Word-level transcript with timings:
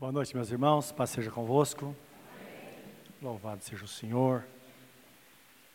Boa 0.00 0.12
noite, 0.12 0.34
meus 0.34 0.50
irmãos. 0.50 0.90
Paz 0.90 1.10
seja 1.10 1.30
convosco. 1.30 1.94
Louvado 3.20 3.62
seja 3.62 3.84
o 3.84 3.86
Senhor. 3.86 4.46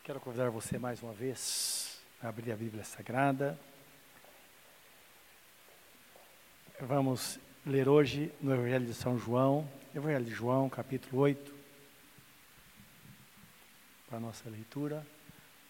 Quero 0.02 0.18
convidar 0.18 0.50
você 0.50 0.80
mais 0.80 1.00
uma 1.00 1.12
vez 1.12 2.02
a 2.20 2.26
abrir 2.26 2.50
a 2.50 2.56
Bíblia 2.56 2.82
Sagrada. 2.82 3.56
Vamos 6.80 7.38
ler 7.64 7.88
hoje 7.88 8.32
no 8.40 8.52
Evangelho 8.52 8.84
de 8.84 8.94
São 8.94 9.16
João, 9.16 9.70
Evangelho 9.94 10.24
de 10.24 10.32
João, 10.32 10.68
capítulo 10.68 11.22
8, 11.22 11.54
para 14.08 14.16
a 14.16 14.20
nossa 14.20 14.50
leitura. 14.50 15.06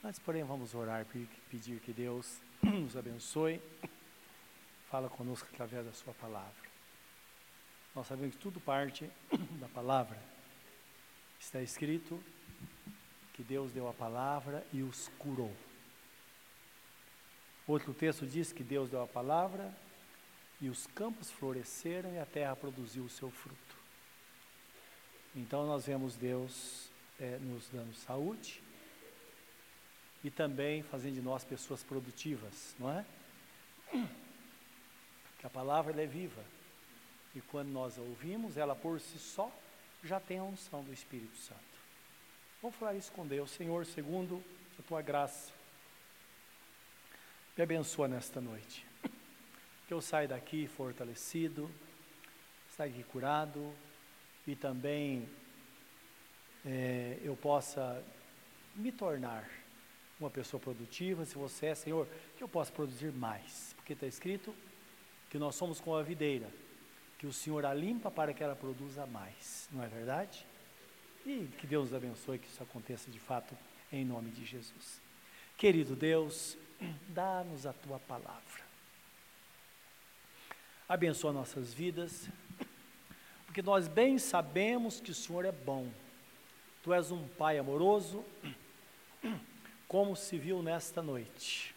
Antes, 0.02 0.18
porém, 0.18 0.42
vamos 0.44 0.74
orar 0.74 1.04
e 1.14 1.28
pedir 1.50 1.78
que 1.80 1.92
Deus 1.92 2.40
nos 2.64 2.96
abençoe. 2.96 3.60
Fala 4.90 5.10
conosco 5.10 5.46
através 5.52 5.84
da 5.84 5.92
Sua 5.92 6.14
palavra. 6.14 6.65
Nós 7.96 8.08
sabemos 8.08 8.36
que 8.36 8.42
tudo 8.42 8.60
parte 8.60 9.10
da 9.58 9.68
palavra. 9.68 10.18
Está 11.40 11.62
escrito 11.62 12.22
que 13.32 13.42
Deus 13.42 13.72
deu 13.72 13.88
a 13.88 13.94
palavra 13.94 14.66
e 14.70 14.82
os 14.82 15.08
curou. 15.18 15.56
Outro 17.66 17.94
texto 17.94 18.26
diz 18.26 18.52
que 18.52 18.62
Deus 18.62 18.90
deu 18.90 19.02
a 19.02 19.06
palavra 19.06 19.74
e 20.60 20.68
os 20.68 20.86
campos 20.88 21.30
floresceram 21.30 22.12
e 22.12 22.18
a 22.18 22.26
terra 22.26 22.54
produziu 22.54 23.02
o 23.02 23.08
seu 23.08 23.30
fruto. 23.30 23.76
Então 25.34 25.66
nós 25.66 25.86
vemos 25.86 26.16
Deus 26.16 26.90
é, 27.18 27.38
nos 27.38 27.66
dando 27.70 27.94
saúde 27.94 28.62
e 30.22 30.30
também 30.30 30.82
fazendo 30.82 31.14
de 31.14 31.22
nós 31.22 31.44
pessoas 31.44 31.82
produtivas, 31.82 32.76
não 32.78 32.90
é? 32.90 33.06
Que 35.38 35.46
a 35.46 35.50
palavra 35.50 36.02
é 36.02 36.06
viva 36.06 36.42
e 37.36 37.40
quando 37.42 37.68
nós 37.68 37.98
a 37.98 38.00
ouvimos, 38.00 38.56
ela 38.56 38.74
por 38.74 38.98
si 38.98 39.18
só 39.18 39.52
já 40.02 40.18
tem 40.18 40.38
a 40.38 40.42
unção 40.42 40.82
do 40.82 40.90
Espírito 40.90 41.36
Santo. 41.36 41.60
Vamos 42.62 42.78
falar 42.78 42.94
isso 42.94 43.12
com 43.12 43.26
Deus. 43.26 43.50
Senhor, 43.50 43.84
segundo 43.84 44.42
a 44.78 44.82
tua 44.82 45.02
graça, 45.02 45.52
me 47.54 47.62
abençoa 47.62 48.08
nesta 48.08 48.40
noite. 48.40 48.86
Que 49.86 49.92
eu 49.92 50.00
saia 50.00 50.26
daqui 50.26 50.66
fortalecido, 50.66 51.70
saia 52.74 52.90
daqui 52.90 53.04
curado 53.04 53.70
e 54.46 54.56
também 54.56 55.28
é, 56.64 57.18
eu 57.22 57.36
possa 57.36 58.02
me 58.74 58.90
tornar 58.90 59.46
uma 60.18 60.30
pessoa 60.30 60.58
produtiva. 60.58 61.26
Se 61.26 61.34
você 61.34 61.66
é, 61.66 61.74
Senhor, 61.74 62.08
que 62.34 62.42
eu 62.42 62.48
possa 62.48 62.72
produzir 62.72 63.12
mais. 63.12 63.74
Porque 63.76 63.92
está 63.92 64.06
escrito 64.06 64.54
que 65.28 65.38
nós 65.38 65.54
somos 65.54 65.82
como 65.82 65.96
a 65.96 66.02
videira 66.02 66.50
que 67.18 67.26
o 67.26 67.32
Senhor 67.32 67.64
a 67.64 67.72
limpa 67.72 68.10
para 68.10 68.34
que 68.34 68.42
ela 68.42 68.54
produza 68.54 69.06
mais, 69.06 69.68
não 69.72 69.82
é 69.82 69.88
verdade? 69.88 70.46
E 71.24 71.48
que 71.58 71.66
Deus 71.66 71.92
abençoe 71.92 72.38
que 72.38 72.46
isso 72.46 72.62
aconteça 72.62 73.10
de 73.10 73.18
fato 73.18 73.56
em 73.92 74.04
nome 74.04 74.30
de 74.30 74.44
Jesus. 74.44 75.00
Querido 75.56 75.96
Deus, 75.96 76.56
dá-nos 77.08 77.66
a 77.66 77.72
tua 77.72 77.98
palavra. 77.98 78.66
Abençoa 80.88 81.32
nossas 81.32 81.74
vidas, 81.74 82.28
porque 83.46 83.60
nós 83.60 83.88
bem 83.88 84.18
sabemos 84.18 85.00
que 85.00 85.10
o 85.10 85.14
Senhor 85.14 85.44
é 85.44 85.50
bom. 85.50 85.90
Tu 86.82 86.92
és 86.92 87.10
um 87.10 87.26
Pai 87.26 87.58
amoroso, 87.58 88.24
como 89.88 90.14
se 90.14 90.38
viu 90.38 90.62
nesta 90.62 91.02
noite. 91.02 91.74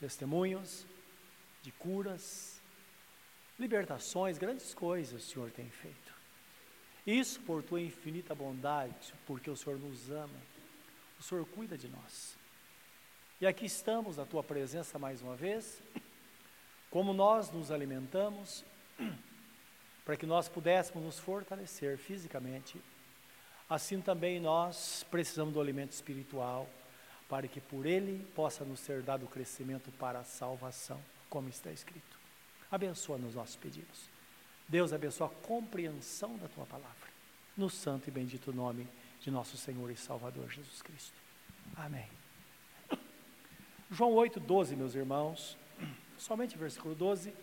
Testemunhos 0.00 0.86
de 1.62 1.70
curas, 1.72 2.51
libertações, 3.58 4.38
grandes 4.38 4.74
coisas 4.74 5.22
o 5.22 5.26
Senhor 5.26 5.50
tem 5.50 5.68
feito. 5.68 6.12
Isso 7.06 7.40
por 7.40 7.62
tua 7.62 7.80
infinita 7.80 8.34
bondade, 8.34 9.12
porque 9.26 9.50
o 9.50 9.56
Senhor 9.56 9.78
nos 9.78 10.10
ama, 10.10 10.40
o 11.18 11.22
Senhor 11.22 11.44
cuida 11.46 11.76
de 11.76 11.88
nós. 11.88 12.36
E 13.40 13.46
aqui 13.46 13.66
estamos 13.66 14.16
na 14.16 14.24
tua 14.24 14.42
presença 14.42 14.98
mais 14.98 15.20
uma 15.20 15.34
vez, 15.34 15.82
como 16.90 17.12
nós 17.12 17.50
nos 17.50 17.72
alimentamos, 17.72 18.64
para 20.04 20.16
que 20.16 20.26
nós 20.26 20.48
pudéssemos 20.48 21.02
nos 21.02 21.18
fortalecer 21.18 21.98
fisicamente, 21.98 22.80
assim 23.68 24.00
também 24.00 24.38
nós 24.38 25.04
precisamos 25.10 25.54
do 25.54 25.60
alimento 25.60 25.90
espiritual, 25.90 26.68
para 27.28 27.48
que 27.48 27.60
por 27.60 27.84
ele 27.84 28.24
possa 28.34 28.64
nos 28.64 28.78
ser 28.78 29.02
dado 29.02 29.24
o 29.24 29.28
crescimento 29.28 29.90
para 29.92 30.20
a 30.20 30.24
salvação, 30.24 31.02
como 31.28 31.48
está 31.48 31.72
escrito. 31.72 32.21
Abençoa 32.72 33.18
nos 33.18 33.34
nossos 33.34 33.54
pedidos. 33.54 34.10
Deus 34.66 34.94
abençoa 34.94 35.26
a 35.26 35.46
compreensão 35.46 36.38
da 36.38 36.48
tua 36.48 36.64
palavra. 36.64 37.12
No 37.54 37.68
santo 37.68 38.08
e 38.08 38.10
bendito 38.10 38.50
nome 38.50 38.88
de 39.20 39.30
nosso 39.30 39.58
Senhor 39.58 39.90
e 39.90 39.96
Salvador 39.96 40.50
Jesus 40.50 40.80
Cristo. 40.80 41.12
Amém. 41.76 42.08
João 43.90 44.14
8, 44.14 44.40
12, 44.40 44.74
meus 44.74 44.94
irmãos, 44.94 45.58
somente 46.16 46.56
versículo 46.56 46.94
12, 46.94 47.34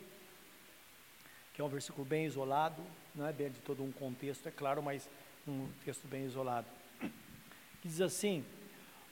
que 1.53 1.61
é 1.61 1.63
um 1.63 1.69
versículo 1.69 2.03
bem 2.03 2.25
isolado, 2.25 2.81
não 3.13 3.27
é 3.27 3.31
dentro 3.31 3.53
de 3.53 3.61
todo 3.61 3.83
um 3.83 3.91
contexto, 3.91 4.47
é 4.47 4.51
claro, 4.51 4.81
mas 4.81 5.07
um 5.47 5.69
texto 5.85 6.07
bem 6.07 6.25
isolado. 6.25 6.67
Que 6.99 7.87
diz 7.87 8.01
assim: 8.01 8.43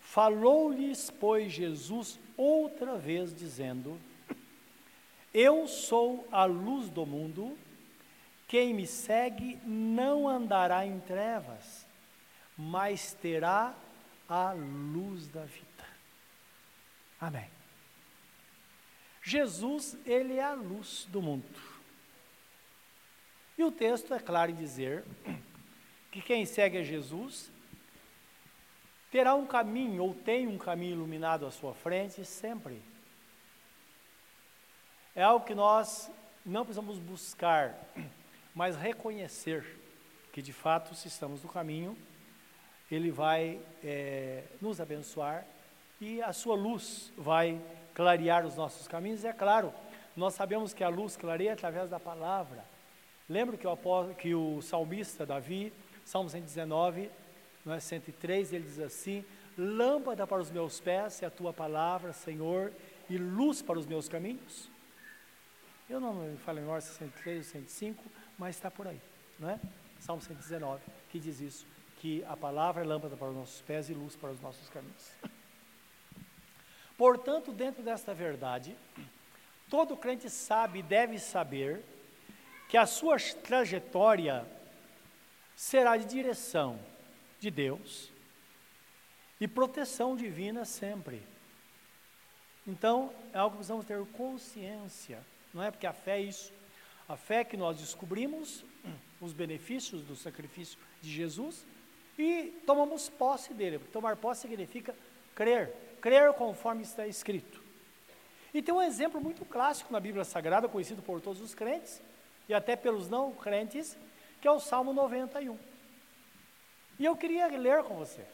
Falou-lhes, 0.01 1.11
pois, 1.11 1.51
Jesus 1.51 2.19
outra 2.35 2.97
vez, 2.97 3.35
dizendo: 3.35 4.00
eu 5.33 5.67
sou 5.67 6.27
a 6.31 6.45
luz 6.45 6.89
do 6.89 7.05
mundo, 7.05 7.57
quem 8.47 8.73
me 8.73 8.88
segue 8.88 9.59
não 9.65 10.27
andará 10.27 10.85
em 10.85 10.99
trevas, 11.01 11.85
mas 12.57 13.13
terá 13.13 13.75
a 14.27 14.53
luz 14.53 15.27
da 15.27 15.43
vida. 15.43 15.67
Amém. 17.19 17.49
Jesus, 19.21 19.97
ele 20.05 20.35
é 20.35 20.43
a 20.43 20.53
luz 20.53 21.05
do 21.09 21.21
mundo. 21.21 21.45
E 23.57 23.63
o 23.63 23.71
texto 23.71 24.13
é 24.13 24.19
claro 24.19 24.51
em 24.51 24.55
dizer 24.55 25.03
que 26.11 26.21
quem 26.21 26.45
segue 26.45 26.77
a 26.77 26.83
Jesus 26.83 27.51
terá 29.11 29.35
um 29.35 29.45
caminho, 29.45 30.03
ou 30.03 30.13
tem 30.13 30.47
um 30.47 30.57
caminho 30.57 30.94
iluminado 30.94 31.45
à 31.45 31.51
sua 31.51 31.73
frente 31.73 32.23
sempre 32.23 32.81
é 35.17 35.23
algo 35.23 35.44
que 35.44 35.55
nós 35.55 36.11
não 36.45 36.63
precisamos 36.63 37.00
buscar, 37.00 37.75
mas 38.53 38.78
reconhecer 38.78 39.66
que 40.31 40.44
de 40.44 40.53
fato, 40.53 40.94
se 40.94 41.07
estamos 41.07 41.41
no 41.41 41.50
caminho, 41.50 41.97
Ele 42.91 43.09
vai 43.09 43.59
é, 43.83 44.44
nos 44.61 44.79
abençoar 44.79 45.44
e 46.00 46.22
a 46.22 46.31
Sua 46.31 46.56
luz 46.56 47.11
vai 47.17 47.59
clarear 47.95 48.45
os 48.45 48.56
nossos 48.56 48.88
caminhos. 48.88 49.23
E 49.23 49.27
é 49.27 49.33
claro, 49.33 49.73
nós 50.16 50.35
sabemos 50.35 50.72
que 50.72 50.83
a 50.83 50.89
luz 50.89 51.17
clareia 51.17 51.53
através 51.53 51.89
da 51.89 52.00
palavra. 52.00 52.63
Lembra 53.27 53.57
que 53.57 53.66
o, 53.66 53.75
que 54.19 54.35
o 54.35 54.61
salmista 54.61 55.25
Davi, 55.25 55.73
Salmo 56.06 56.29
119, 56.29 57.09
não 57.66 57.73
é, 57.73 57.79
103, 57.79 58.53
ele 58.53 58.66
diz 58.66 58.79
assim: 58.79 59.25
Lâmpada 59.57 60.27
para 60.27 60.39
os 60.39 60.51
meus 60.51 60.79
pés 60.79 61.23
é 61.23 61.25
a 61.25 61.31
tua 61.31 61.51
palavra, 61.51 62.13
Senhor, 62.13 62.72
e 63.09 63.17
luz 63.17 63.63
para 63.63 63.79
os 63.79 63.88
meus 63.88 64.07
caminhos. 64.07 64.76
Eu 65.89 66.01
não 66.01 66.13
me 66.13 66.37
falo 66.37 66.57
em 66.57 66.61
memória 66.61 66.81
103 66.81 67.37
ou 67.37 67.43
105, 67.43 68.03
mas 68.37 68.55
está 68.55 68.69
por 68.69 68.87
aí, 68.87 68.99
não 69.39 69.49
é? 69.49 69.59
Salmo 69.99 70.21
119, 70.21 70.83
que 71.09 71.17
diz 71.17 71.39
isso, 71.39 71.65
que 72.01 72.25
a 72.25 72.35
palavra 72.35 72.83
é 72.83 72.85
lâmpada 72.85 73.15
para 73.15 73.29
os 73.29 73.35
nossos 73.35 73.61
pés 73.61 73.89
e 73.89 73.93
luz 73.93 74.15
para 74.15 74.31
os 74.31 74.41
nossos 74.41 74.69
caminhos. 74.69 75.11
Portanto, 76.97 77.53
dentro 77.53 77.81
desta 77.81 78.13
verdade, 78.13 78.75
todo 79.69 79.95
crente 79.95 80.29
sabe 80.29 80.79
e 80.79 80.83
deve 80.83 81.19
saber 81.19 81.81
que 82.67 82.75
a 82.75 82.85
sua 82.85 83.17
trajetória 83.41 84.45
será 85.56 85.95
de 85.95 86.06
direção 86.06 86.77
de 87.39 87.50
Deus 87.50 88.12
e 89.39 89.47
proteção 89.47 90.17
divina 90.17 90.65
sempre. 90.65 91.23
Então, 92.67 93.13
é 93.31 93.38
algo 93.38 93.51
que 93.51 93.57
precisamos 93.59 93.85
ter 93.85 94.06
consciência 94.07 95.23
não 95.57 95.63
é? 95.63 95.71
Porque 95.71 95.88
a 95.88 95.94
fé 95.94 96.19
é 96.19 96.21
isso. 96.21 96.54
A 97.09 97.18
fé 97.18 97.38
é 97.38 97.44
que 97.44 97.57
nós 97.57 97.80
descobrimos 97.80 98.63
os 99.19 99.33
benefícios 99.33 100.04
do 100.04 100.15
sacrifício 100.15 100.77
de 101.01 101.09
Jesus 101.09 101.65
e 102.18 102.54
tomamos 102.65 103.09
posse 103.09 103.54
dele. 103.54 103.80
Tomar 103.92 104.15
posse 104.15 104.42
significa 104.42 104.95
crer, 105.36 105.74
crer 106.00 106.31
conforme 106.33 106.83
está 106.83 107.07
escrito. 107.07 107.62
E 108.54 108.62
tem 108.62 108.74
um 108.74 108.81
exemplo 108.81 109.19
muito 109.19 109.44
clássico 109.45 109.92
na 109.92 110.00
Bíblia 110.00 110.24
Sagrada, 110.24 110.69
conhecido 110.69 111.01
por 111.01 111.19
todos 111.19 111.42
os 111.42 111.54
crentes 111.54 112.01
e 112.48 112.53
até 112.53 112.75
pelos 112.75 113.10
não 113.10 113.33
crentes, 113.33 113.98
que 114.39 114.48
é 114.48 114.51
o 114.51 114.60
Salmo 114.60 114.94
91. 114.94 115.57
E 117.00 117.06
eu 117.06 117.15
queria 117.15 117.48
ler 117.48 117.83
com 117.83 117.95
você. 117.95 118.25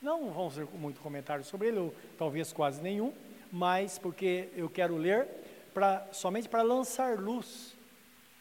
Não 0.00 0.30
vamos 0.30 0.54
ter 0.54 0.64
muito 0.74 1.00
comentário 1.00 1.44
sobre 1.44 1.68
ele, 1.68 1.78
ou 1.78 1.94
talvez 2.16 2.52
quase 2.52 2.80
nenhum, 2.80 3.12
mas 3.50 3.98
porque 3.98 4.48
eu 4.54 4.68
quero 4.70 4.96
ler 4.96 5.26
pra, 5.74 6.06
somente 6.12 6.48
para 6.48 6.62
lançar 6.62 7.18
luz, 7.18 7.76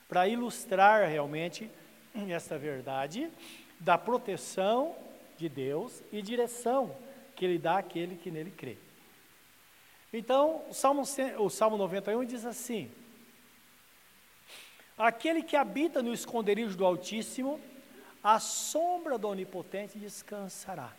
para 0.07 0.27
ilustrar 0.27 1.07
realmente 1.07 1.69
esta 2.29 2.57
verdade 2.57 3.29
da 3.79 3.97
proteção 3.97 4.95
de 5.37 5.47
Deus 5.47 6.01
e 6.11 6.21
direção 6.21 6.95
que 7.35 7.45
Ele 7.45 7.59
dá 7.59 7.77
àquele 7.77 8.15
que 8.15 8.31
nele 8.31 8.51
crê. 8.51 8.77
Então, 10.11 10.63
o 10.69 10.73
Salmo, 10.73 11.03
o 11.39 11.49
Salmo 11.49 11.77
91 11.77 12.25
diz 12.25 12.45
assim: 12.45 12.89
Aquele 14.97 15.43
que 15.43 15.55
habita 15.55 16.01
no 16.01 16.13
esconderijo 16.13 16.75
do 16.75 16.85
Altíssimo, 16.85 17.59
a 18.23 18.39
sombra 18.39 19.17
do 19.17 19.27
Onipotente 19.27 19.99
descansará. 19.99 20.91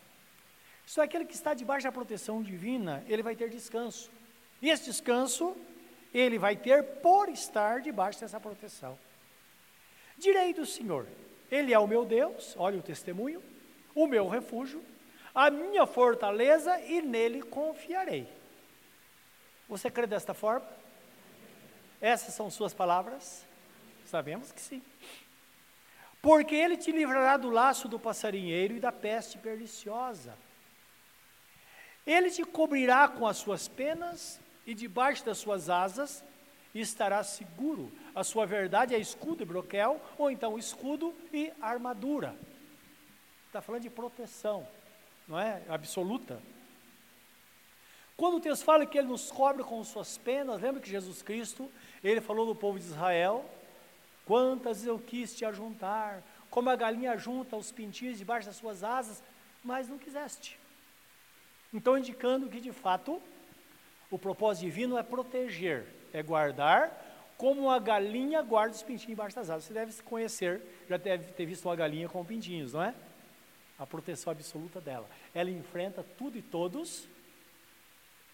Isso 0.87 1.01
é 1.01 1.05
aquele 1.05 1.25
que 1.25 1.35
está 1.35 1.53
debaixo 1.53 1.85
da 1.85 1.93
proteção 1.93 2.43
divina, 2.43 3.05
ele 3.09 3.23
vai 3.23 3.35
ter 3.35 3.51
descanso. 3.51 4.11
E 4.63 4.71
esse 4.71 4.85
descanso, 4.85 5.57
ele 6.13 6.39
vai 6.39 6.57
ter 6.57 6.83
por 6.83 7.29
estar 7.29 7.81
debaixo 7.81 8.21
dessa 8.21 8.41
proteção. 8.41 8.99
Direi 10.17 10.53
do 10.53 10.67
Senhor, 10.67 11.07
Ele 11.51 11.73
é 11.73 11.79
o 11.79 11.87
meu 11.87 12.05
Deus, 12.05 12.55
olha 12.59 12.79
o 12.79 12.83
testemunho, 12.83 13.43
o 13.95 14.07
meu 14.07 14.29
refúgio, 14.29 14.85
a 15.35 15.51
minha 15.51 15.87
fortaleza 15.87 16.79
e 16.81 17.01
nele 17.01 17.43
confiarei. 17.43 18.29
Você 19.69 19.91
crê 19.91 20.07
desta 20.07 20.35
forma? 20.35 20.67
Essas 22.01 22.35
são 22.35 22.51
suas 22.51 22.75
palavras? 22.75 23.45
Sabemos 24.07 24.51
que 24.51 24.61
sim. 24.61 24.83
Porque 26.21 26.55
ele 26.55 26.77
te 26.77 26.91
livrará 26.91 27.37
do 27.37 27.51
laço 27.51 27.89
do 27.89 27.99
passarinheiro 27.99 28.75
e 28.75 28.81
da 28.81 28.91
peste 28.91 29.39
perniciosa. 29.39 30.37
Ele 32.07 32.31
te 32.31 32.43
cobrirá 32.45 33.07
com 33.07 33.27
as 33.27 33.37
suas 33.37 33.69
penas 33.69 34.41
e 34.69 34.75
debaixo 34.75 35.25
das 35.25 35.38
suas 35.38 35.70
asas 35.70 36.23
estará 36.75 37.25
seguro. 37.25 37.91
A 38.15 38.23
sua 38.23 38.44
verdade 38.44 38.94
é 38.94 38.99
escudo 38.99 39.43
e 39.43 39.47
broquel, 39.47 39.99
ou 40.19 40.31
então 40.31 40.59
escudo 40.59 41.15
e 41.32 41.50
armadura. 41.59 42.37
Está 43.47 43.62
falando 43.62 43.81
de 43.81 43.88
proteção, 43.88 44.69
não 45.26 45.41
é? 45.41 45.62
Absoluta. 45.70 46.38
Quando 48.15 48.37
o 48.37 48.41
texto 48.41 48.62
fala 48.62 48.85
que 48.85 48.99
ele 48.99 49.09
nos 49.09 49.31
cobre 49.31 49.65
com 49.65 49.82
suas 49.82 50.19
penas, 50.19 50.61
lembra 50.61 50.82
que 50.82 50.91
Jesus 50.91 51.23
Cristo, 51.23 51.71
ele 52.05 52.21
falou 52.21 52.44
do 52.44 52.55
povo 52.55 52.79
de 52.79 52.85
Israel, 52.85 53.49
quantas 54.26 54.85
eu 54.85 54.99
quis 54.99 55.35
te 55.35 55.47
ajuntar, 55.47 56.23
como 56.50 56.69
a 56.69 56.76
galinha 56.76 57.17
junta 57.17 57.56
os 57.56 57.73
pintinhos 57.73 58.19
debaixo 58.19 58.47
das 58.47 58.56
suas 58.56 58.85
asas, 58.85 59.23
mas 59.64 59.88
não 59.88 59.97
quiseste. 59.97 60.61
Então, 61.73 61.97
indicando 61.97 62.50
que 62.50 62.61
de 62.61 62.73
fato 62.73 63.19
o 64.11 64.19
propósito 64.19 64.65
divino 64.65 64.97
é 64.97 65.03
proteger, 65.03 65.87
é 66.13 66.23
guardar, 66.23 67.07
como 67.37 67.71
a 67.71 67.79
galinha 67.79 68.43
guarda 68.43 68.75
os 68.75 68.83
pintinhos 68.83 69.13
embaixo 69.13 69.37
das 69.37 69.49
asas. 69.49 69.65
Você 69.65 69.73
deve 69.73 70.03
conhecer, 70.03 70.61
já 70.89 70.97
deve 70.97 71.33
ter 71.33 71.47
visto 71.47 71.67
uma 71.67 71.77
galinha 71.77 72.09
com 72.09 72.25
pintinhos, 72.25 72.73
não 72.73 72.83
é? 72.83 72.95
A 73.79 73.87
proteção 73.87 74.33
absoluta 74.33 74.81
dela. 74.81 75.09
Ela 75.33 75.51
enfrenta 75.51 76.05
tudo 76.17 76.37
e 76.37 76.43
todos 76.43 77.09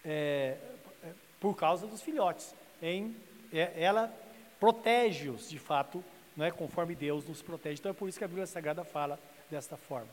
é, 0.03 0.57
é, 1.03 1.13
por 1.39 1.55
causa 1.55 1.85
dos 1.85 2.01
filhotes. 2.01 2.55
É, 2.81 3.71
ela 3.75 4.11
protege-os, 4.59 5.49
de 5.49 5.59
fato, 5.59 6.03
não 6.35 6.43
é 6.45 6.49
conforme 6.49 6.95
Deus 6.95 7.27
nos 7.27 7.43
protege. 7.43 7.79
Então 7.79 7.91
é 7.91 7.93
por 7.93 8.09
isso 8.09 8.17
que 8.17 8.23
a 8.23 8.27
Bíblia 8.27 8.47
Sagrada 8.47 8.83
fala 8.83 9.19
desta 9.51 9.77
forma. 9.77 10.09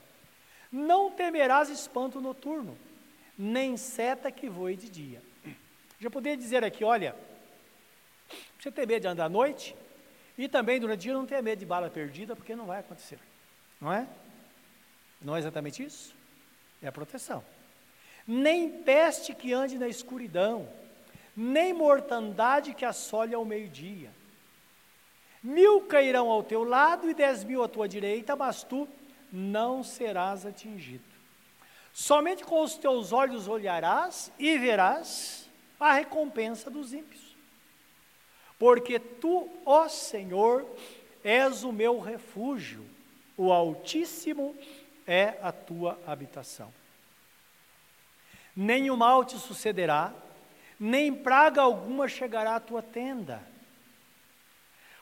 Não 0.71 1.11
temerás 1.11 1.71
espanto 1.71 2.21
noturno, 2.21 2.77
nem 3.39 3.77
seta 3.79 4.31
que 4.31 4.51
voe 4.51 4.77
de 4.77 4.91
dia. 4.91 5.32
Já 6.03 6.11
poderia 6.11 6.37
dizer 6.37 6.65
aqui, 6.65 6.85
olha, 6.85 7.15
você 8.59 8.71
tem 8.71 8.85
medo 8.85 9.03
de 9.03 9.09
andar 9.09 9.25
à 9.25 9.29
noite, 9.31 9.75
e 10.37 10.49
também 10.49 10.79
durante 10.79 10.99
o 10.99 11.03
dia 11.03 11.15
não 11.15 11.25
tenha 11.25 11.41
medo 11.41 11.61
de 11.61 11.67
bala 11.67 11.89
perdida, 11.89 12.37
porque 12.37 12.55
não 12.55 12.67
vai 12.67 12.81
acontecer. 12.81 13.19
Não 13.81 13.91
é? 13.91 14.07
Não 15.21 15.35
é 15.35 15.39
exatamente 15.39 15.83
isso? 15.83 16.15
É 16.83 16.89
a 16.89 16.93
proteção 16.93 17.43
nem 18.27 18.83
peste 18.83 19.35
que 19.35 19.53
ande 19.53 19.79
na 19.79 19.89
escuridão, 19.89 20.69
nem 21.37 21.73
mortandade 21.73 22.75
que 22.75 22.85
assole 22.85 23.35
ao 23.35 23.45
meio-dia. 23.45 24.11
Mil 25.43 25.83
cairão 25.83 26.31
ao 26.31 26.43
teu 26.43 26.63
lado 26.63 27.11
e 27.11 27.15
dez 27.15 27.43
mil 27.43 27.63
à 27.63 27.69
tua 27.69 27.89
direita, 27.89 28.37
mas 28.37 28.63
tu 28.63 28.89
não 29.33 29.83
serás 29.83 30.47
atingido. 30.47 31.03
Somente 31.93 32.45
com 32.45 32.63
os 32.63 32.77
teus 32.77 33.13
olhos 33.13 33.49
olharás 33.49 34.31
e 34.39 34.57
verás 34.57 35.42
a 35.83 35.95
recompensa 35.95 36.71
dos 36.71 36.93
ímpios. 36.93 37.37
Porque 38.59 38.99
tu, 38.99 39.49
ó 39.67 39.89
Senhor, 39.89 40.67
és 41.25 41.65
o 41.65 41.73
meu 41.73 41.99
refúgio, 41.99 42.85
o 43.37 43.53
Altíssimo 43.53 44.57
é 45.07 45.39
a 45.43 45.51
tua 45.51 45.99
habitação 46.07 46.73
o 48.57 48.97
mal 48.97 49.25
te 49.25 49.39
sucederá, 49.39 50.13
nem 50.79 51.15
praga 51.15 51.63
alguma 51.63 52.09
chegará 52.09 52.57
à 52.57 52.61
tua 52.61 52.83
tenda. 52.83 53.43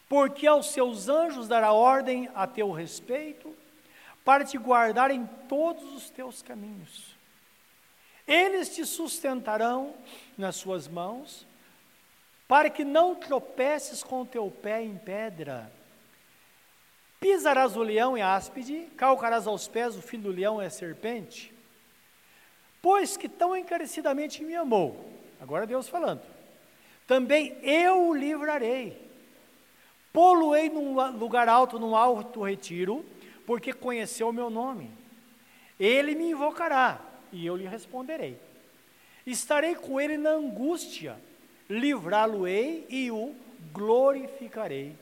Porque 0.08 0.46
aos 0.46 0.70
seus 0.70 1.08
anjos 1.08 1.48
dará 1.48 1.72
ordem 1.72 2.28
a 2.34 2.46
teu 2.46 2.70
respeito, 2.72 3.56
para 4.24 4.44
te 4.44 4.58
guardar 4.58 5.10
em 5.10 5.26
todos 5.48 5.94
os 5.94 6.10
teus 6.10 6.42
caminhos. 6.42 7.09
Eles 8.30 8.72
te 8.72 8.86
sustentarão 8.86 9.92
nas 10.38 10.54
suas 10.54 10.86
mãos, 10.86 11.44
para 12.46 12.70
que 12.70 12.84
não 12.84 13.12
tropeces 13.12 14.04
com 14.04 14.22
o 14.22 14.26
teu 14.26 14.48
pé 14.48 14.84
em 14.84 14.96
pedra. 14.96 15.68
Pisarás 17.18 17.76
o 17.76 17.82
leão 17.82 18.16
e 18.16 18.22
áspide, 18.22 18.86
calcarás 18.96 19.48
aos 19.48 19.66
pés 19.66 19.96
o 19.96 20.00
filho 20.00 20.22
do 20.22 20.30
leão 20.30 20.62
e 20.62 20.64
a 20.64 20.70
serpente. 20.70 21.52
Pois 22.80 23.16
que 23.16 23.28
tão 23.28 23.56
encarecidamente 23.56 24.44
me 24.44 24.54
amou, 24.54 25.12
agora 25.40 25.66
Deus 25.66 25.88
falando, 25.88 26.22
também 27.08 27.58
eu 27.62 28.10
o 28.10 28.14
livrarei. 28.14 29.10
Poluei 30.12 30.70
num 30.70 30.94
lugar 31.18 31.48
alto, 31.48 31.80
num 31.80 31.96
alto 31.96 32.44
retiro, 32.44 33.04
porque 33.44 33.72
conheceu 33.72 34.28
o 34.28 34.32
meu 34.32 34.50
nome. 34.50 34.88
Ele 35.80 36.14
me 36.14 36.30
invocará 36.30 37.09
e 37.32 37.46
eu 37.46 37.56
lhe 37.56 37.66
responderei. 37.66 38.38
Estarei 39.26 39.74
com 39.74 40.00
ele 40.00 40.16
na 40.16 40.30
angústia, 40.30 41.16
livrá-lo-ei 41.68 42.86
e 42.88 43.10
o 43.10 43.34
glorificarei. 43.72 44.96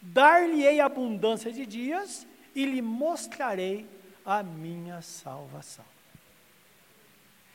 Dar-lhe-ei 0.00 0.80
abundância 0.80 1.50
de 1.50 1.66
dias 1.66 2.26
e 2.54 2.64
lhe 2.64 2.82
mostrarei 2.82 3.86
a 4.24 4.42
minha 4.42 5.00
salvação. 5.02 5.84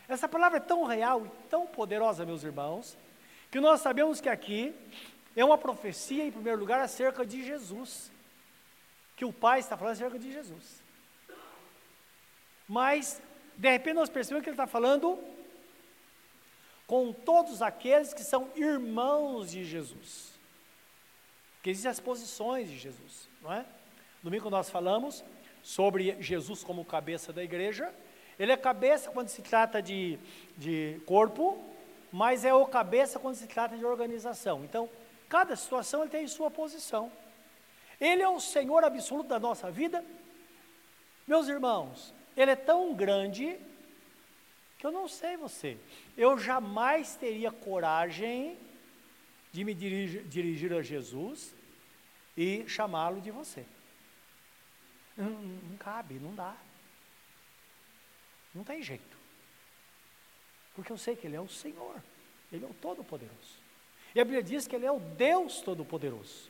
Essa 0.07 0.27
palavra 0.27 0.57
é 0.57 0.61
tão 0.61 0.83
real 0.83 1.25
e 1.25 1.29
tão 1.49 1.65
poderosa, 1.65 2.25
meus 2.25 2.43
irmãos, 2.43 2.97
que 3.49 3.59
nós 3.59 3.81
sabemos 3.81 4.19
que 4.19 4.27
aqui 4.27 4.75
é 5.35 5.45
uma 5.45 5.57
profecia, 5.57 6.25
em 6.25 6.31
primeiro 6.31 6.59
lugar, 6.59 6.79
acerca 6.81 7.25
de 7.25 7.43
Jesus. 7.43 8.11
Que 9.15 9.23
o 9.23 9.31
Pai 9.31 9.59
está 9.59 9.77
falando 9.77 9.93
acerca 9.93 10.19
de 10.19 10.31
Jesus. 10.31 10.81
Mas, 12.67 13.21
de 13.61 13.69
repente, 13.69 13.93
nós 13.93 14.09
percebemos 14.09 14.43
que 14.43 14.49
ele 14.49 14.55
está 14.55 14.65
falando 14.65 15.19
com 16.87 17.13
todos 17.13 17.61
aqueles 17.61 18.11
que 18.11 18.23
são 18.23 18.49
irmãos 18.55 19.51
de 19.51 19.63
Jesus. 19.63 20.31
Que 21.61 21.69
existem 21.69 21.91
as 21.91 21.99
posições 21.99 22.67
de 22.67 22.79
Jesus, 22.79 23.29
não 23.39 23.53
é? 23.53 23.63
Domingo 24.23 24.49
nós 24.49 24.67
falamos 24.67 25.23
sobre 25.61 26.19
Jesus 26.19 26.63
como 26.63 26.83
cabeça 26.83 27.31
da 27.31 27.43
igreja, 27.43 27.93
ele 28.39 28.51
é 28.51 28.57
cabeça 28.57 29.11
quando 29.11 29.27
se 29.27 29.43
trata 29.43 29.79
de, 29.79 30.17
de 30.57 30.99
corpo, 31.05 31.63
mas 32.11 32.43
é 32.43 32.51
o 32.51 32.65
cabeça 32.65 33.19
quando 33.19 33.35
se 33.35 33.45
trata 33.45 33.77
de 33.77 33.85
organização. 33.85 34.63
Então, 34.63 34.89
cada 35.29 35.55
situação 35.55 36.01
ele 36.01 36.09
tem 36.09 36.27
sua 36.27 36.49
posição. 36.49 37.11
Ele 37.99 38.23
é 38.23 38.27
o 38.27 38.39
Senhor 38.39 38.83
absoluto 38.83 39.27
da 39.27 39.39
nossa 39.39 39.69
vida. 39.69 40.03
Meus 41.27 41.47
irmãos, 41.47 42.11
Ele 42.35 42.51
é 42.51 42.55
tão 42.55 42.93
grande 42.93 43.59
que 44.77 44.85
eu 44.85 44.91
não 44.91 45.07
sei 45.07 45.37
você. 45.37 45.77
Eu 46.17 46.37
jamais 46.37 47.15
teria 47.15 47.51
coragem 47.51 48.57
de 49.51 49.63
me 49.63 49.73
dirigir, 49.73 50.23
dirigir 50.23 50.73
a 50.73 50.81
Jesus 50.81 51.53
e 52.35 52.67
chamá-lo 52.67 53.21
de 53.21 53.31
você. 53.31 53.65
Não, 55.15 55.29
não 55.29 55.77
cabe, 55.77 56.15
não 56.15 56.33
dá. 56.33 56.55
Não 58.55 58.63
tem 58.63 58.81
jeito. 58.81 59.17
Porque 60.73 60.91
eu 60.91 60.97
sei 60.97 61.15
que 61.15 61.27
Ele 61.27 61.35
é 61.35 61.41
o 61.41 61.49
Senhor, 61.49 62.01
Ele 62.51 62.65
é 62.65 62.67
o 62.67 62.73
Todo-Poderoso. 62.73 63.59
E 64.15 64.19
a 64.19 64.25
Bíblia 64.25 64.43
diz 64.43 64.67
que 64.67 64.75
Ele 64.75 64.85
é 64.85 64.91
o 64.91 64.99
Deus 64.99 65.61
Todo-Poderoso. 65.61 66.49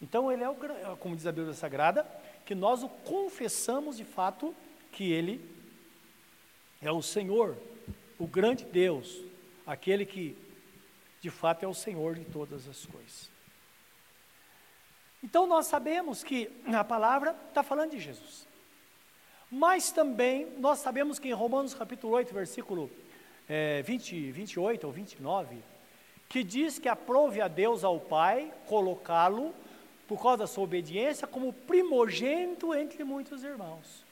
Então, 0.00 0.32
Ele 0.32 0.42
é 0.42 0.48
o, 0.48 0.56
como 0.98 1.14
diz 1.14 1.26
a 1.26 1.32
Bíblia 1.32 1.54
Sagrada, 1.54 2.06
que 2.44 2.54
nós 2.54 2.82
o 2.82 2.88
confessamos 2.88 3.96
de 3.96 4.04
fato 4.04 4.54
que 4.90 5.10
Ele 5.10 5.40
é 6.80 6.90
o 6.90 7.02
Senhor, 7.02 7.56
o 8.18 8.26
grande 8.26 8.64
Deus, 8.64 9.20
aquele 9.66 10.04
que 10.04 10.36
de 11.20 11.30
fato 11.30 11.64
é 11.64 11.68
o 11.68 11.74
Senhor 11.74 12.16
de 12.16 12.24
todas 12.24 12.68
as 12.68 12.84
coisas. 12.84 13.30
Então 15.22 15.46
nós 15.46 15.66
sabemos 15.66 16.24
que 16.24 16.50
a 16.66 16.82
palavra 16.82 17.36
está 17.48 17.62
falando 17.62 17.92
de 17.92 18.00
Jesus. 18.00 18.46
Mas 19.48 19.92
também 19.92 20.46
nós 20.58 20.80
sabemos 20.80 21.18
que 21.18 21.28
em 21.28 21.32
Romanos 21.32 21.74
capítulo 21.74 22.14
8, 22.14 22.34
versículo 22.34 22.90
é, 23.48 23.82
20, 23.82 24.32
28 24.32 24.86
ou 24.86 24.92
29, 24.92 25.62
que 26.28 26.42
diz 26.42 26.78
que 26.78 26.88
aprove 26.88 27.40
a 27.40 27.46
Deus 27.46 27.84
ao 27.84 28.00
Pai 28.00 28.52
colocá-lo, 28.66 29.54
por 30.12 30.22
causa 30.22 30.38
da 30.38 30.46
sua 30.46 30.64
obediência, 30.64 31.26
como 31.26 31.54
primogênito 31.54 32.74
entre 32.74 33.02
muitos 33.02 33.42
irmãos. 33.42 34.04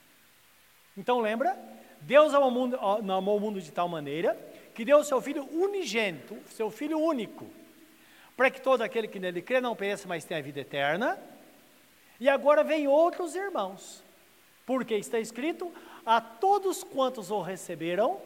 Então 0.96 1.20
lembra? 1.20 1.58
Deus 2.00 2.32
amou 2.32 2.48
o 2.48 2.50
mundo, 2.50 2.78
amou 2.80 3.36
o 3.36 3.40
mundo 3.40 3.60
de 3.60 3.70
tal 3.70 3.86
maneira 3.86 4.34
que 4.74 4.82
deu 4.82 4.98
o 4.98 5.04
seu 5.04 5.20
Filho 5.20 5.44
unigênito, 5.52 6.38
seu 6.48 6.70
Filho 6.70 6.98
único, 6.98 7.46
para 8.34 8.50
que 8.50 8.62
todo 8.62 8.80
aquele 8.80 9.08
que 9.08 9.18
nele 9.18 9.42
crê 9.42 9.60
não 9.60 9.76
pereça, 9.76 10.08
mas 10.08 10.24
tenha 10.24 10.40
a 10.40 10.42
vida 10.42 10.60
eterna. 10.60 11.18
E 12.18 12.30
agora 12.30 12.64
vem 12.64 12.88
outros 12.88 13.34
irmãos, 13.34 14.02
porque 14.64 14.94
está 14.94 15.18
escrito: 15.18 15.70
a 16.06 16.18
todos 16.18 16.82
quantos 16.82 17.30
o 17.30 17.42
receberam, 17.42 18.18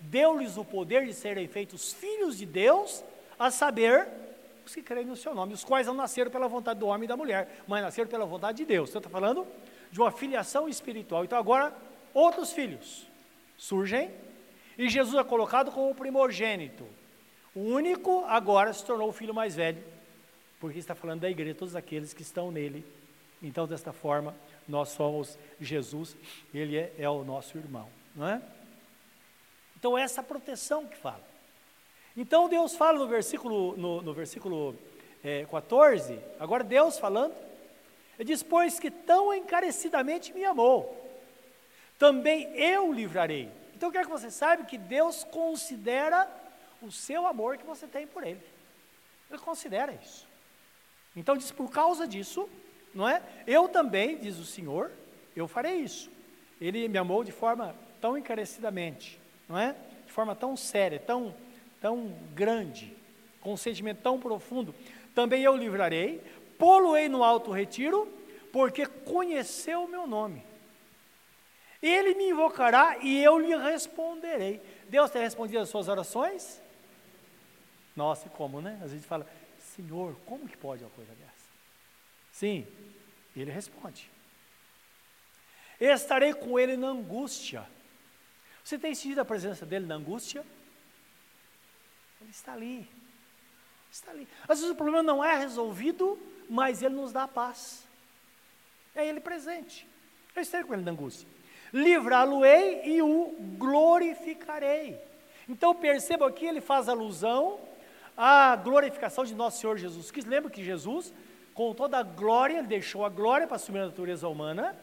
deu-lhes 0.00 0.56
o 0.56 0.64
poder 0.64 1.04
de 1.04 1.12
serem 1.12 1.46
feitos 1.46 1.92
filhos 1.92 2.38
de 2.38 2.46
Deus, 2.46 3.04
a 3.38 3.50
saber, 3.50 4.08
que 4.74 4.82
creem 4.82 5.06
no 5.06 5.16
seu 5.16 5.34
nome, 5.34 5.54
os 5.54 5.64
quais 5.64 5.86
não 5.86 5.94
nasceram 5.94 6.30
pela 6.30 6.48
vontade 6.48 6.80
do 6.80 6.86
homem 6.86 7.04
e 7.04 7.08
da 7.08 7.16
mulher, 7.16 7.62
mas 7.66 7.82
nasceram 7.82 8.08
pela 8.08 8.24
vontade 8.24 8.58
de 8.58 8.64
Deus. 8.64 8.90
Você 8.90 8.98
está 8.98 9.10
falando 9.10 9.46
de 9.90 10.00
uma 10.00 10.10
filiação 10.10 10.68
espiritual. 10.68 11.24
Então 11.24 11.38
agora, 11.38 11.74
outros 12.12 12.52
filhos 12.52 13.06
surgem 13.56 14.10
e 14.76 14.88
Jesus 14.88 15.16
é 15.18 15.24
colocado 15.24 15.70
como 15.72 15.90
o 15.90 15.94
primogênito. 15.94 16.86
O 17.54 17.60
único 17.60 18.24
agora 18.26 18.72
se 18.72 18.84
tornou 18.84 19.08
o 19.08 19.12
filho 19.12 19.34
mais 19.34 19.56
velho, 19.56 19.82
porque 20.60 20.78
está 20.78 20.94
falando 20.94 21.20
da 21.20 21.30
igreja, 21.30 21.54
todos 21.54 21.74
aqueles 21.74 22.12
que 22.12 22.22
estão 22.22 22.52
nele. 22.52 22.84
Então, 23.42 23.66
desta 23.66 23.92
forma, 23.92 24.34
nós 24.68 24.90
somos 24.90 25.38
Jesus, 25.60 26.16
ele 26.52 26.76
é, 26.76 26.92
é 26.98 27.08
o 27.08 27.24
nosso 27.24 27.56
irmão, 27.56 27.88
não 28.14 28.28
é? 28.28 28.42
Então, 29.76 29.96
essa 29.96 30.22
proteção 30.22 30.86
que 30.86 30.96
fala. 30.96 31.22
Então, 32.20 32.48
Deus 32.48 32.74
fala 32.74 32.98
no 32.98 33.06
versículo, 33.06 33.76
no, 33.76 34.02
no 34.02 34.12
versículo 34.12 34.74
é, 35.22 35.46
14, 35.46 36.18
agora 36.40 36.64
Deus 36.64 36.98
falando, 36.98 37.32
ele 38.18 38.26
diz: 38.26 38.42
Pois 38.42 38.80
que 38.80 38.90
tão 38.90 39.32
encarecidamente 39.32 40.32
me 40.34 40.44
amou, 40.44 41.00
também 41.96 42.52
eu 42.56 42.92
livrarei. 42.92 43.48
Então, 43.72 43.88
eu 43.88 43.92
quero 43.92 44.06
que 44.06 44.10
você 44.10 44.32
saiba 44.32 44.64
que 44.64 44.76
Deus 44.76 45.22
considera 45.22 46.28
o 46.82 46.90
seu 46.90 47.24
amor 47.24 47.56
que 47.56 47.64
você 47.64 47.86
tem 47.86 48.04
por 48.04 48.24
Ele. 48.24 48.42
Ele 49.30 49.38
considera 49.38 49.92
isso. 49.92 50.26
Então, 51.14 51.36
diz: 51.36 51.52
Por 51.52 51.70
causa 51.70 52.04
disso, 52.04 52.48
não 52.92 53.08
é? 53.08 53.22
Eu 53.46 53.68
também, 53.68 54.18
diz 54.18 54.38
o 54.38 54.44
Senhor, 54.44 54.90
eu 55.36 55.46
farei 55.46 55.76
isso. 55.76 56.10
Ele 56.60 56.88
me 56.88 56.98
amou 56.98 57.22
de 57.22 57.30
forma 57.30 57.76
tão 58.00 58.18
encarecidamente 58.18 59.20
não 59.48 59.58
é? 59.58 59.74
De 60.04 60.12
forma 60.12 60.34
tão 60.36 60.56
séria, 60.56 60.98
tão, 60.98 61.34
tão 61.80 62.08
grande, 62.34 62.96
com 63.40 63.52
um 63.52 63.56
sentimento 63.56 64.02
tão 64.02 64.18
profundo. 64.18 64.74
Também 65.14 65.42
eu 65.42 65.56
livrarei, 65.56 66.22
pô-lo-ei 66.58 67.08
no 67.08 67.24
alto 67.24 67.50
retiro, 67.50 68.06
porque 68.52 68.86
conheceu 68.86 69.84
o 69.84 69.88
meu 69.88 70.06
nome. 70.06 70.42
Ele 71.82 72.14
me 72.14 72.30
invocará 72.30 72.98
e 72.98 73.22
eu 73.22 73.38
lhe 73.38 73.56
responderei. 73.56 74.60
Deus 74.88 75.10
tem 75.10 75.22
respondido 75.22 75.60
as 75.60 75.68
suas 75.68 75.88
orações? 75.88 76.60
Nossa, 77.94 78.26
e 78.26 78.30
como, 78.30 78.60
né? 78.60 78.80
Às 78.82 78.90
vezes 78.90 79.06
fala, 79.06 79.26
Senhor, 79.76 80.16
como 80.26 80.48
que 80.48 80.56
pode 80.56 80.82
uma 80.82 80.90
coisa 80.90 81.12
dessa? 81.12 81.48
Sim, 82.32 82.66
ele 83.36 83.50
responde. 83.50 84.10
Estarei 85.80 86.34
com 86.34 86.58
ele 86.58 86.76
na 86.76 86.88
angústia 86.88 87.64
você 88.68 88.78
tem 88.78 88.94
sentido 88.94 89.20
a 89.20 89.24
presença 89.24 89.64
dele 89.64 89.86
na 89.86 89.94
angústia? 89.94 90.44
Ele 92.20 92.30
está 92.30 92.52
ali. 92.52 92.88
Está 93.90 94.10
ali. 94.10 94.28
Às 94.46 94.58
vezes 94.58 94.72
o 94.72 94.76
problema 94.76 95.02
não 95.02 95.24
é 95.24 95.36
resolvido, 95.36 96.18
mas 96.48 96.82
ele 96.82 96.94
nos 96.94 97.12
dá 97.12 97.26
paz. 97.26 97.86
É 98.94 99.06
ele 99.06 99.20
presente. 99.20 99.86
Eu 100.34 100.42
estarei 100.42 100.66
com 100.66 100.74
ele 100.74 100.82
na 100.82 100.90
angústia. 100.90 101.28
Livrá-lo-ei 101.72 102.82
e 102.84 103.02
o 103.02 103.34
glorificarei. 103.58 104.98
Então 105.48 105.74
perceba 105.74 106.28
aqui, 106.28 106.46
ele 106.46 106.60
faz 106.60 106.88
alusão 106.88 107.60
à 108.16 108.54
glorificação 108.56 109.24
de 109.24 109.34
nosso 109.34 109.60
Senhor 109.60 109.76
Jesus 109.76 110.10
Cristo. 110.10 110.28
Lembra 110.28 110.50
que 110.50 110.64
Jesus, 110.64 111.12
com 111.54 111.72
toda 111.74 111.98
a 111.98 112.02
glória, 112.02 112.62
deixou 112.62 113.04
a 113.04 113.08
glória 113.08 113.46
para 113.46 113.56
assumir 113.56 113.80
a 113.80 113.86
natureza 113.86 114.28
humana 114.28 114.76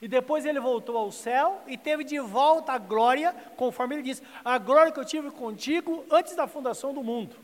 e 0.00 0.06
depois 0.08 0.44
ele 0.44 0.60
voltou 0.60 0.96
ao 0.96 1.10
céu 1.10 1.62
e 1.66 1.76
teve 1.76 2.04
de 2.04 2.18
volta 2.18 2.72
a 2.72 2.78
glória, 2.78 3.32
conforme 3.56 3.94
ele 3.94 4.02
diz: 4.02 4.22
A 4.44 4.58
glória 4.58 4.92
que 4.92 5.00
eu 5.00 5.04
tive 5.04 5.30
contigo 5.30 6.04
antes 6.10 6.36
da 6.36 6.46
fundação 6.46 6.92
do 6.92 7.02
mundo. 7.02 7.36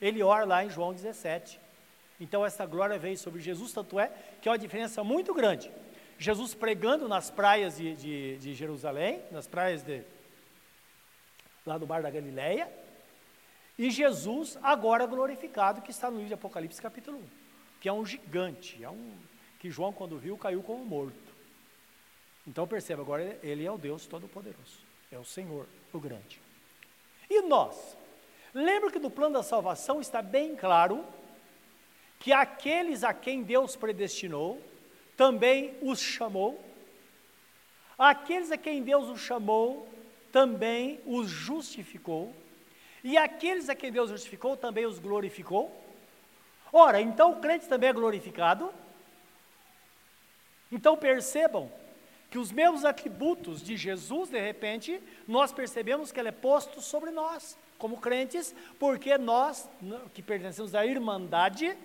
Ele 0.00 0.22
ora 0.22 0.44
lá 0.44 0.64
em 0.64 0.70
João 0.70 0.92
17. 0.92 1.58
Então, 2.20 2.44
essa 2.44 2.64
glória 2.64 2.98
veio 2.98 3.16
sobre 3.16 3.40
Jesus, 3.40 3.72
tanto 3.72 3.98
é 3.98 4.10
que 4.40 4.48
é 4.48 4.52
uma 4.52 4.58
diferença 4.58 5.02
muito 5.02 5.34
grande. 5.34 5.70
Jesus 6.18 6.54
pregando 6.54 7.08
nas 7.08 7.30
praias 7.30 7.76
de, 7.76 7.94
de, 7.94 8.38
de 8.38 8.54
Jerusalém, 8.54 9.22
nas 9.30 9.46
praias 9.46 9.82
de, 9.82 10.02
lá 11.64 11.76
do 11.76 11.86
Bar 11.86 12.02
da 12.02 12.10
Galileia, 12.10 12.70
e 13.78 13.90
Jesus 13.90 14.58
agora 14.62 15.06
glorificado, 15.06 15.82
que 15.82 15.90
está 15.90 16.10
no 16.10 16.16
livro 16.16 16.28
de 16.28 16.34
Apocalipse, 16.34 16.80
capítulo 16.80 17.18
1, 17.18 17.22
que 17.80 17.88
é 17.88 17.92
um 17.92 18.06
gigante, 18.06 18.82
é 18.82 18.88
um, 18.88 19.12
que 19.58 19.70
João, 19.70 19.92
quando 19.92 20.18
viu, 20.18 20.38
caiu 20.38 20.62
como 20.62 20.84
morto. 20.84 21.25
Então 22.46 22.66
perceba, 22.66 23.02
agora 23.02 23.38
ele 23.42 23.64
é 23.64 23.70
o 23.70 23.78
Deus 23.78 24.06
Todo-Poderoso, 24.06 24.78
é 25.10 25.18
o 25.18 25.24
Senhor, 25.24 25.66
o 25.92 25.98
grande. 25.98 26.40
E 27.28 27.42
nós? 27.42 27.96
Lembra 28.54 28.90
que 28.90 28.98
no 28.98 29.10
plano 29.10 29.34
da 29.34 29.42
salvação 29.42 30.00
está 30.00 30.22
bem 30.22 30.54
claro 30.54 31.04
que 32.20 32.32
aqueles 32.32 33.04
a 33.04 33.12
quem 33.12 33.42
Deus 33.42 33.76
predestinou, 33.76 34.62
também 35.16 35.76
os 35.82 36.00
chamou. 36.00 36.62
Aqueles 37.98 38.50
a 38.52 38.56
quem 38.56 38.82
Deus 38.82 39.08
os 39.08 39.20
chamou, 39.20 39.88
também 40.30 41.00
os 41.04 41.28
justificou. 41.28 42.34
E 43.02 43.16
aqueles 43.16 43.68
a 43.68 43.74
quem 43.74 43.90
Deus 43.90 44.10
justificou, 44.10 44.56
também 44.56 44.86
os 44.86 44.98
glorificou. 44.98 45.74
Ora, 46.72 47.00
então 47.00 47.32
o 47.32 47.40
crente 47.40 47.66
também 47.66 47.90
é 47.90 47.92
glorificado. 47.92 48.72
Então 50.70 50.96
percebam 50.96 51.70
que 52.30 52.38
os 52.38 52.50
mesmos 52.50 52.84
atributos 52.84 53.62
de 53.62 53.76
Jesus, 53.76 54.30
de 54.30 54.40
repente, 54.40 55.00
nós 55.26 55.52
percebemos 55.52 56.10
que 56.10 56.18
ele 56.18 56.28
é 56.28 56.32
posto 56.32 56.80
sobre 56.80 57.10
nós, 57.10 57.56
como 57.78 57.98
crentes, 57.98 58.54
porque 58.78 59.16
nós, 59.16 59.68
que 60.12 60.22
pertencemos 60.22 60.74
à 60.74 60.84
Irmandade, 60.84 61.76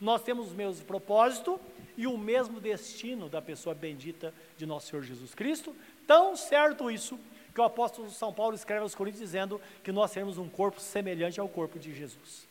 nós 0.00 0.22
temos 0.22 0.52
o 0.52 0.54
mesmo 0.54 0.84
propósito 0.84 1.60
e 1.96 2.06
o 2.06 2.18
mesmo 2.18 2.60
destino 2.60 3.28
da 3.28 3.40
pessoa 3.40 3.74
bendita 3.74 4.34
de 4.56 4.66
nosso 4.66 4.88
Senhor 4.88 5.02
Jesus 5.02 5.34
Cristo. 5.34 5.74
Tão 6.06 6.36
certo 6.36 6.90
isso 6.90 7.18
que 7.54 7.60
o 7.60 7.64
apóstolo 7.64 8.10
São 8.10 8.32
Paulo 8.32 8.56
escreve 8.56 8.82
aos 8.82 8.94
Coríntios 8.94 9.22
dizendo 9.22 9.60
que 9.82 9.92
nós 9.92 10.10
temos 10.10 10.38
um 10.38 10.48
corpo 10.48 10.80
semelhante 10.80 11.38
ao 11.38 11.48
corpo 11.48 11.78
de 11.78 11.94
Jesus. 11.94 12.48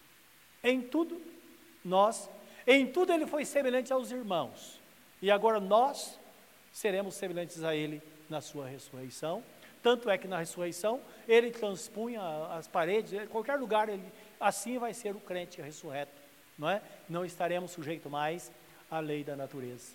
Em 0.64 0.82
tudo, 0.82 1.22
nós, 1.84 2.30
em 2.66 2.88
tudo 2.88 3.12
ele 3.12 3.28
foi 3.28 3.44
semelhante 3.44 3.92
aos 3.92 4.12
irmãos. 4.12 4.80
E 5.22 5.30
agora 5.30 5.60
nós 5.60 6.18
seremos 6.74 7.14
semelhantes 7.16 7.64
a 7.64 7.74
Ele 7.74 8.02
na 8.30 8.42
sua 8.42 8.68
ressurreição. 8.68 9.42
Tanto 9.82 10.10
é 10.10 10.18
que 10.18 10.28
na 10.28 10.40
ressurreição 10.40 11.02
ele 11.28 11.52
transpunha 11.52 12.22
as 12.48 12.68
paredes, 12.70 13.28
qualquer 13.28 13.60
lugar, 13.60 13.90
ele, 13.90 14.04
assim 14.40 14.78
vai 14.78 14.94
ser 14.94 15.14
o 15.14 15.20
crente 15.20 15.62
ressurreto, 15.62 16.14
não 16.58 16.70
é? 16.70 16.82
Não 17.10 17.26
estaremos 17.26 17.72
sujeitos 17.72 18.10
mais 18.10 18.50
à 18.90 19.00
lei 19.00 19.26
da 19.26 19.36
natureza, 19.36 19.92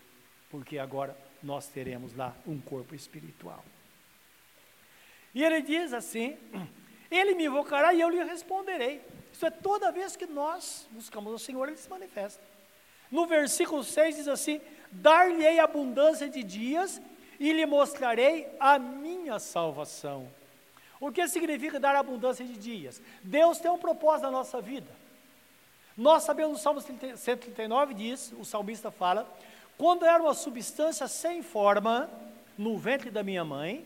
porque 0.51 0.79
agora 0.79 1.17
nós 1.43 1.69
teremos 1.69 2.15
lá 2.15 2.37
um 2.47 2.61
corpo 2.61 2.95
espiritual. 2.95 3.65
E 5.35 5.43
ele 5.43 5.63
diz 5.63 5.95
assim: 5.95 6.37
Ele 7.11 7.35
me 7.35 7.47
invocará 7.47 7.95
e 7.95 8.01
eu 8.01 8.11
lhe 8.11 8.23
responderei. 8.23 9.01
Isso 9.33 9.47
é 9.47 9.51
toda 9.51 9.91
vez 9.91 10.17
que 10.17 10.27
nós 10.27 10.87
buscamos 10.91 11.33
o 11.33 11.39
Senhor, 11.39 11.67
ele 11.67 11.79
se 11.79 11.89
manifesta. 11.89 12.43
No 13.11 13.27
versículo 13.27 13.83
6 13.83 14.17
diz 14.17 14.29
assim: 14.29 14.61
Dar-lhe-ei 14.91 15.59
abundância 15.59 16.29
de 16.29 16.43
dias 16.43 17.01
e 17.39 17.53
lhe 17.53 17.67
mostrarei 17.67 18.49
a 18.59 18.79
minha 18.79 19.39
salvação. 19.39 20.29
O 21.01 21.13
que 21.13 21.27
significa 21.29 21.79
dar 21.79 21.95
abundância 21.95 22.45
de 22.45 22.57
dias? 22.57 23.01
Deus 23.23 23.59
tem 23.59 23.71
um 23.71 23.79
propósito 23.79 24.25
na 24.25 24.31
nossa 24.31 24.61
vida. 24.61 24.91
Nós 25.97 26.25
sabemos 26.25 26.53
no 26.53 26.59
Salmo 26.59 26.81
139 26.81 27.95
diz, 27.95 28.33
o 28.39 28.45
salmista 28.45 28.91
fala, 28.91 29.29
quando 29.77 30.05
era 30.05 30.23
uma 30.23 30.35
substância 30.35 31.07
sem 31.07 31.43
forma 31.43 32.11
no 32.57 32.77
ventre 32.77 33.11
da 33.11 33.23
minha 33.23 33.45
mãe, 33.45 33.85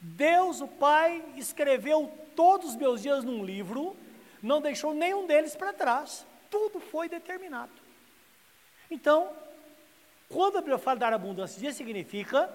Deus, 0.00 0.60
o 0.60 0.68
Pai, 0.68 1.22
escreveu 1.36 2.12
todos 2.36 2.70
os 2.70 2.76
meus 2.76 3.02
dias 3.02 3.24
num 3.24 3.44
livro, 3.44 3.96
não 4.42 4.60
deixou 4.60 4.94
nenhum 4.94 5.26
deles 5.26 5.56
para 5.56 5.72
trás. 5.72 6.24
Tudo 6.50 6.78
foi 6.78 7.08
determinado. 7.08 7.72
Então, 8.90 9.30
quando 10.28 10.58
a 10.58 10.60
Bíblia 10.60 10.78
fala 10.78 10.98
dar 10.98 11.12
abundância 11.12 11.60
dia, 11.60 11.72
significa 11.72 12.48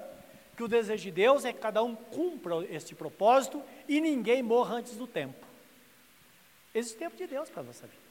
que 0.56 0.64
o 0.64 0.68
desejo 0.68 1.04
de 1.04 1.12
Deus 1.12 1.46
é 1.46 1.54
que 1.54 1.60
cada 1.60 1.82
um 1.82 1.96
cumpra 1.96 2.66
este 2.70 2.94
propósito 2.94 3.64
e 3.88 4.02
ninguém 4.02 4.44
morra 4.44 4.76
antes 4.76 4.96
do 4.96 5.08
tempo. 5.08 5.46
Existe 6.74 6.96
o 6.96 7.00
tempo 7.00 7.16
de 7.16 7.28
Deus 7.28 7.50
para 7.50 7.62
a 7.62 7.66
nossa 7.66 7.88
vida. 7.88 8.02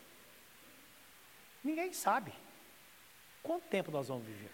Ninguém 1.63 1.93
sabe 1.93 2.33
quanto 3.43 3.65
tempo 3.65 3.91
nós 3.91 4.09
vamos 4.09 4.25
viver. 4.25 4.51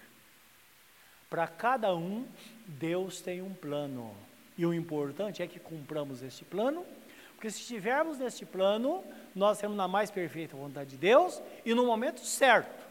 Para 1.30 1.46
cada 1.46 1.94
um, 1.94 2.26
Deus 2.66 3.20
tem 3.20 3.42
um 3.42 3.54
plano. 3.54 4.14
E 4.58 4.64
o 4.64 4.72
importante 4.72 5.42
é 5.42 5.46
que 5.46 5.58
cumpramos 5.58 6.22
este 6.22 6.44
plano, 6.44 6.84
porque 7.34 7.50
se 7.50 7.60
estivermos 7.60 8.18
neste 8.18 8.46
plano, 8.46 9.04
nós 9.34 9.58
temos 9.58 9.76
na 9.76 9.86
mais 9.86 10.10
perfeita 10.10 10.56
vontade 10.56 10.90
de 10.90 10.96
Deus 10.96 11.42
e 11.64 11.74
no 11.74 11.84
momento 11.84 12.24
certo, 12.24 12.86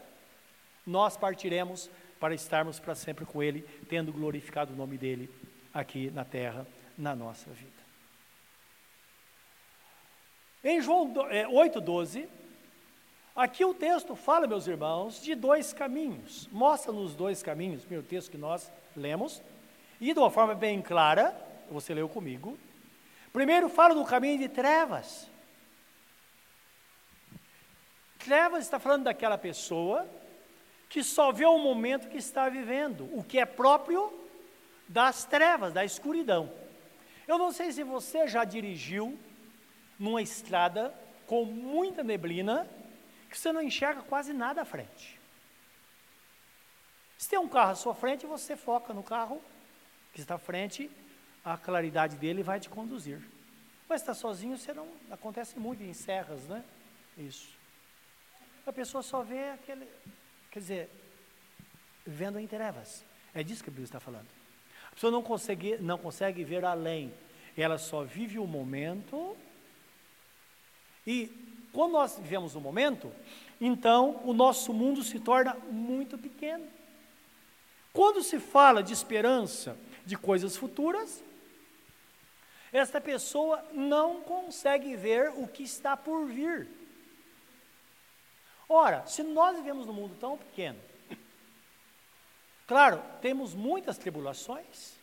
nós 0.85 1.17
partiremos 1.17 1.89
para 2.19 2.33
estarmos 2.33 2.79
para 2.79 2.95
sempre 2.95 3.25
com 3.25 3.41
Ele, 3.41 3.61
tendo 3.89 4.11
glorificado 4.11 4.73
o 4.73 4.75
nome 4.75 4.97
dEle 4.97 5.29
aqui 5.73 6.09
na 6.11 6.23
terra, 6.23 6.65
na 6.97 7.15
nossa 7.15 7.49
vida. 7.51 7.71
Em 10.63 10.81
João 10.81 11.13
8,12, 11.13 12.23
é, 12.23 12.27
aqui 13.35 13.63
o 13.63 13.73
texto 13.73 14.15
fala, 14.15 14.47
meus 14.47 14.65
irmãos, 14.65 15.21
de 15.21 15.35
dois 15.35 15.73
caminhos. 15.73 16.47
Mostra-nos 16.51 17.13
dois 17.13 17.43
caminhos, 17.43 17.81
primeiro 17.81 18.07
texto 18.07 18.31
que 18.31 18.37
nós 18.37 18.71
lemos, 18.95 19.43
e 19.99 20.13
de 20.13 20.19
uma 20.19 20.31
forma 20.31 20.55
bem 20.55 20.81
clara, 20.81 21.35
você 21.69 21.93
leu 21.93 22.09
comigo. 22.09 22.57
Primeiro 23.31 23.69
fala 23.69 23.93
do 23.93 24.05
caminho 24.05 24.39
de 24.39 24.49
trevas. 24.49 25.29
Trevas 28.19 28.63
está 28.63 28.79
falando 28.79 29.03
daquela 29.03 29.37
pessoa 29.37 30.09
que 30.89 31.03
só 31.03 31.31
vê 31.31 31.45
o 31.45 31.57
momento 31.57 32.09
que 32.09 32.17
está 32.17 32.47
vivendo, 32.49 33.09
o 33.17 33.23
que 33.23 33.39
é 33.39 33.45
próprio 33.45 34.11
das 34.87 35.25
trevas, 35.25 35.73
da 35.73 35.83
escuridão. 35.83 36.51
Eu 37.27 37.37
não 37.37 37.51
sei 37.51 37.71
se 37.71 37.83
você 37.83 38.27
já 38.27 38.43
dirigiu 38.43 39.17
numa 39.99 40.21
estrada 40.21 40.93
com 41.25 41.43
muita 41.43 42.03
neblina, 42.03 42.69
que 43.29 43.37
você 43.37 43.51
não 43.51 43.61
enxerga 43.61 44.01
quase 44.03 44.31
nada 44.31 44.61
à 44.61 44.65
frente. 44.65 45.19
Se 47.17 47.29
tem 47.29 47.39
um 47.39 47.47
carro 47.47 47.71
à 47.71 47.75
sua 47.75 47.95
frente, 47.95 48.25
você 48.25 48.55
foca 48.55 48.93
no 48.93 49.01
carro 49.01 49.41
que 50.13 50.21
está 50.21 50.35
à 50.35 50.39
frente 50.39 50.89
a 51.45 51.55
claridade 51.55 52.17
dele 52.17 52.41
vai 52.41 52.59
te 52.59 52.67
conduzir. 52.67 53.21
Mas 53.87 54.01
está 54.01 54.15
sozinho, 54.15 54.57
você 54.57 54.73
não. 54.73 54.87
Acontece 55.11 55.59
muito 55.59 55.83
em 55.83 55.93
serras, 55.93 56.41
né? 56.47 56.65
Isso. 57.15 57.55
A 58.65 58.73
pessoa 58.73 59.03
só 59.03 59.21
vê 59.21 59.51
aquele. 59.51 59.87
Quer 60.55 60.59
dizer, 60.59 60.89
vendo 62.07 62.39
em 62.39 62.47
trevas. 62.47 63.03
É 63.33 63.43
disso 63.43 63.61
que 63.61 63.69
a 63.69 63.71
Bíblia 63.71 63.83
está 63.83 63.99
falando. 63.99 64.25
A 64.89 64.95
pessoa 64.95 65.11
não 65.11 65.21
consegue, 65.21 65.77
não 65.79 65.97
consegue 65.97 66.45
ver 66.45 66.63
além. 66.63 67.13
Ela 67.57 67.77
só 67.77 68.05
vive 68.05 68.39
o 68.39 68.47
momento. 68.47 69.35
E 71.05 71.29
quando 71.73 71.91
nós 71.91 72.17
vivemos 72.17 72.55
o 72.55 72.61
momento, 72.61 73.11
então 73.59 74.21
o 74.23 74.31
nosso 74.31 74.73
mundo 74.73 75.03
se 75.03 75.19
torna 75.19 75.55
muito 75.69 76.17
pequeno. 76.17 76.65
Quando 77.91 78.23
se 78.23 78.39
fala 78.39 78.81
de 78.81 78.93
esperança 78.93 79.77
de 80.05 80.15
coisas 80.17 80.55
futuras, 80.55 81.21
esta 82.71 83.01
pessoa 83.01 83.61
não 83.73 84.21
consegue 84.21 84.95
ver 84.95 85.33
o 85.35 85.49
que 85.49 85.63
está 85.63 85.97
por 85.97 86.25
vir. 86.27 86.65
Ora, 88.67 89.05
se 89.05 89.23
nós 89.23 89.55
vivemos 89.57 89.85
num 89.85 89.93
mundo 89.93 90.15
tão 90.19 90.37
pequeno, 90.37 90.79
claro, 92.67 93.01
temos 93.21 93.53
muitas 93.53 93.97
tribulações. 93.97 94.93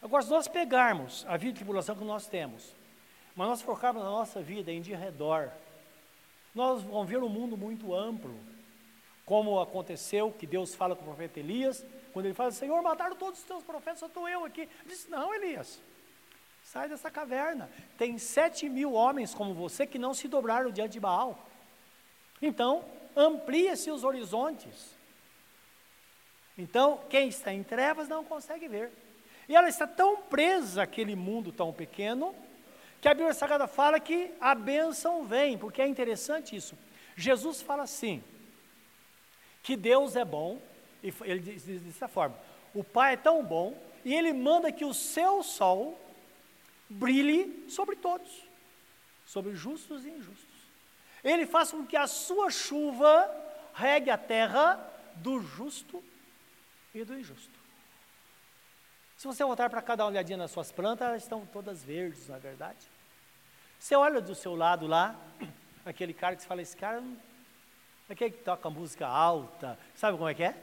Agora, 0.00 0.22
se 0.22 0.30
nós 0.30 0.48
pegarmos 0.48 1.26
a 1.28 1.36
vida 1.36 1.52
de 1.52 1.58
tribulação 1.58 1.96
que 1.96 2.04
nós 2.04 2.26
temos, 2.26 2.74
mas 3.34 3.48
nós 3.48 3.62
focarmos 3.62 4.02
na 4.02 4.10
nossa 4.10 4.40
vida 4.40 4.72
em 4.72 4.80
de 4.80 4.94
redor, 4.94 5.50
nós 6.54 6.82
vamos 6.82 7.08
ver 7.08 7.22
um 7.22 7.28
mundo 7.28 7.56
muito 7.56 7.94
amplo, 7.94 8.38
como 9.24 9.60
aconteceu 9.60 10.32
que 10.32 10.46
Deus 10.46 10.74
fala 10.74 10.96
com 10.96 11.02
o 11.02 11.06
profeta 11.06 11.38
Elias, 11.38 11.84
quando 12.12 12.26
ele 12.26 12.34
fala, 12.34 12.50
Senhor, 12.50 12.82
mataram 12.82 13.14
todos 13.14 13.40
os 13.40 13.46
teus 13.46 13.62
profetas, 13.62 14.00
só 14.00 14.06
estou 14.06 14.28
eu 14.28 14.44
aqui. 14.44 14.62
Ele 14.62 14.70
disse, 14.86 15.08
não, 15.08 15.32
Elias, 15.34 15.80
sai 16.72 16.88
dessa 16.88 17.10
caverna. 17.10 17.68
Tem 17.98 18.16
sete 18.16 18.68
mil 18.68 18.92
homens 18.92 19.34
como 19.34 19.52
você 19.52 19.84
que 19.84 19.98
não 19.98 20.14
se 20.14 20.28
dobraram 20.28 20.70
diante 20.70 20.92
de 20.92 21.00
Baal. 21.00 21.48
Então, 22.40 22.84
amplia-se 23.16 23.90
os 23.90 24.04
horizontes. 24.04 24.94
Então, 26.56 27.00
quem 27.10 27.28
está 27.28 27.52
em 27.52 27.64
trevas 27.64 28.06
não 28.06 28.24
consegue 28.24 28.68
ver. 28.68 28.92
E 29.48 29.56
ela 29.56 29.68
está 29.68 29.84
tão 29.84 30.18
presa 30.18 30.84
àquele 30.84 31.16
mundo 31.16 31.50
tão 31.50 31.72
pequeno, 31.72 32.32
que 33.00 33.08
a 33.08 33.14
Bíblia 33.14 33.34
Sagrada 33.34 33.66
fala 33.66 33.98
que 33.98 34.30
a 34.40 34.54
bênção 34.54 35.24
vem, 35.24 35.58
porque 35.58 35.82
é 35.82 35.88
interessante 35.88 36.54
isso. 36.54 36.78
Jesus 37.16 37.60
fala 37.60 37.82
assim: 37.82 38.22
que 39.60 39.76
Deus 39.76 40.14
é 40.14 40.24
bom, 40.24 40.62
e 41.02 41.12
ele 41.22 41.40
diz, 41.40 41.64
dessa 41.82 42.06
forma: 42.06 42.38
o 42.72 42.84
Pai 42.84 43.14
é 43.14 43.16
tão 43.16 43.42
bom, 43.42 43.76
e 44.04 44.14
ele 44.14 44.32
manda 44.32 44.70
que 44.70 44.84
o 44.84 44.94
seu 44.94 45.42
sol 45.42 45.98
brilhe 46.90 47.66
sobre 47.70 47.96
todos, 47.96 48.30
sobre 49.24 49.54
justos 49.54 50.04
e 50.04 50.10
injustos. 50.10 50.60
Ele 51.24 51.46
faz 51.46 51.70
com 51.70 51.86
que 51.86 51.96
a 51.96 52.06
sua 52.06 52.50
chuva 52.50 53.30
regue 53.74 54.10
a 54.10 54.18
terra 54.18 54.78
do 55.16 55.40
justo 55.40 56.02
e 56.94 57.04
do 57.04 57.18
injusto. 57.18 57.58
Se 59.16 59.26
você 59.26 59.44
voltar 59.44 59.70
para 59.70 59.82
cada 59.82 60.04
olhadinha 60.04 60.38
nas 60.38 60.50
suas 60.50 60.72
plantas, 60.72 61.06
elas 61.06 61.22
estão 61.22 61.46
todas 61.46 61.82
verdes, 61.82 62.28
não 62.28 62.36
é 62.36 62.38
verdade? 62.38 62.78
Você 63.78 63.94
olha 63.94 64.20
do 64.20 64.34
seu 64.34 64.54
lado 64.54 64.86
lá, 64.86 65.14
aquele 65.84 66.12
cara 66.12 66.36
que 66.36 66.42
você 66.42 66.48
fala, 66.48 66.62
esse 66.62 66.76
cara 66.76 67.00
não 67.00 67.16
Aquele 68.10 68.32
que 68.32 68.42
toca 68.42 68.68
música 68.68 69.06
alta, 69.06 69.78
sabe 69.94 70.18
como 70.18 70.28
é 70.28 70.34
que 70.34 70.42
é? 70.42 70.56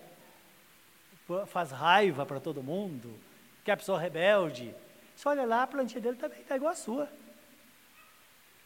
Faz 1.45 1.71
raiva 1.71 2.25
para 2.25 2.41
todo 2.41 2.61
mundo, 2.61 3.17
que 3.63 3.71
é 3.71 3.73
a 3.73 3.77
pessoa 3.77 3.97
rebelde. 3.97 4.75
Você 5.17 5.27
olha 5.29 5.47
lá, 5.47 5.63
a 5.63 5.67
plantinha 5.67 5.99
dele 5.99 6.15
também 6.15 6.41
está 6.41 6.55
igual 6.55 6.71
a 6.71 6.75
sua. 6.75 7.11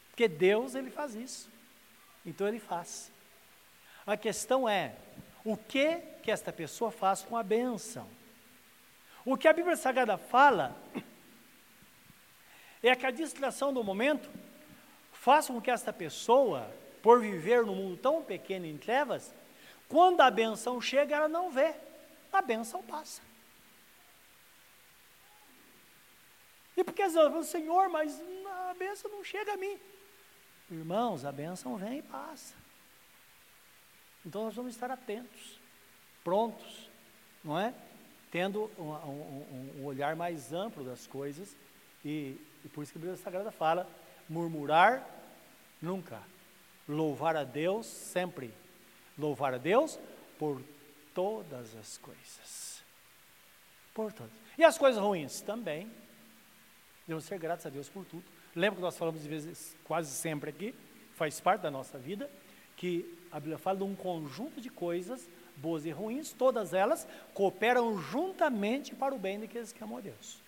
Porque 0.09 0.27
Deus, 0.27 0.75
ele 0.75 0.91
faz 0.91 1.15
isso. 1.15 1.49
Então 2.25 2.45
ele 2.45 2.59
faz. 2.59 3.09
A 4.05 4.17
questão 4.17 4.67
é, 4.67 4.97
o 5.45 5.55
que 5.55 5.99
que 6.21 6.29
esta 6.29 6.51
pessoa 6.51 6.91
faz 6.91 7.21
com 7.23 7.37
a 7.37 7.41
benção? 7.41 8.05
O 9.23 9.37
que 9.37 9.47
a 9.47 9.53
Bíblia 9.53 9.77
Sagrada 9.77 10.17
fala 10.17 10.75
é 12.83 12.93
que 12.97 13.05
a 13.05 13.11
distração 13.11 13.73
do 13.73 13.81
momento 13.81 14.29
faça 15.13 15.53
com 15.53 15.61
que 15.61 15.71
esta 15.71 15.93
pessoa 15.93 16.69
por 17.01 17.21
viver 17.21 17.65
num 17.65 17.75
mundo 17.75 17.95
tão 17.95 18.21
pequeno 18.21 18.65
em 18.65 18.77
trevas, 18.77 19.33
quando 19.87 20.19
a 20.19 20.29
benção 20.29 20.81
chega, 20.81 21.15
ela 21.15 21.29
não 21.29 21.49
vê, 21.49 21.73
a 22.33 22.41
benção 22.41 22.83
passa. 22.83 23.30
E 26.81 26.83
porque 26.83 27.03
às 27.03 27.13
vezes, 27.13 27.49
Senhor, 27.49 27.89
mas 27.89 28.19
a 28.69 28.73
benção 28.73 29.11
não 29.11 29.23
chega 29.23 29.53
a 29.53 29.57
mim. 29.57 29.79
Irmãos, 30.71 31.23
a 31.23 31.31
benção 31.31 31.77
vem 31.77 31.99
e 31.99 32.01
passa. 32.01 32.55
Então 34.25 34.45
nós 34.45 34.55
vamos 34.55 34.73
estar 34.73 34.89
atentos, 34.89 35.59
prontos, 36.23 36.89
não 37.43 37.59
é? 37.59 37.71
Tendo 38.31 38.71
um, 38.79 38.89
um, 38.89 39.73
um 39.77 39.85
olhar 39.85 40.15
mais 40.15 40.51
amplo 40.51 40.83
das 40.83 41.05
coisas, 41.05 41.55
e, 42.03 42.35
e 42.65 42.69
por 42.69 42.81
isso 42.81 42.91
que 42.91 42.97
a 42.97 43.01
Bíblia 43.01 43.17
Sagrada 43.17 43.51
fala: 43.51 43.87
murmurar 44.27 45.07
nunca, 45.79 46.19
Louvar 46.89 47.35
a 47.35 47.43
Deus 47.43 47.85
sempre. 47.85 48.51
Louvar 49.15 49.53
a 49.53 49.59
Deus 49.59 49.99
por 50.39 50.63
todas 51.13 51.75
as 51.75 51.99
coisas. 51.99 52.83
Por 53.93 54.11
todas. 54.11 54.31
E 54.57 54.63
as 54.63 54.79
coisas 54.79 54.99
ruins 54.99 55.41
também. 55.41 56.00
Devemos 57.07 57.25
ser 57.25 57.39
gratos 57.39 57.65
a 57.65 57.69
Deus 57.69 57.89
por 57.89 58.05
tudo. 58.05 58.23
Lembra 58.55 58.77
que 58.77 58.81
nós 58.81 58.97
falamos 58.97 59.21
de 59.21 59.29
vezes, 59.29 59.75
quase 59.83 60.11
sempre 60.11 60.49
aqui, 60.49 60.75
faz 61.15 61.39
parte 61.39 61.61
da 61.61 61.71
nossa 61.71 61.97
vida, 61.97 62.29
que 62.75 63.17
a 63.31 63.39
Bíblia 63.39 63.57
fala 63.57 63.77
de 63.77 63.83
um 63.83 63.95
conjunto 63.95 64.59
de 64.59 64.69
coisas 64.69 65.27
boas 65.55 65.85
e 65.85 65.91
ruins, 65.91 66.33
todas 66.33 66.73
elas 66.73 67.07
cooperam 67.33 68.01
juntamente 68.01 68.95
para 68.95 69.13
o 69.13 69.19
bem 69.19 69.39
daqueles 69.39 69.71
que 69.71 69.83
amam 69.83 69.97
a 69.97 70.01
Deus. 70.01 70.41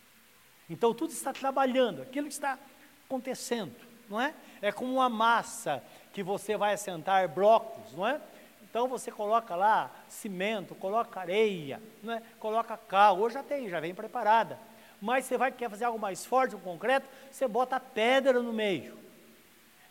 Então 0.69 0.93
tudo 0.93 1.11
está 1.11 1.31
trabalhando, 1.31 2.01
aquilo 2.01 2.27
que 2.27 2.33
está 2.33 2.57
acontecendo, 3.05 3.75
não 4.09 4.19
é? 4.19 4.33
É 4.61 4.71
como 4.71 4.93
uma 4.93 5.09
massa 5.09 5.83
que 6.13 6.23
você 6.23 6.57
vai 6.57 6.73
assentar 6.73 7.27
blocos, 7.29 7.93
não 7.93 8.07
é? 8.07 8.19
Então 8.63 8.87
você 8.87 9.11
coloca 9.11 9.55
lá 9.55 9.91
cimento, 10.09 10.73
coloca 10.73 11.19
areia, 11.19 11.81
não 12.01 12.13
é? 12.13 12.23
coloca 12.39 12.75
cal, 12.75 13.19
hoje 13.19 13.35
já 13.35 13.43
tem, 13.43 13.69
já 13.69 13.79
vem 13.79 13.93
preparada. 13.93 14.57
Mas 15.03 15.25
você 15.25 15.37
vai 15.37 15.51
quer 15.51 15.69
fazer 15.69 15.83
algo 15.83 15.99
mais 15.99 16.25
forte, 16.25 16.55
um 16.55 16.59
concreto, 16.59 17.05
você 17.29 17.45
bota 17.45 17.77
pedra 17.77 18.41
no 18.41 18.53
meio. 18.53 18.97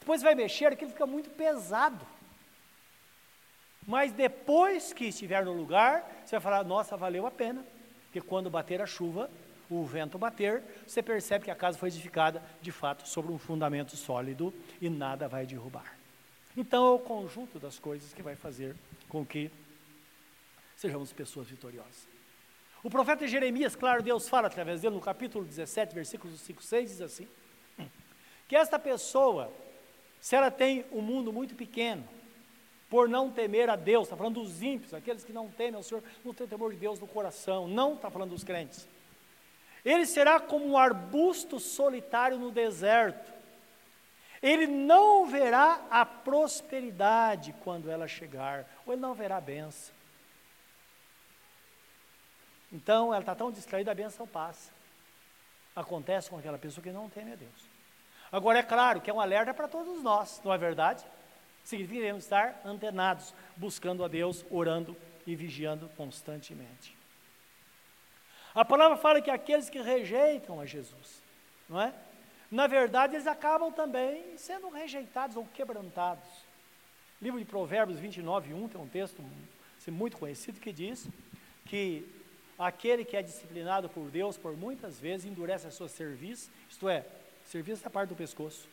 Depois 0.01 0.23
vai 0.23 0.35
mexer, 0.35 0.73
aquilo 0.73 0.91
fica 0.91 1.07
muito 1.07 1.29
pesado. 1.29 2.03
Mas 3.87 4.11
depois 4.11 4.95
que 4.95 5.05
estiver 5.05 5.45
no 5.45 5.53
lugar, 5.53 6.03
você 6.25 6.37
vai 6.37 6.41
falar: 6.41 6.65
nossa, 6.65 6.97
valeu 6.97 7.27
a 7.27 7.31
pena. 7.31 7.63
Porque 8.05 8.23
quando 8.23 8.49
bater 8.49 8.81
a 8.81 8.87
chuva, 8.87 9.29
o 9.69 9.85
vento 9.85 10.17
bater, 10.17 10.63
você 10.87 11.03
percebe 11.03 11.45
que 11.45 11.51
a 11.51 11.55
casa 11.55 11.77
foi 11.77 11.91
edificada 11.91 12.43
de 12.63 12.73
fato 12.73 13.07
sobre 13.07 13.31
um 13.33 13.39
fundamento 13.39 13.95
sólido 13.95 14.51
e 14.81 14.89
nada 14.89 15.29
vai 15.29 15.45
derrubar. 15.45 15.95
Então 16.57 16.87
é 16.87 16.91
o 16.91 16.99
conjunto 16.99 17.59
das 17.59 17.79
coisas 17.79 18.15
que 18.15 18.23
vai 18.23 18.35
fazer 18.35 18.75
com 19.11 19.27
que 19.27 19.51
sejamos 20.75 21.13
pessoas 21.13 21.49
vitoriosas. 21.49 22.12
O 22.83 22.91
profeta 22.91 23.27
Jeremias, 23.29 23.77
claro, 23.77 24.03
Deus 24.03 24.29
fala 24.29 24.49
através 24.49 24.81
dele 24.81 24.97
no 24.97 25.01
capítulo 25.01 25.45
17, 25.45 25.95
versículos 25.95 26.41
5, 26.41 26.63
6, 26.63 26.91
diz 26.91 27.01
assim: 27.01 27.29
que 28.49 28.57
esta 28.57 28.79
pessoa, 28.79 29.53
se 30.21 30.35
ela 30.35 30.51
tem 30.51 30.85
um 30.93 31.01
mundo 31.01 31.33
muito 31.33 31.55
pequeno, 31.55 32.07
por 32.91 33.09
não 33.09 33.31
temer 33.31 33.71
a 33.71 33.77
Deus, 33.77 34.05
está 34.05 34.17
falando 34.17 34.43
dos 34.43 34.63
ímpios, 34.63 34.93
aqueles 34.93 35.25
que 35.25 35.33
não 35.33 35.49
temem 35.49 35.77
ao 35.77 35.83
Senhor, 35.83 36.05
não 36.23 36.35
tem 36.35 36.47
temor 36.47 36.73
de 36.73 36.79
Deus 36.79 37.01
no 37.01 37.07
coração, 37.07 37.67
não 37.67 37.95
está 37.95 38.11
falando 38.11 38.31
dos 38.31 38.45
crentes. 38.45 38.87
Ele 39.85 40.05
será 40.05 40.39
como 40.39 40.67
um 40.67 40.77
arbusto 40.77 41.59
solitário 41.59 42.39
no 42.39 42.51
deserto. 42.51 43.33
Ele 44.43 44.67
não 44.67 45.25
verá 45.25 45.87
a 45.91 46.05
prosperidade 46.05 47.55
quando 47.65 47.91
ela 47.91 48.07
chegar, 48.07 48.67
ou 48.85 48.93
ele 48.93 49.01
não 49.01 49.15
verá 49.15 49.39
a 49.39 49.41
benção. 49.41 49.95
Então, 52.73 53.13
ela 53.13 53.21
está 53.21 53.35
tão 53.35 53.53
distraída, 53.53 53.91
a 53.91 53.95
benção 53.95 54.27
passa. 54.27 54.73
Acontece 55.77 56.31
com 56.31 56.39
aquela 56.39 56.59
pessoa 56.59 56.83
que 56.83 56.91
não 56.91 57.09
teme 57.09 57.33
a 57.33 57.37
Deus. 57.37 57.73
Agora, 58.31 58.61
é 58.61 58.63
claro 58.63 59.01
que 59.01 59.11
é 59.11 59.15
um 59.15 59.21
alerta 59.21 59.53
para 59.53 59.69
todos 59.69 60.03
nós, 60.03 60.41
não 60.43 60.53
é 60.53 60.57
verdade? 60.57 61.05
Significa 61.65 61.97
que 61.97 62.01
devemos 62.01 62.25
estar 62.25 62.61
antenados, 62.65 63.35
buscando 63.57 64.05
a 64.05 64.09
Deus, 64.09 64.45
orando 64.51 64.97
e 65.27 65.37
vigiando 65.37 65.89
constantemente. 65.97 66.97
A 68.55 68.65
palavra 68.65 68.97
fala 68.97 69.21
que 69.21 69.31
aqueles 69.31 69.71
que 69.71 69.81
rejeitam 69.81 70.61
a 70.61 70.67
Jesus, 70.67 71.23
não 71.69 71.81
é? 71.81 71.93
Na 72.51 72.67
verdade, 72.67 73.15
eles 73.15 73.27
acabam 73.27 73.73
também 73.73 74.37
sendo 74.37 74.69
rejeitados 74.69 75.37
ou 75.37 75.47
quebrantados. 75.55 76.29
livro 77.21 77.39
de 77.39 77.47
Provérbios 77.47 77.99
29, 77.99 78.53
1 78.53 78.69
tem 78.69 78.81
um 78.81 78.89
texto 78.89 79.25
muito 79.89 80.19
conhecido 80.19 80.61
que 80.61 80.73
diz 80.73 81.09
que 81.65 82.07
aquele 82.59 83.05
que 83.05 83.17
é 83.17 83.23
disciplinado 83.23 83.89
por 83.89 84.11
Deus 84.11 84.37
por 84.37 84.57
muitas 84.57 84.99
vezes 84.99 85.27
endurece 85.27 85.67
a 85.67 85.71
sua 85.71 85.89
serviço, 85.89 86.51
isto 86.69 86.89
é, 86.89 87.07
serviço 87.45 87.83
da 87.83 87.91
parte 87.91 88.11
do 88.11 88.17
pescoço, 88.17 88.69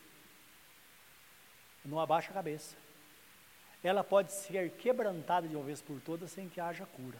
não 1.84 1.98
abaixa 1.98 2.30
a 2.30 2.34
cabeça. 2.34 2.76
Ela 3.82 4.04
pode 4.04 4.32
ser 4.32 4.70
quebrantada 4.72 5.48
de 5.48 5.56
uma 5.56 5.64
vez 5.64 5.80
por 5.80 6.00
todas 6.00 6.30
sem 6.30 6.48
que 6.48 6.60
haja 6.60 6.84
cura. 6.84 7.18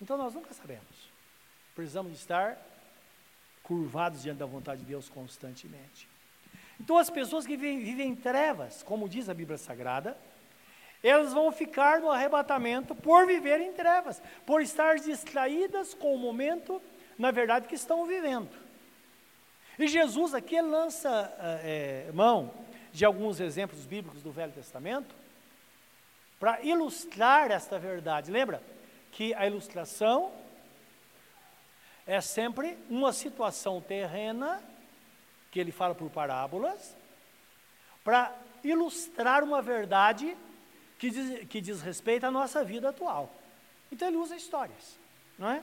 Então 0.00 0.16
nós 0.16 0.34
nunca 0.34 0.52
sabemos. 0.52 1.08
Precisamos 1.74 2.12
estar 2.12 2.58
curvados 3.62 4.22
diante 4.22 4.38
da 4.38 4.46
vontade 4.46 4.80
de 4.80 4.86
Deus 4.86 5.08
constantemente. 5.08 6.08
Então 6.78 6.98
as 6.98 7.08
pessoas 7.08 7.46
que 7.46 7.56
vivem, 7.56 7.78
vivem 7.82 8.10
em 8.10 8.16
trevas, 8.16 8.82
como 8.82 9.08
diz 9.08 9.28
a 9.28 9.34
Bíblia 9.34 9.56
Sagrada, 9.56 10.18
elas 11.04 11.34
vão 11.34 11.52
ficar 11.52 12.00
no 12.00 12.10
arrebatamento 12.10 12.94
por 12.94 13.26
viver 13.26 13.60
em 13.60 13.72
trevas, 13.72 14.22
por 14.46 14.62
estar 14.62 14.96
distraídas 14.96 15.92
com 15.92 16.14
o 16.14 16.18
momento, 16.18 16.80
na 17.18 17.30
verdade, 17.30 17.68
que 17.68 17.74
estão 17.74 18.06
vivendo. 18.06 18.48
E 19.78 19.86
Jesus 19.86 20.34
aqui 20.34 20.60
lança 20.60 21.32
é, 21.62 22.10
mão 22.14 22.50
de 22.90 23.04
alguns 23.04 23.38
exemplos 23.38 23.84
bíblicos 23.84 24.22
do 24.22 24.32
Velho 24.32 24.52
Testamento 24.52 25.14
para 26.40 26.62
ilustrar 26.62 27.50
esta 27.50 27.78
verdade. 27.78 28.30
Lembra 28.30 28.62
que 29.12 29.34
a 29.34 29.46
ilustração 29.46 30.32
é 32.06 32.20
sempre 32.20 32.78
uma 32.88 33.12
situação 33.12 33.80
terrena, 33.80 34.62
que 35.50 35.60
ele 35.60 35.72
fala 35.72 35.94
por 35.94 36.08
parábolas, 36.08 36.96
para 38.02 38.34
ilustrar 38.62 39.42
uma 39.42 39.60
verdade 39.60 40.36
que 41.04 41.10
diz, 41.10 41.48
que 41.48 41.60
diz 41.60 41.82
respeito 41.82 42.24
à 42.24 42.30
nossa 42.30 42.64
vida 42.64 42.88
atual. 42.88 43.34
Então 43.92 44.08
ele 44.08 44.16
usa 44.16 44.36
histórias, 44.36 44.98
não 45.38 45.50
é? 45.50 45.62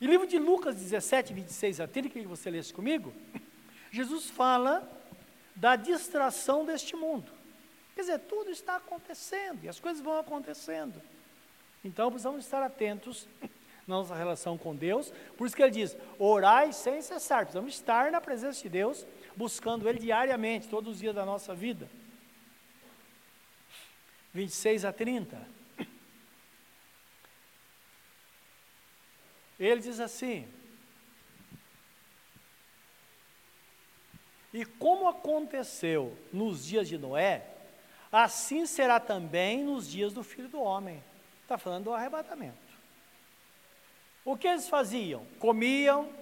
E 0.00 0.06
livro 0.06 0.26
de 0.26 0.38
Lucas 0.38 0.76
17, 0.76 1.32
26 1.34 1.80
a 1.80 1.88
30, 1.88 2.08
que 2.08 2.22
você 2.22 2.50
lesse 2.50 2.72
comigo, 2.72 3.12
Jesus 3.90 4.30
fala 4.30 4.88
da 5.54 5.76
distração 5.76 6.64
deste 6.64 6.96
mundo. 6.96 7.30
Quer 7.94 8.02
dizer, 8.02 8.18
tudo 8.20 8.50
está 8.50 8.76
acontecendo 8.76 9.64
e 9.64 9.68
as 9.68 9.80
coisas 9.80 10.02
vão 10.02 10.18
acontecendo. 10.18 11.00
Então 11.84 12.10
precisamos 12.10 12.44
estar 12.44 12.62
atentos 12.62 13.28
na 13.86 13.96
nossa 13.96 14.14
relação 14.14 14.58
com 14.58 14.74
Deus. 14.74 15.12
Por 15.36 15.46
isso 15.46 15.56
que 15.56 15.62
ele 15.62 15.70
diz: 15.70 15.96
orai 16.18 16.72
sem 16.72 17.00
cessar. 17.00 17.44
Precisamos 17.44 17.74
estar 17.74 18.10
na 18.10 18.20
presença 18.20 18.62
de 18.62 18.68
Deus, 18.68 19.06
buscando 19.36 19.88
Ele 19.88 19.98
diariamente, 19.98 20.68
todos 20.68 20.94
os 20.94 20.98
dias 20.98 21.14
da 21.14 21.24
nossa 21.24 21.54
vida. 21.54 21.88
26 24.36 24.84
a 24.84 24.92
30. 24.92 25.48
Ele 29.58 29.80
diz 29.80 29.98
assim: 29.98 30.46
E 34.52 34.66
como 34.66 35.08
aconteceu 35.08 36.16
nos 36.30 36.66
dias 36.66 36.86
de 36.86 36.98
Noé, 36.98 37.46
assim 38.12 38.66
será 38.66 39.00
também 39.00 39.64
nos 39.64 39.88
dias 39.88 40.12
do 40.12 40.22
filho 40.22 40.50
do 40.50 40.60
homem. 40.60 41.02
Está 41.42 41.56
falando 41.56 41.84
do 41.84 41.94
arrebatamento. 41.94 42.66
O 44.22 44.36
que 44.36 44.48
eles 44.48 44.68
faziam? 44.68 45.24
Comiam, 45.38 46.12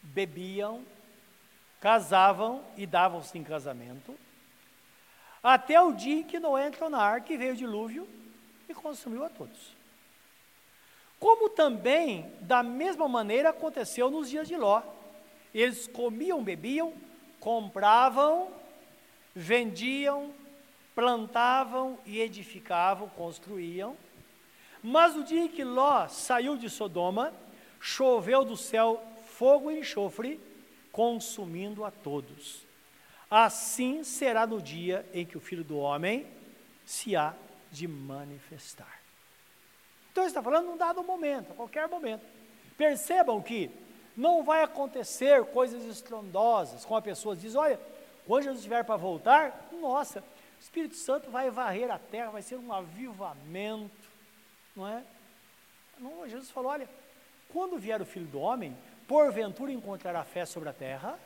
bebiam, 0.00 0.86
casavam 1.80 2.64
e 2.76 2.86
davam-se 2.86 3.36
em 3.36 3.42
casamento, 3.42 4.16
até 5.44 5.78
o 5.78 5.92
dia 5.92 6.20
em 6.20 6.22
que 6.22 6.40
Noé 6.40 6.68
entrou 6.68 6.88
na 6.88 6.98
arca 6.98 7.30
e 7.30 7.36
veio 7.36 7.52
o 7.52 7.56
dilúvio 7.56 8.08
e 8.66 8.72
consumiu 8.72 9.22
a 9.22 9.28
todos. 9.28 9.76
Como 11.20 11.50
também, 11.50 12.32
da 12.40 12.62
mesma 12.62 13.06
maneira, 13.06 13.50
aconteceu 13.50 14.10
nos 14.10 14.30
dias 14.30 14.48
de 14.48 14.56
Ló. 14.56 14.82
Eles 15.54 15.86
comiam, 15.86 16.42
bebiam, 16.42 16.94
compravam, 17.38 18.48
vendiam, 19.34 20.32
plantavam 20.94 21.98
e 22.06 22.20
edificavam, 22.20 23.08
construíam. 23.10 23.96
Mas 24.82 25.14
no 25.14 25.24
dia 25.24 25.42
em 25.42 25.48
que 25.48 25.62
Ló 25.62 26.08
saiu 26.08 26.56
de 26.56 26.70
Sodoma, 26.70 27.34
choveu 27.80 28.46
do 28.46 28.56
céu 28.56 29.02
fogo 29.26 29.70
e 29.70 29.80
enxofre, 29.80 30.40
consumindo 30.90 31.84
a 31.84 31.90
todos. 31.90 32.63
Assim 33.36 34.04
será 34.04 34.46
no 34.46 34.62
dia 34.62 35.04
em 35.12 35.26
que 35.26 35.36
o 35.36 35.40
Filho 35.40 35.64
do 35.64 35.76
Homem 35.76 36.24
se 36.86 37.16
há 37.16 37.34
de 37.68 37.88
manifestar. 37.88 39.00
Então 40.12 40.22
ele 40.22 40.30
está 40.30 40.40
falando 40.40 40.66
num 40.66 40.76
dado 40.76 41.02
momento, 41.02 41.50
a 41.50 41.56
qualquer 41.56 41.88
momento. 41.88 42.24
Percebam 42.78 43.42
que 43.42 43.72
não 44.16 44.44
vai 44.44 44.62
acontecer 44.62 45.44
coisas 45.46 45.84
estrondosas, 45.84 46.84
como 46.84 46.96
a 46.96 47.02
pessoa 47.02 47.34
diz, 47.34 47.56
olha, 47.56 47.80
quando 48.24 48.44
Jesus 48.44 48.60
estiver 48.60 48.84
para 48.84 48.94
voltar, 48.94 49.68
nossa, 49.72 50.20
o 50.20 50.60
Espírito 50.60 50.94
Santo 50.94 51.28
vai 51.28 51.50
varrer 51.50 51.90
a 51.90 51.98
terra, 51.98 52.30
vai 52.30 52.42
ser 52.42 52.54
um 52.54 52.72
avivamento, 52.72 54.08
não 54.76 54.86
é? 54.86 55.02
Não, 55.98 56.28
Jesus 56.28 56.52
falou, 56.52 56.70
olha, 56.70 56.88
quando 57.52 57.78
vier 57.78 58.00
o 58.00 58.06
Filho 58.06 58.26
do 58.26 58.38
Homem, 58.38 58.76
porventura 59.08 59.72
encontrará 59.72 60.22
fé 60.22 60.46
sobre 60.46 60.68
a 60.68 60.72
terra? 60.72 61.18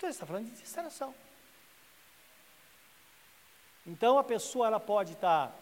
Então 0.00 0.08
ele 0.08 0.14
está 0.14 0.24
falando 0.24 0.46
de 0.46 0.52
distração. 0.52 1.14
Então 3.86 4.18
a 4.18 4.24
pessoa 4.24 4.66
ela 4.66 4.80
pode 4.80 5.12
estar 5.12 5.54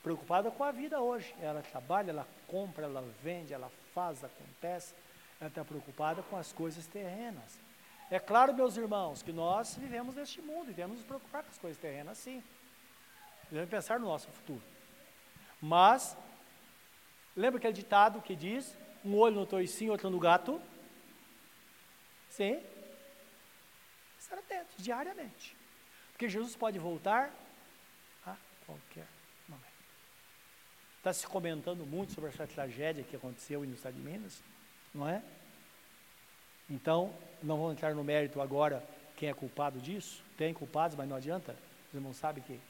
preocupada 0.00 0.48
com 0.48 0.62
a 0.62 0.70
vida 0.70 1.00
hoje. 1.00 1.34
Ela 1.40 1.60
trabalha, 1.60 2.12
ela 2.12 2.28
compra, 2.46 2.84
ela 2.84 3.02
vende, 3.20 3.52
ela 3.52 3.68
faz, 3.92 4.22
acontece. 4.22 4.94
Ela 5.40 5.48
está 5.48 5.64
preocupada 5.64 6.22
com 6.22 6.36
as 6.36 6.52
coisas 6.52 6.86
terrenas. 6.86 7.58
É 8.12 8.20
claro, 8.20 8.54
meus 8.54 8.76
irmãos, 8.76 9.24
que 9.24 9.32
nós 9.32 9.74
vivemos 9.74 10.14
neste 10.14 10.40
mundo 10.40 10.70
e 10.70 10.74
temos 10.74 10.98
nos 10.98 11.06
preocupar 11.06 11.42
com 11.42 11.50
as 11.50 11.58
coisas 11.58 11.82
terrenas, 11.82 12.16
sim. 12.16 12.44
Devemos 13.50 13.70
pensar 13.70 13.98
no 13.98 14.06
nosso 14.06 14.28
futuro. 14.28 14.62
Mas, 15.60 16.16
lembra 17.34 17.58
aquele 17.58 17.72
ditado 17.72 18.22
que 18.22 18.36
diz: 18.36 18.72
um 19.04 19.16
olho 19.16 19.34
no 19.34 19.46
toicinho, 19.46 19.90
outro 19.90 20.08
no 20.10 20.20
gato? 20.20 20.62
Sim. 22.28 22.62
Estar 24.30 24.38
atentos 24.38 24.76
diariamente. 24.78 25.56
Porque 26.12 26.28
Jesus 26.28 26.54
pode 26.54 26.78
voltar 26.78 27.30
a 28.26 28.36
qualquer 28.66 29.06
Está 31.00 31.14
se 31.14 31.26
comentando 31.26 31.86
muito 31.86 32.12
sobre 32.12 32.28
essa 32.28 32.46
tragédia 32.46 33.02
que 33.02 33.16
aconteceu 33.16 33.64
no 33.64 33.72
estado 33.72 33.94
de 33.94 34.02
Minas, 34.02 34.42
não 34.94 35.08
é? 35.08 35.22
Então, 36.68 37.10
não 37.42 37.56
vou 37.56 37.72
entrar 37.72 37.94
no 37.94 38.04
mérito 38.04 38.38
agora 38.38 38.84
quem 39.16 39.30
é 39.30 39.32
culpado 39.32 39.80
disso. 39.80 40.22
Tem 40.36 40.52
culpados, 40.52 40.94
mas 40.94 41.08
não 41.08 41.16
adianta. 41.16 41.56
Os 41.88 41.94
irmãos 41.94 42.18
sabem 42.18 42.44
que 42.44 42.60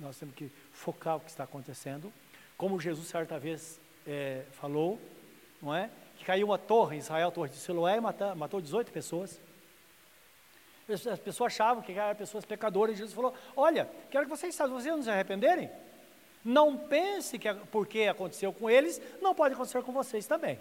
nós 0.00 0.18
temos 0.18 0.34
que 0.34 0.50
focar 0.72 1.16
o 1.16 1.20
que 1.20 1.28
está 1.28 1.44
acontecendo. 1.44 2.10
Como 2.56 2.80
Jesus 2.80 3.06
certa 3.06 3.38
vez 3.38 3.78
é, 4.06 4.46
falou, 4.52 4.98
não 5.60 5.74
é? 5.74 5.90
Que 6.16 6.24
caiu 6.24 6.46
uma 6.46 6.58
torre 6.58 6.96
em 6.96 7.00
Israel, 7.00 7.28
a 7.28 7.32
torre 7.32 7.50
de 7.50 7.56
Siloé, 7.56 7.98
e 7.98 8.34
matou 8.34 8.62
18 8.62 8.90
pessoas. 8.90 9.38
As 10.88 11.18
pessoas 11.18 11.52
achavam 11.52 11.82
que 11.82 11.92
eram 11.92 12.16
pessoas 12.16 12.44
pecadoras, 12.44 12.94
e 12.94 12.98
Jesus 12.98 13.14
falou: 13.14 13.34
Olha, 13.54 13.90
quero 14.10 14.24
que 14.24 14.30
vocês 14.30 14.54
saibam, 14.54 14.80
vocês 14.80 14.94
não 14.94 15.02
se 15.02 15.10
arrependerem. 15.10 15.70
Não 16.44 16.78
pense 16.78 17.38
que 17.38 17.52
porque 17.70 18.04
aconteceu 18.04 18.52
com 18.52 18.70
eles, 18.70 19.00
não 19.20 19.34
pode 19.34 19.54
acontecer 19.54 19.82
com 19.82 19.92
vocês 19.92 20.26
também. 20.26 20.58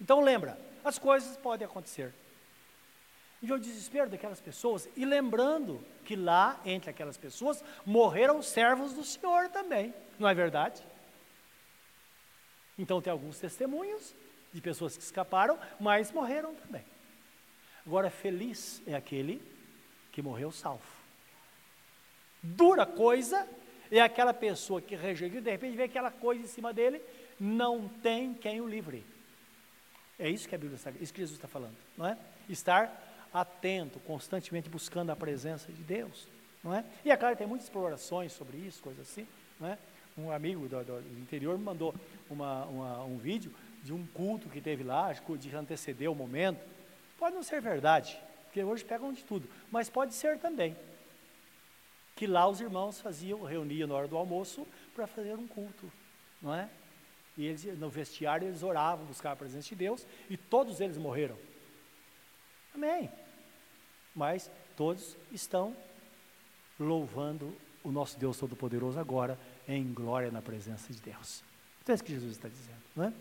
Então 0.00 0.20
lembra, 0.20 0.58
as 0.84 0.98
coisas 0.98 1.36
podem 1.36 1.64
acontecer. 1.64 2.12
E 3.40 3.52
o 3.52 3.58
desespero 3.58 4.10
daquelas 4.10 4.40
pessoas, 4.40 4.88
e 4.96 5.04
lembrando 5.04 5.80
que 6.04 6.16
lá, 6.16 6.60
entre 6.64 6.90
aquelas 6.90 7.16
pessoas, 7.16 7.62
morreram 7.86 8.42
servos 8.42 8.94
do 8.94 9.04
Senhor 9.04 9.48
também, 9.48 9.94
não 10.18 10.28
é 10.28 10.34
verdade? 10.34 10.82
Então 12.76 13.00
tem 13.00 13.12
alguns 13.12 13.38
testemunhos 13.38 14.12
de 14.52 14.60
pessoas 14.60 14.96
que 14.96 15.02
escaparam, 15.04 15.56
mas 15.78 16.10
morreram 16.10 16.52
também. 16.56 16.84
Agora, 17.88 18.10
feliz 18.10 18.82
é 18.86 18.94
aquele 18.94 19.40
que 20.12 20.20
morreu 20.20 20.52
salvo. 20.52 20.84
Dura 22.42 22.84
coisa 22.84 23.48
é 23.90 23.98
aquela 23.98 24.34
pessoa 24.34 24.82
que 24.82 24.94
rejeitou, 24.94 25.40
de 25.40 25.50
repente 25.50 25.74
vê 25.74 25.84
aquela 25.84 26.10
coisa 26.10 26.44
em 26.44 26.46
cima 26.46 26.70
dele, 26.70 27.00
não 27.40 27.88
tem 27.88 28.34
quem 28.34 28.60
o 28.60 28.68
livre. 28.68 29.06
É 30.18 30.28
isso 30.28 30.46
que 30.46 30.54
a 30.54 30.58
Bíblia 30.58 30.76
está, 30.76 30.90
isso 31.00 31.14
que 31.14 31.20
Jesus 31.22 31.38
está 31.38 31.48
falando, 31.48 31.78
não 31.96 32.04
é? 32.04 32.18
Estar 32.46 32.92
atento, 33.32 33.98
constantemente 34.00 34.68
buscando 34.68 35.08
a 35.08 35.16
presença 35.16 35.72
de 35.72 35.82
Deus, 35.82 36.28
não 36.62 36.74
é? 36.74 36.84
E 37.06 37.10
é 37.10 37.16
claro, 37.16 37.36
tem 37.36 37.46
muitas 37.46 37.68
explorações 37.68 38.32
sobre 38.32 38.58
isso, 38.58 38.82
coisas 38.82 39.08
assim, 39.08 39.26
não 39.58 39.66
é? 39.66 39.78
Um 40.18 40.30
amigo 40.30 40.68
do, 40.68 40.84
do, 40.84 41.20
interior 41.20 41.56
me 41.56 41.64
mandou 41.64 41.94
uma, 42.28 42.66
uma, 42.66 43.04
um 43.04 43.16
vídeo 43.16 43.50
de 43.82 43.94
um 43.94 44.06
culto 44.08 44.50
que 44.50 44.60
teve 44.60 44.84
lá, 44.84 45.10
de 45.38 45.56
anteceder 45.56 46.10
o 46.10 46.14
momento. 46.14 46.76
Pode 47.18 47.34
não 47.34 47.42
ser 47.42 47.60
verdade, 47.60 48.18
porque 48.44 48.62
hoje 48.62 48.84
pegam 48.84 49.12
de 49.12 49.24
tudo, 49.24 49.48
mas 49.70 49.90
pode 49.90 50.14
ser 50.14 50.38
também. 50.38 50.76
Que 52.14 52.26
lá 52.26 52.48
os 52.48 52.60
irmãos 52.60 53.00
faziam, 53.00 53.42
reuniam 53.42 53.88
na 53.88 53.94
hora 53.94 54.08
do 54.08 54.16
almoço 54.16 54.66
para 54.94 55.06
fazer 55.06 55.34
um 55.34 55.46
culto, 55.46 55.90
não 56.40 56.54
é? 56.54 56.68
E 57.36 57.44
eles, 57.44 57.64
no 57.78 57.88
vestiário, 57.88 58.48
eles 58.48 58.62
oravam, 58.62 59.06
buscavam 59.06 59.34
a 59.34 59.36
presença 59.36 59.68
de 59.68 59.74
Deus, 59.74 60.06
e 60.30 60.36
todos 60.36 60.80
eles 60.80 60.96
morreram. 60.96 61.38
Amém. 62.74 63.10
Mas 64.14 64.50
todos 64.76 65.16
estão 65.32 65.76
louvando 66.78 67.56
o 67.84 67.90
nosso 67.90 68.18
Deus 68.18 68.38
Todo-Poderoso 68.38 68.98
agora, 68.98 69.38
em 69.66 69.92
glória 69.92 70.30
na 70.30 70.42
presença 70.42 70.92
de 70.92 71.00
Deus. 71.00 71.42
Então 71.82 71.92
é 71.92 71.94
isso 71.94 72.04
que 72.04 72.12
Jesus 72.12 72.32
está 72.32 72.48
dizendo, 72.48 72.82
não 72.94 73.04
é? 73.04 73.12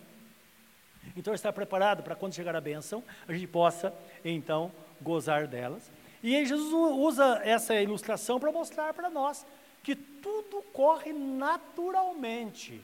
Então 1.16 1.34
está 1.34 1.52
preparado 1.52 2.04
para 2.04 2.16
quando 2.16 2.34
chegar 2.34 2.56
a 2.56 2.62
bênção, 2.62 3.04
a 3.28 3.34
gente 3.34 3.48
possa 3.48 3.94
então 4.24 4.72
gozar 5.02 5.48
delas. 5.48 5.90
E 6.22 6.36
aí 6.36 6.46
Jesus 6.46 6.74
usa 6.74 7.42
essa 7.44 7.76
ilustração 7.76 8.40
para 8.40 8.52
mostrar 8.52 8.94
para 8.94 9.10
nós 9.10 9.46
que 9.84 9.96
tudo 9.96 10.62
corre 10.74 11.14
naturalmente. 11.14 12.84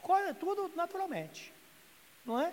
Corre 0.00 0.34
tudo 0.34 0.70
naturalmente. 0.76 1.52
Não 2.24 2.40
é? 2.40 2.52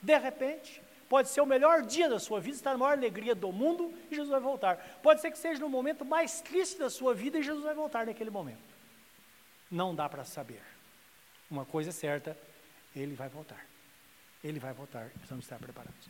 De 0.00 0.18
repente, 0.18 0.82
pode 1.08 1.28
ser 1.28 1.40
o 1.40 1.46
melhor 1.46 1.82
dia 1.82 2.08
da 2.08 2.18
sua 2.18 2.40
vida, 2.40 2.56
está 2.56 2.72
na 2.72 2.78
maior 2.78 2.92
alegria 2.92 3.34
do 3.34 3.52
mundo 3.52 3.92
e 4.10 4.14
Jesus 4.14 4.30
vai 4.30 4.40
voltar. 4.40 4.76
Pode 5.02 5.20
ser 5.20 5.30
que 5.30 5.38
seja 5.38 5.60
no 5.60 5.68
momento 5.68 6.04
mais 6.04 6.40
triste 6.40 6.78
da 6.78 6.90
sua 6.90 7.14
vida 7.14 7.38
e 7.38 7.42
Jesus 7.42 7.64
vai 7.64 7.74
voltar 7.74 8.06
naquele 8.06 8.30
momento. 8.30 8.74
Não 9.70 9.94
dá 9.94 10.08
para 10.08 10.24
saber. 10.24 10.62
Uma 11.50 11.64
coisa 11.64 11.90
é 11.90 11.92
certa, 11.92 12.36
ele 12.94 13.14
vai 13.14 13.28
voltar. 13.28 13.64
Ele 14.44 14.60
vai 14.60 14.74
voltar, 14.74 15.08
precisamos 15.08 15.44
estar 15.44 15.58
preparados. 15.58 16.08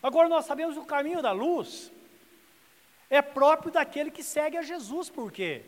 Agora 0.00 0.28
nós 0.28 0.44
sabemos 0.44 0.76
o 0.76 0.84
caminho 0.84 1.20
da 1.20 1.32
luz 1.32 1.92
é 3.10 3.20
próprio 3.20 3.70
daquele 3.70 4.10
que 4.10 4.22
segue 4.22 4.56
a 4.56 4.62
Jesus, 4.62 5.10
porque 5.10 5.62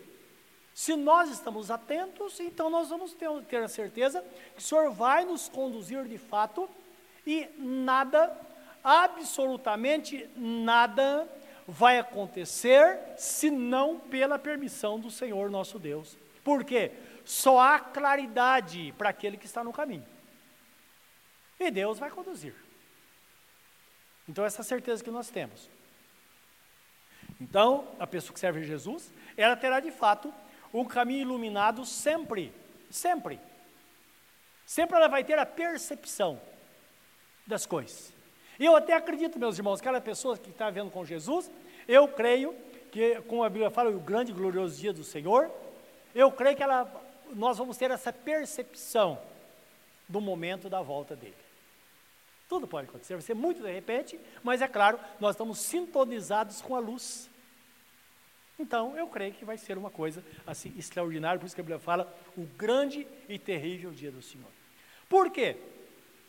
se 0.72 0.96
nós 0.96 1.30
estamos 1.30 1.70
atentos, 1.70 2.40
então 2.40 2.70
nós 2.70 2.88
vamos 2.88 3.12
ter, 3.12 3.28
ter 3.42 3.62
a 3.62 3.68
certeza 3.68 4.24
que 4.54 4.60
o 4.60 4.62
Senhor 4.62 4.90
vai 4.92 5.24
nos 5.24 5.48
conduzir 5.48 6.04
de 6.04 6.16
fato 6.16 6.68
e 7.26 7.48
nada, 7.58 8.34
absolutamente 8.82 10.28
nada, 10.36 11.28
vai 11.66 11.98
acontecer 11.98 12.98
senão 13.16 13.98
pela 13.98 14.38
permissão 14.38 14.98
do 14.98 15.10
Senhor 15.10 15.50
nosso 15.50 15.78
Deus. 15.78 16.16
Por 16.42 16.64
quê? 16.64 16.92
Só 17.24 17.60
há 17.60 17.78
claridade 17.78 18.94
para 18.96 19.10
aquele 19.10 19.36
que 19.36 19.46
está 19.46 19.62
no 19.62 19.72
caminho. 19.72 20.13
E 21.58 21.70
Deus 21.70 21.98
vai 21.98 22.10
conduzir. 22.10 22.54
Então, 24.28 24.44
essa 24.44 24.62
certeza 24.62 25.04
que 25.04 25.10
nós 25.10 25.30
temos. 25.30 25.68
Então, 27.40 27.88
a 27.98 28.06
pessoa 28.06 28.32
que 28.32 28.40
serve 28.40 28.60
a 28.60 28.64
Jesus, 28.64 29.10
ela 29.36 29.56
terá 29.56 29.80
de 29.80 29.90
fato 29.90 30.32
um 30.72 30.84
caminho 30.84 31.22
iluminado 31.22 31.84
sempre, 31.84 32.52
sempre. 32.90 33.38
Sempre 34.66 34.96
ela 34.96 35.08
vai 35.08 35.22
ter 35.22 35.38
a 35.38 35.46
percepção 35.46 36.40
das 37.46 37.66
coisas. 37.66 38.12
E 38.58 38.64
eu 38.64 38.74
até 38.76 38.94
acredito, 38.94 39.38
meus 39.38 39.58
irmãos, 39.58 39.80
que 39.80 39.86
aquela 39.86 40.00
pessoa 40.00 40.38
que 40.38 40.50
está 40.50 40.70
vendo 40.70 40.90
com 40.90 41.04
Jesus, 41.04 41.50
eu 41.86 42.08
creio 42.08 42.54
que, 42.90 43.20
como 43.22 43.44
a 43.44 43.50
Bíblia 43.50 43.70
fala, 43.70 43.90
o 43.90 44.00
grande 44.00 44.30
e 44.30 44.34
glorioso 44.34 44.80
dia 44.80 44.92
do 44.92 45.04
Senhor, 45.04 45.50
eu 46.14 46.30
creio 46.30 46.56
que 46.56 46.62
ela, 46.62 46.90
nós 47.34 47.58
vamos 47.58 47.76
ter 47.76 47.90
essa 47.90 48.12
percepção 48.12 49.18
do 50.08 50.20
momento 50.20 50.68
da 50.68 50.80
volta 50.80 51.16
dele. 51.16 51.43
Tudo 52.54 52.68
pode 52.68 52.88
acontecer, 52.88 53.14
vai 53.14 53.20
ser 53.20 53.34
muito 53.34 53.64
de 53.64 53.72
repente, 53.72 54.16
mas 54.40 54.62
é 54.62 54.68
claro, 54.68 54.96
nós 55.18 55.34
estamos 55.34 55.58
sintonizados 55.58 56.62
com 56.62 56.76
a 56.76 56.78
luz. 56.78 57.28
Então, 58.56 58.96
eu 58.96 59.08
creio 59.08 59.34
que 59.34 59.44
vai 59.44 59.58
ser 59.58 59.76
uma 59.76 59.90
coisa 59.90 60.24
assim 60.46 60.72
extraordinária, 60.78 61.40
por 61.40 61.46
isso 61.46 61.54
que 61.56 61.60
a 61.60 61.64
Bíblia 61.64 61.80
fala 61.80 62.16
o 62.38 62.42
grande 62.56 63.08
e 63.28 63.40
terrível 63.40 63.90
dia 63.90 64.12
do 64.12 64.22
Senhor. 64.22 64.46
Por 65.08 65.32
quê? 65.32 65.56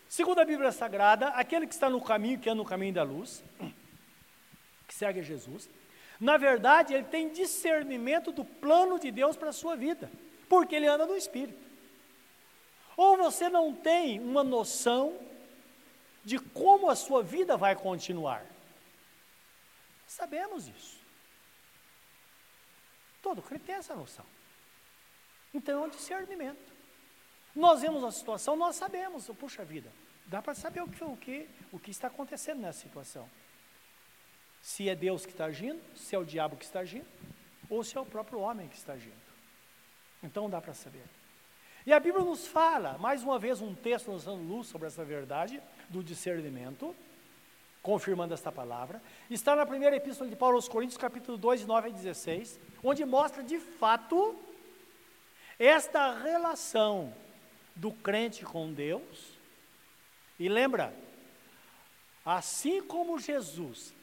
Segundo 0.10 0.40
a 0.40 0.46
Bíblia 0.46 0.72
Sagrada, 0.72 1.28
aquele 1.28 1.68
que 1.68 1.76
está 1.76 1.92
no 1.92 2.02
caminho, 2.02 2.40
que 2.40 2.50
é 2.50 2.56
no 2.56 2.66
caminho 2.66 2.96
da 2.96 3.04
luz, 3.04 3.44
que 4.88 4.96
segue 4.96 5.20
a 5.20 5.24
Jesus, 5.24 5.70
na 6.20 6.38
verdade, 6.38 6.96
ele 6.96 7.04
tem 7.04 7.30
discernimento 7.30 8.32
do 8.32 8.44
plano 8.44 8.98
de 8.98 9.12
Deus 9.12 9.38
para 9.38 9.50
a 9.50 9.54
sua 9.54 9.76
vida, 9.76 10.10
porque 10.50 10.74
ele 10.74 10.88
anda 10.88 11.06
no 11.06 11.16
Espírito. 11.16 11.64
Ou 12.98 13.16
você 13.16 13.48
não 13.48 13.72
tem 13.72 14.20
uma 14.20 14.44
noção 14.44 15.20
de 16.26 16.40
como 16.40 16.90
a 16.90 16.96
sua 16.96 17.22
vida 17.22 17.56
vai 17.56 17.76
continuar. 17.76 18.44
Sabemos 20.08 20.68
isso. 20.68 21.00
Todo 23.22 23.44
crente 23.44 23.66
tem 23.66 23.76
essa 23.76 23.96
noção. 23.96 24.26
Então 25.54 25.84
é 25.84 25.88
um 25.88 25.90
discernimento. 25.90 26.74
Nós 27.56 27.82
vemos 27.82 28.04
a 28.04 28.12
situação, 28.12 28.56
nós 28.56 28.76
sabemos, 28.76 29.28
puxa 29.40 29.64
vida, 29.64 29.90
dá 30.26 30.42
para 30.42 30.54
saber 30.54 30.82
o 30.82 30.90
que, 30.90 31.04
o, 31.04 31.16
que, 31.16 31.50
o 31.72 31.80
que 31.80 31.92
está 31.92 32.08
acontecendo 32.08 32.60
nessa 32.60 32.82
situação. 32.82 33.30
Se 34.62 34.90
é 34.90 34.96
Deus 34.96 35.26
que 35.26 35.32
está 35.32 35.46
agindo, 35.46 35.82
se 35.96 36.16
é 36.16 36.20
o 36.20 36.26
diabo 36.26 36.58
que 36.58 36.66
está 36.66 36.80
agindo, 36.80 37.08
ou 37.70 37.84
se 37.84 37.96
é 37.96 38.02
o 38.02 38.06
próprio 38.06 38.40
homem 38.40 38.68
que 38.68 38.76
está 38.76 38.94
agindo. 38.94 39.16
Então 40.22 40.50
dá 40.50 40.60
para 40.60 40.74
saber. 40.74 41.06
E 41.86 41.94
a 41.94 42.00
Bíblia 42.00 42.26
nos 42.26 42.48
fala, 42.48 42.98
mais 42.98 43.22
uma 43.22 43.38
vez, 43.38 43.62
um 43.62 43.76
texto 43.76 44.12
nos 44.12 44.26
dando 44.26 44.44
luz 44.44 44.68
sobre 44.68 44.88
essa 44.88 45.06
verdade 45.06 45.62
do 45.90 46.04
discernimento, 46.04 46.96
confirmando 47.82 48.34
esta 48.34 48.52
palavra. 48.52 49.02
Está 49.30 49.56
na 49.56 49.66
primeira 49.66 49.96
epístola 49.96 50.30
de 50.30 50.36
Paulo 50.36 50.56
aos 50.56 50.68
Coríntios, 50.68 50.98
capítulo 50.98 51.38
2, 51.38 51.62
de 51.62 51.68
9 51.68 51.90
a 51.90 51.92
16, 51.92 52.60
onde 52.84 53.06
mostra 53.06 53.44
de 53.44 53.60
fato 53.60 54.36
esta 55.60 56.18
relação 56.20 57.14
do 57.76 57.92
crente 57.92 58.44
com 58.44 58.74
Deus. 58.74 59.36
E 60.40 60.50
lembra, 60.50 60.94
assim 62.26 62.82
como 62.82 63.20
Jesus 63.20 63.94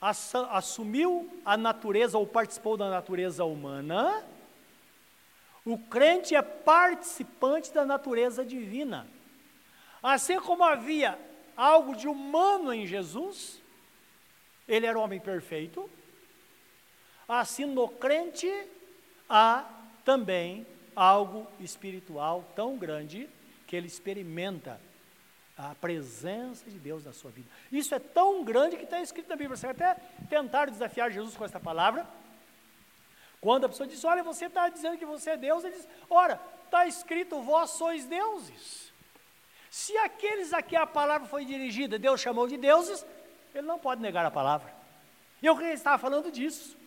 assumiu 0.00 1.30
a 1.44 1.56
natureza 1.56 2.18
ou 2.18 2.26
participou 2.26 2.76
da 2.76 2.90
natureza 2.90 3.44
humana, 3.44 4.24
o 5.64 5.76
crente 5.78 6.34
é 6.34 6.42
participante 6.42 7.72
da 7.72 7.84
natureza 7.84 8.44
divina. 8.44 9.06
Assim 10.02 10.38
como 10.40 10.64
havia 10.64 11.18
algo 11.56 11.96
de 11.96 12.06
humano 12.06 12.72
em 12.72 12.86
Jesus, 12.86 13.60
ele 14.68 14.86
era 14.86 14.98
homem 14.98 15.18
perfeito, 15.18 15.90
assim 17.28 17.64
no 17.64 17.88
crente 17.88 18.50
há 19.28 19.68
também 20.04 20.66
algo 20.94 21.46
espiritual 21.58 22.44
tão 22.54 22.76
grande 22.76 23.28
que 23.66 23.74
ele 23.74 23.86
experimenta 23.86 24.80
a 25.58 25.74
presença 25.74 26.70
de 26.70 26.78
Deus 26.78 27.04
na 27.04 27.12
sua 27.12 27.30
vida. 27.30 27.48
Isso 27.72 27.94
é 27.94 27.98
tão 27.98 28.44
grande 28.44 28.76
que 28.76 28.84
está 28.84 29.00
escrito 29.00 29.28
na 29.28 29.36
Bíblia. 29.36 29.56
Você 29.56 29.66
até 29.66 29.94
tentar 30.28 30.70
desafiar 30.70 31.10
Jesus 31.10 31.36
com 31.36 31.44
essa 31.44 31.58
palavra, 31.58 32.06
Quando 33.40 33.64
a 33.64 33.68
pessoa 33.68 33.86
diz, 33.86 34.02
olha, 34.04 34.22
você 34.22 34.46
está 34.46 34.68
dizendo 34.68 34.98
que 34.98 35.06
você 35.06 35.30
é 35.30 35.36
Deus, 35.36 35.62
ele 35.62 35.76
diz, 35.76 35.88
ora, 36.10 36.40
está 36.64 36.86
escrito, 36.86 37.40
vós 37.42 37.70
sois 37.70 38.04
deuses. 38.04 38.92
Se 39.76 39.94
aqueles 39.98 40.54
a 40.54 40.62
que 40.62 40.74
a 40.74 40.86
palavra 40.86 41.28
foi 41.28 41.44
dirigida, 41.44 41.98
Deus 41.98 42.18
chamou 42.18 42.48
de 42.48 42.56
deuses, 42.56 43.04
ele 43.54 43.66
não 43.66 43.78
pode 43.78 44.00
negar 44.00 44.24
a 44.24 44.30
palavra. 44.30 44.72
E 45.42 45.44
eu 45.44 45.60
estava 45.66 45.98
falando 45.98 46.32
disso, 46.32 46.78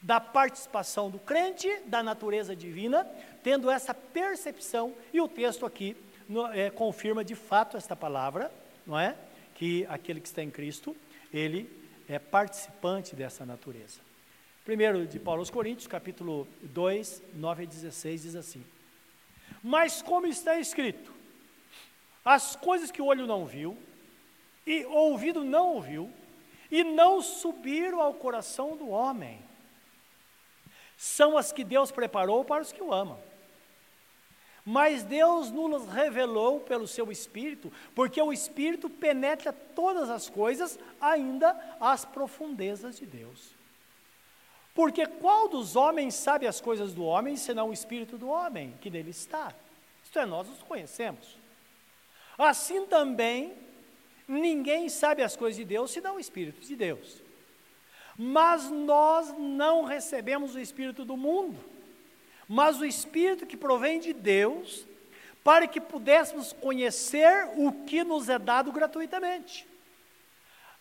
da 0.00 0.18
participação 0.18 1.10
do 1.10 1.18
crente, 1.18 1.68
da 1.84 2.02
natureza 2.02 2.56
divina, 2.56 3.06
tendo 3.42 3.70
essa 3.70 3.92
percepção, 3.92 4.94
e 5.12 5.20
o 5.20 5.28
texto 5.28 5.66
aqui 5.66 5.94
no, 6.26 6.46
é, 6.46 6.70
confirma 6.70 7.22
de 7.22 7.34
fato 7.34 7.76
esta 7.76 7.94
palavra, 7.94 8.50
não 8.86 8.98
é? 8.98 9.14
Que 9.54 9.84
aquele 9.86 10.18
que 10.18 10.28
está 10.28 10.42
em 10.42 10.50
Cristo, 10.50 10.96
ele 11.30 11.70
é 12.08 12.18
participante 12.18 13.14
dessa 13.14 13.44
natureza. 13.44 14.00
Primeiro 14.64 15.06
de 15.06 15.18
Paulo 15.18 15.42
aos 15.42 15.50
Coríntios, 15.50 15.86
capítulo 15.86 16.48
2, 16.62 17.22
9 17.34 17.64
a 17.64 17.66
16, 17.66 18.22
diz 18.22 18.34
assim: 18.34 18.64
Mas 19.62 20.00
como 20.00 20.26
está 20.26 20.58
escrito, 20.58 21.14
as 22.26 22.56
coisas 22.56 22.90
que 22.90 23.00
o 23.00 23.06
olho 23.06 23.24
não 23.24 23.46
viu, 23.46 23.78
e 24.66 24.84
o 24.84 24.92
ouvido 24.92 25.44
não 25.44 25.74
ouviu, 25.74 26.12
e 26.68 26.82
não 26.82 27.22
subiram 27.22 28.02
ao 28.02 28.14
coração 28.14 28.76
do 28.76 28.88
homem, 28.88 29.40
são 30.96 31.38
as 31.38 31.52
que 31.52 31.62
Deus 31.62 31.92
preparou 31.92 32.44
para 32.44 32.62
os 32.62 32.72
que 32.72 32.82
o 32.82 32.92
amam. 32.92 33.22
Mas 34.64 35.04
Deus 35.04 35.52
nos 35.52 35.86
revelou 35.86 36.58
pelo 36.58 36.88
seu 36.88 37.12
Espírito, 37.12 37.72
porque 37.94 38.20
o 38.20 38.32
Espírito 38.32 38.90
penetra 38.90 39.52
todas 39.52 40.10
as 40.10 40.28
coisas, 40.28 40.76
ainda 41.00 41.56
as 41.78 42.04
profundezas 42.04 42.98
de 42.98 43.06
Deus. 43.06 43.54
Porque 44.74 45.06
qual 45.06 45.48
dos 45.48 45.76
homens 45.76 46.16
sabe 46.16 46.48
as 46.48 46.60
coisas 46.60 46.92
do 46.92 47.04
homem, 47.04 47.36
senão 47.36 47.68
o 47.68 47.72
Espírito 47.72 48.18
do 48.18 48.28
homem, 48.28 48.76
que 48.80 48.90
nele 48.90 49.10
está? 49.10 49.54
Isto 50.02 50.18
é, 50.18 50.26
nós 50.26 50.48
os 50.48 50.60
conhecemos. 50.64 51.45
Assim 52.38 52.84
também, 52.86 53.54
ninguém 54.28 54.88
sabe 54.88 55.22
as 55.22 55.36
coisas 55.36 55.56
de 55.56 55.64
Deus, 55.64 55.90
senão 55.90 56.16
o 56.16 56.20
Espírito 56.20 56.60
de 56.60 56.76
Deus. 56.76 57.22
Mas 58.18 58.70
nós 58.70 59.34
não 59.38 59.84
recebemos 59.84 60.54
o 60.54 60.60
Espírito 60.60 61.04
do 61.04 61.16
mundo, 61.16 61.58
mas 62.48 62.78
o 62.80 62.84
Espírito 62.84 63.46
que 63.46 63.56
provém 63.56 64.00
de 64.00 64.12
Deus, 64.12 64.86
para 65.42 65.66
que 65.66 65.80
pudéssemos 65.80 66.52
conhecer 66.52 67.48
o 67.56 67.72
que 67.84 68.02
nos 68.02 68.28
é 68.28 68.38
dado 68.38 68.72
gratuitamente, 68.72 69.66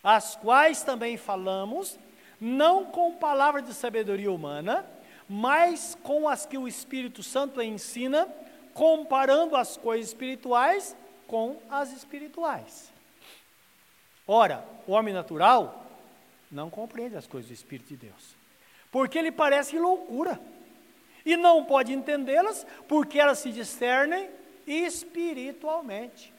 as 0.04 0.36
quais 0.36 0.82
também 0.84 1.18
falamos, 1.18 2.00
não 2.40 2.86
com 2.86 3.14
palavras 3.14 3.66
de 3.66 3.74
sabedoria 3.74 4.32
humana, 4.32 4.86
mas 5.28 5.98
com 6.04 6.28
as 6.28 6.46
que 6.46 6.58
o 6.58 6.68
Espírito 6.68 7.24
Santo 7.24 7.62
ensina, 7.62 8.28
comparando 8.74 9.56
as 9.56 9.78
coisas 9.78 10.08
espirituais 10.08 10.96
com 11.28 11.62
as 11.70 11.92
espirituais. 11.92 12.92
Ora, 14.28 14.66
o 14.88 14.92
homem 14.92 15.14
natural 15.14 15.86
não 16.52 16.70
compreende 16.70 17.16
as 17.16 17.28
coisas 17.28 17.50
do 17.50 17.54
Espírito 17.54 17.90
de 17.90 17.98
Deus, 17.98 18.36
porque 18.92 19.18
ele 19.18 19.32
parece 19.32 19.78
loucura, 19.78 20.40
e 21.26 21.36
não 21.36 21.66
pode 21.66 21.92
entendê-las, 21.92 22.66
porque 22.88 23.20
elas 23.20 23.40
se 23.40 23.52
discernem 23.52 24.30
espiritualmente. 24.68 26.34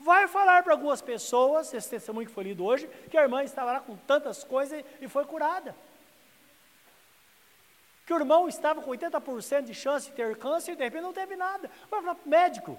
Vai 0.00 0.26
falar 0.28 0.62
para 0.62 0.74
algumas 0.74 1.00
pessoas, 1.00 1.72
esse 1.72 1.88
testemunho 1.88 2.26
que 2.26 2.34
foi 2.34 2.44
lido 2.44 2.64
hoje, 2.64 2.88
que 3.08 3.16
a 3.16 3.22
irmã 3.22 3.42
estava 3.42 3.72
lá 3.72 3.80
com 3.80 3.96
tantas 3.96 4.44
coisas 4.44 4.84
e 5.00 5.08
foi 5.08 5.24
curada. 5.24 5.74
Que 8.04 8.12
o 8.12 8.18
irmão 8.18 8.48
estava 8.48 8.82
com 8.82 8.90
80% 8.90 9.62
de 9.62 9.74
chance 9.74 10.10
de 10.10 10.12
ter 10.12 10.36
câncer 10.36 10.72
e 10.72 10.76
de 10.76 10.84
repente 10.84 11.02
não 11.02 11.12
teve 11.12 11.36
nada. 11.36 11.70
Vai 11.90 12.02
falar 12.02 12.18
médico. 12.26 12.78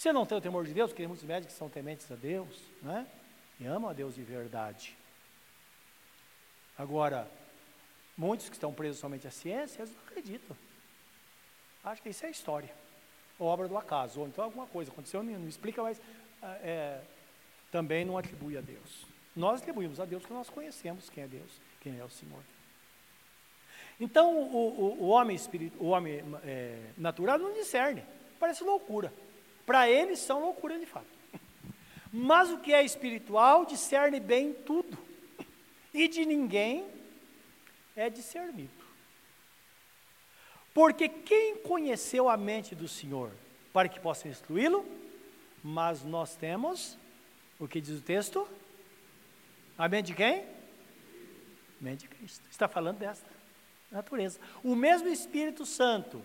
Você 0.00 0.14
não 0.14 0.24
tem 0.24 0.38
o 0.38 0.40
temor 0.40 0.64
de 0.64 0.72
Deus, 0.72 0.92
porque 0.92 1.06
muitos 1.06 1.26
médicos 1.26 1.52
que 1.52 1.58
são 1.58 1.68
tementes 1.68 2.10
a 2.10 2.14
Deus, 2.14 2.58
né? 2.80 3.06
E 3.60 3.66
amam 3.66 3.90
a 3.90 3.92
Deus 3.92 4.14
de 4.14 4.22
verdade. 4.22 4.96
Agora, 6.78 7.30
muitos 8.16 8.48
que 8.48 8.56
estão 8.56 8.72
presos 8.72 8.98
somente 8.98 9.28
à 9.28 9.30
ciência, 9.30 9.82
eles 9.82 9.94
não 9.94 10.02
acreditam. 10.04 10.56
Acho 11.84 12.00
que 12.00 12.08
isso 12.08 12.24
é 12.24 12.30
história, 12.30 12.74
ou 13.38 13.46
obra 13.46 13.68
do 13.68 13.76
acaso, 13.76 14.20
ou 14.20 14.26
então 14.26 14.42
alguma 14.42 14.66
coisa 14.66 14.90
aconteceu, 14.90 15.22
não, 15.22 15.46
explica, 15.46 15.82
mas 15.82 16.00
ah, 16.40 16.58
é, 16.62 17.02
também 17.70 18.02
não 18.02 18.16
atribui 18.16 18.56
a 18.56 18.62
Deus. 18.62 19.04
Nós 19.36 19.60
atribuímos 19.60 20.00
a 20.00 20.06
Deus 20.06 20.22
porque 20.22 20.32
nós 20.32 20.48
conhecemos 20.48 21.10
quem 21.10 21.24
é 21.24 21.28
Deus, 21.28 21.50
quem 21.78 21.98
é 21.98 22.04
o 22.06 22.08
Senhor. 22.08 22.42
Então, 24.00 24.34
o, 24.34 24.56
o, 24.56 25.02
o 25.02 25.08
homem, 25.08 25.36
espírito, 25.36 25.76
o 25.78 25.88
homem 25.88 26.24
é, 26.42 26.90
natural 26.96 27.38
não 27.38 27.52
discerne, 27.52 28.02
parece 28.38 28.64
loucura. 28.64 29.12
Para 29.70 29.88
eles 29.88 30.18
são 30.18 30.40
loucura 30.40 30.80
de 30.80 30.84
fato. 30.84 31.06
Mas 32.12 32.50
o 32.50 32.58
que 32.58 32.74
é 32.74 32.84
espiritual 32.84 33.64
discerne 33.64 34.18
bem 34.18 34.52
tudo. 34.52 34.98
E 35.94 36.08
de 36.08 36.26
ninguém 36.26 36.88
é 37.94 38.10
discernido. 38.10 38.84
Porque 40.74 41.08
quem 41.08 41.58
conheceu 41.58 42.28
a 42.28 42.36
mente 42.36 42.74
do 42.74 42.88
Senhor 42.88 43.30
para 43.72 43.88
que 43.88 44.00
possa 44.00 44.26
instruí-lo? 44.26 44.84
Mas 45.62 46.02
nós 46.02 46.34
temos, 46.34 46.98
o 47.56 47.68
que 47.68 47.80
diz 47.80 48.00
o 48.00 48.02
texto? 48.02 48.48
A 49.78 49.88
mente 49.88 50.06
de 50.06 50.14
quem? 50.14 50.44
Mente 51.80 52.00
de 52.00 52.08
Cristo. 52.08 52.42
Está 52.50 52.66
falando 52.66 52.98
desta 52.98 53.30
natureza. 53.88 54.40
O 54.64 54.74
mesmo 54.74 55.06
Espírito 55.06 55.64
Santo 55.64 56.20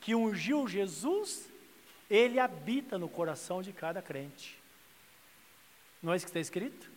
que 0.00 0.14
ungiu 0.14 0.68
Jesus 0.68 1.55
ele 2.08 2.38
habita 2.38 2.98
no 2.98 3.08
coração 3.08 3.62
de 3.62 3.72
cada 3.72 4.00
crente. 4.00 4.58
Não 6.02 6.12
é 6.12 6.16
isso 6.16 6.24
que 6.24 6.30
está 6.30 6.40
escrito? 6.40 6.90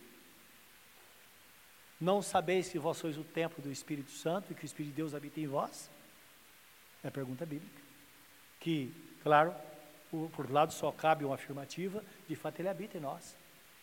Não 2.00 2.22
sabeis 2.22 2.68
que 2.68 2.78
vós 2.78 2.96
sois 2.96 3.18
o 3.18 3.24
templo 3.24 3.62
do 3.62 3.70
Espírito 3.70 4.10
Santo 4.10 4.50
e 4.50 4.54
que 4.54 4.64
o 4.64 4.66
Espírito 4.66 4.92
de 4.92 4.96
Deus 4.96 5.14
habita 5.14 5.40
em 5.40 5.46
vós? 5.46 5.90
É 7.02 7.08
a 7.08 7.10
pergunta 7.10 7.44
bíblica. 7.44 7.80
Que, 8.58 8.92
claro, 9.22 9.54
por 10.32 10.50
lado 10.50 10.72
só 10.72 10.90
cabe 10.92 11.24
uma 11.24 11.34
afirmativa, 11.34 12.02
de 12.28 12.36
fato 12.36 12.60
ele 12.60 12.68
habita 12.68 12.96
em 12.96 13.00
nós. 13.00 13.36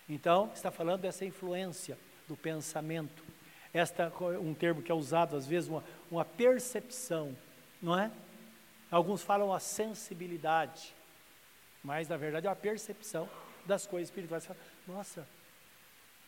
Então, 0.10 0.52
está 0.54 0.72
falando 0.72 1.02
dessa 1.02 1.26
influência 1.26 1.98
do 2.28 2.36
pensamento. 2.36 3.24
Esta 3.74 4.12
um 4.40 4.54
termo 4.54 4.82
que 4.82 4.92
é 4.92 4.96
usado 4.96 5.36
às 5.36 5.46
vezes, 5.46 5.70
uma, 5.70 5.84
uma 6.10 6.26
percepção, 6.26 7.36
não 7.82 7.98
é? 7.98 8.10
Alguns 8.90 9.22
falam 9.22 9.54
a 9.54 9.60
sensibilidade 9.60 10.96
mas 11.84 12.08
na 12.08 12.18
verdade 12.18 12.48
é 12.48 12.50
uma 12.50 12.56
percepção 12.56 13.30
das 13.66 13.86
coisas 13.86 14.10
espirituais. 14.10 14.44
Você 14.44 14.54
fala, 14.54 14.60
Nossa, 14.88 15.28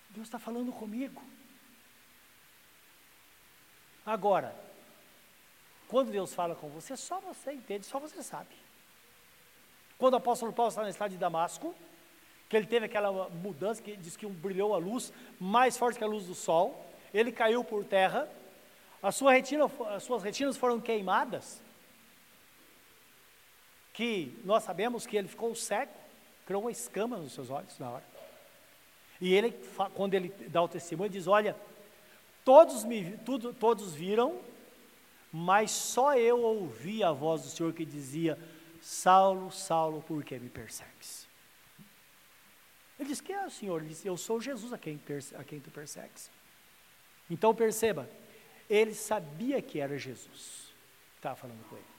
Deus 0.10 0.28
está 0.28 0.40
falando 0.40 0.72
comigo. 0.72 1.22
Agora, 4.06 4.56
quando 5.88 6.12
Deus 6.12 6.34
fala 6.34 6.56
com 6.56 6.70
você, 6.70 6.96
só 6.96 7.20
você 7.20 7.52
entende, 7.52 7.86
só 7.86 8.00
você 8.00 8.22
sabe. 8.24 8.56
Quando 9.98 10.14
o 10.14 10.18
apóstolo 10.18 10.54
Paulo 10.54 10.70
está 10.70 10.82
na 10.82 10.90
estrada 10.90 11.12
de 11.12 11.18
Damasco, 11.18 11.76
que 12.48 12.58
ele 12.58 12.66
teve 12.66 12.86
aquela 12.86 13.30
mudança 13.30 13.82
que 13.82 13.96
diz 13.96 14.18
que 14.18 14.26
brilhou 14.26 14.74
a 14.74 14.78
luz 14.78 15.14
mais 15.40 15.78
forte 15.78 15.98
que 15.98 16.04
a 16.04 16.08
luz 16.08 16.26
do 16.26 16.34
sol, 16.34 16.86
ele 17.14 17.32
caiu 17.32 17.64
por 17.64 17.86
terra, 17.86 18.28
as 19.02 19.16
suas 19.16 20.24
retinas 20.24 20.58
foram 20.58 20.80
queimadas, 20.80 21.62
que 24.00 24.34
nós 24.46 24.64
sabemos 24.64 25.06
que 25.06 25.18
ele 25.18 25.28
ficou 25.28 25.54
cego, 25.54 25.92
criou 26.46 26.62
uma 26.62 26.72
escama 26.72 27.18
nos 27.18 27.34
seus 27.34 27.50
olhos 27.50 27.78
na 27.78 27.90
hora. 27.90 28.06
E 29.20 29.34
ele, 29.34 29.52
quando 29.94 30.14
ele 30.14 30.30
dá 30.48 30.62
o 30.62 30.70
testemunho, 30.70 31.10
diz: 31.10 31.28
Olha, 31.28 31.54
todos, 32.46 32.86
me, 32.86 33.18
tudo, 33.26 33.54
todos 33.54 33.94
viram, 33.94 34.40
mas 35.34 35.72
só 35.72 36.18
eu 36.18 36.42
ouvi 36.42 37.04
a 37.04 37.12
voz 37.12 37.42
do 37.42 37.50
Senhor 37.50 37.74
que 37.74 37.84
dizia: 37.84 38.40
Saulo, 38.82 39.52
Saulo, 39.52 40.02
por 40.02 40.24
que 40.24 40.40
me 40.40 40.48
persegues? 40.48 41.28
Ele 42.98 43.10
diz: 43.10 43.20
Quem 43.20 43.36
é 43.36 43.46
o 43.46 43.52
Senhor? 43.52 43.82
Ele 43.82 43.90
diz: 43.90 44.06
Eu 44.06 44.16
sou 44.16 44.40
Jesus 44.40 44.72
a 44.72 44.78
quem, 44.78 44.98
a 45.38 45.44
quem 45.44 45.60
tu 45.60 45.72
persegues. 45.72 46.32
Então 47.30 47.54
perceba, 47.54 48.10
ele 48.70 48.94
sabia 48.94 49.62
que 49.62 49.78
era 49.78 49.98
Jesus, 49.98 50.74
estava 51.18 51.36
falando 51.36 51.68
com 51.68 51.76
ele. 51.76 51.99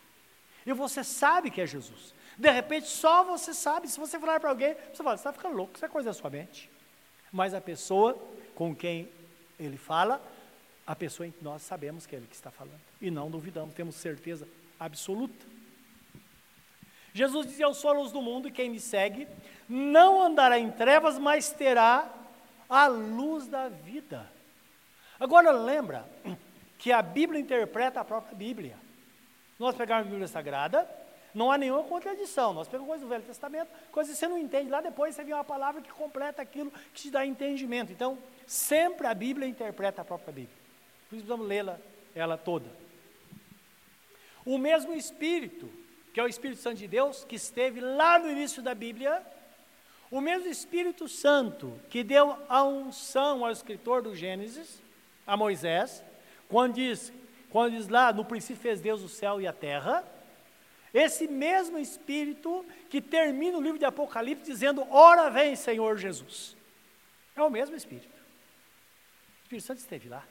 E 0.66 0.72
você 0.72 1.02
sabe 1.02 1.50
que 1.50 1.60
é 1.60 1.66
Jesus. 1.66 2.14
De 2.36 2.50
repente, 2.50 2.86
só 2.86 3.24
você 3.24 3.52
sabe. 3.52 3.88
Se 3.88 3.98
você 3.98 4.18
falar 4.18 4.40
para 4.40 4.50
alguém, 4.50 4.74
você 4.92 5.02
fala, 5.02 5.16
você 5.16 5.20
está 5.20 5.32
ficando 5.32 5.56
louco, 5.56 5.74
isso 5.74 5.84
é 5.84 5.88
coisa 5.88 6.10
da 6.10 6.14
sua 6.14 6.30
mente. 6.30 6.70
Mas 7.32 7.54
a 7.54 7.60
pessoa 7.60 8.18
com 8.54 8.74
quem 8.74 9.08
ele 9.58 9.76
fala, 9.76 10.20
a 10.86 10.96
pessoa 10.96 11.26
em 11.26 11.30
que 11.30 11.42
nós 11.44 11.62
sabemos 11.62 12.06
que 12.06 12.14
é 12.14 12.18
ele 12.18 12.26
que 12.26 12.34
está 12.34 12.50
falando. 12.50 12.80
E 13.00 13.10
não 13.10 13.30
duvidamos, 13.30 13.74
temos 13.74 13.94
certeza 13.94 14.48
absoluta. 14.78 15.46
Jesus 17.12 17.46
dizia: 17.46 17.66
Eu 17.66 17.74
sou 17.74 17.90
a 17.90 17.94
luz 17.94 18.12
do 18.12 18.22
mundo, 18.22 18.48
e 18.48 18.52
quem 18.52 18.70
me 18.70 18.80
segue 18.80 19.26
não 19.68 20.22
andará 20.22 20.58
em 20.58 20.70
trevas, 20.70 21.18
mas 21.18 21.50
terá 21.50 22.10
a 22.68 22.86
luz 22.86 23.46
da 23.46 23.68
vida. 23.68 24.30
Agora 25.18 25.50
lembra 25.50 26.08
que 26.78 26.90
a 26.90 27.02
Bíblia 27.02 27.40
interpreta 27.40 28.00
a 28.00 28.04
própria 28.04 28.34
Bíblia. 28.34 28.76
Nós 29.60 29.76
pegamos 29.76 30.06
a 30.06 30.08
Bíblia 30.08 30.26
Sagrada, 30.26 30.88
não 31.34 31.52
há 31.52 31.58
nenhuma 31.58 31.84
contradição. 31.84 32.54
Nós 32.54 32.66
pegamos 32.66 32.88
coisas 32.88 33.06
do 33.06 33.10
Velho 33.10 33.24
Testamento, 33.24 33.68
coisas 33.92 34.14
que 34.14 34.18
você 34.18 34.26
não 34.26 34.38
entende. 34.38 34.70
Lá 34.70 34.80
depois 34.80 35.14
você 35.14 35.22
vê 35.22 35.34
uma 35.34 35.44
palavra 35.44 35.82
que 35.82 35.92
completa 35.92 36.40
aquilo 36.40 36.72
que 36.94 37.02
te 37.02 37.10
dá 37.10 37.26
entendimento. 37.26 37.92
Então, 37.92 38.18
sempre 38.46 39.06
a 39.06 39.12
Bíblia 39.12 39.46
interpreta 39.46 40.00
a 40.00 40.04
própria 40.04 40.32
Bíblia. 40.32 40.56
Por 41.10 41.16
isso 41.16 41.26
precisamos 41.26 41.46
lê-la 41.46 41.78
ela 42.14 42.38
toda. 42.38 42.70
O 44.46 44.56
mesmo 44.56 44.94
Espírito, 44.94 45.70
que 46.14 46.18
é 46.18 46.22
o 46.22 46.26
Espírito 46.26 46.62
Santo 46.62 46.78
de 46.78 46.88
Deus, 46.88 47.22
que 47.24 47.36
esteve 47.36 47.82
lá 47.82 48.18
no 48.18 48.30
início 48.30 48.62
da 48.62 48.74
Bíblia, 48.74 49.22
o 50.10 50.22
mesmo 50.22 50.48
Espírito 50.48 51.06
Santo 51.06 51.78
que 51.90 52.02
deu 52.02 52.34
a 52.48 52.64
unção 52.64 53.44
ao 53.44 53.52
escritor 53.52 54.00
do 54.00 54.16
Gênesis, 54.16 54.80
a 55.26 55.36
Moisés, 55.36 56.02
quando 56.48 56.76
diz, 56.76 57.12
quando 57.50 57.76
diz 57.76 57.88
lá, 57.88 58.12
no 58.12 58.24
princípio 58.24 58.62
fez 58.62 58.80
Deus 58.80 59.02
o 59.02 59.08
céu 59.08 59.40
e 59.40 59.46
a 59.46 59.52
terra, 59.52 60.04
esse 60.92 61.28
mesmo 61.28 61.78
Espírito 61.78 62.64
que 62.88 63.00
termina 63.00 63.56
o 63.56 63.62
livro 63.62 63.78
de 63.78 63.84
Apocalipse 63.84 64.50
dizendo: 64.50 64.84
Ora 64.90 65.30
vem, 65.30 65.54
Senhor 65.54 65.96
Jesus. 65.96 66.56
É 67.36 67.42
o 67.42 67.50
mesmo 67.50 67.76
Espírito. 67.76 68.08
O 68.08 69.42
Espírito 69.44 69.66
Santo 69.66 69.78
esteve 69.78 70.08
lá. 70.08 70.24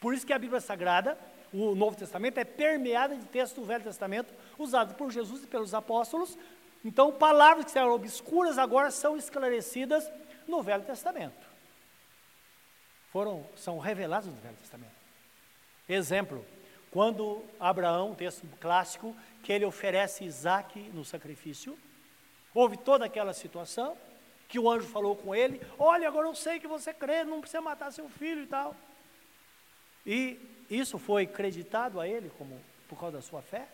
Por 0.00 0.14
isso 0.14 0.26
que 0.26 0.32
a 0.32 0.38
Bíblia 0.38 0.60
Sagrada, 0.60 1.18
o 1.52 1.74
Novo 1.74 1.96
Testamento, 1.96 2.38
é 2.38 2.44
permeada 2.44 3.16
de 3.16 3.24
textos 3.26 3.62
do 3.62 3.66
Velho 3.66 3.82
Testamento, 3.82 4.32
usados 4.58 4.94
por 4.94 5.10
Jesus 5.10 5.42
e 5.42 5.46
pelos 5.46 5.74
apóstolos. 5.74 6.38
Então, 6.84 7.12
palavras 7.12 7.72
que 7.72 7.78
eram 7.78 7.92
obscuras 7.92 8.58
agora 8.58 8.90
são 8.90 9.16
esclarecidas 9.16 10.08
no 10.46 10.62
Velho 10.62 10.84
Testamento. 10.84 11.46
Foram, 13.10 13.44
são 13.56 13.78
reveladas 13.78 14.26
no 14.26 14.40
Velho 14.40 14.56
Testamento. 14.56 14.94
Exemplo, 15.88 16.44
quando 16.96 17.44
Abraão, 17.60 18.14
texto 18.14 18.46
clássico, 18.58 19.14
que 19.42 19.52
ele 19.52 19.66
oferece 19.66 20.24
Isaac 20.24 20.80
no 20.94 21.04
sacrifício, 21.04 21.78
houve 22.54 22.78
toda 22.78 23.04
aquela 23.04 23.34
situação, 23.34 23.98
que 24.48 24.58
o 24.58 24.70
anjo 24.70 24.88
falou 24.88 25.14
com 25.14 25.34
ele, 25.34 25.60
olha, 25.78 26.08
agora 26.08 26.26
eu 26.26 26.34
sei 26.34 26.58
que 26.58 26.66
você 26.66 26.94
crê, 26.94 27.22
não 27.22 27.42
precisa 27.42 27.60
matar 27.60 27.92
seu 27.92 28.08
filho 28.08 28.44
e 28.44 28.46
tal. 28.46 28.74
E 30.06 30.40
isso 30.70 30.96
foi 30.96 31.26
creditado 31.26 32.00
a 32.00 32.08
ele 32.08 32.32
como 32.38 32.58
por 32.88 32.98
causa 32.98 33.18
da 33.18 33.22
sua 33.22 33.42
fé. 33.42 33.68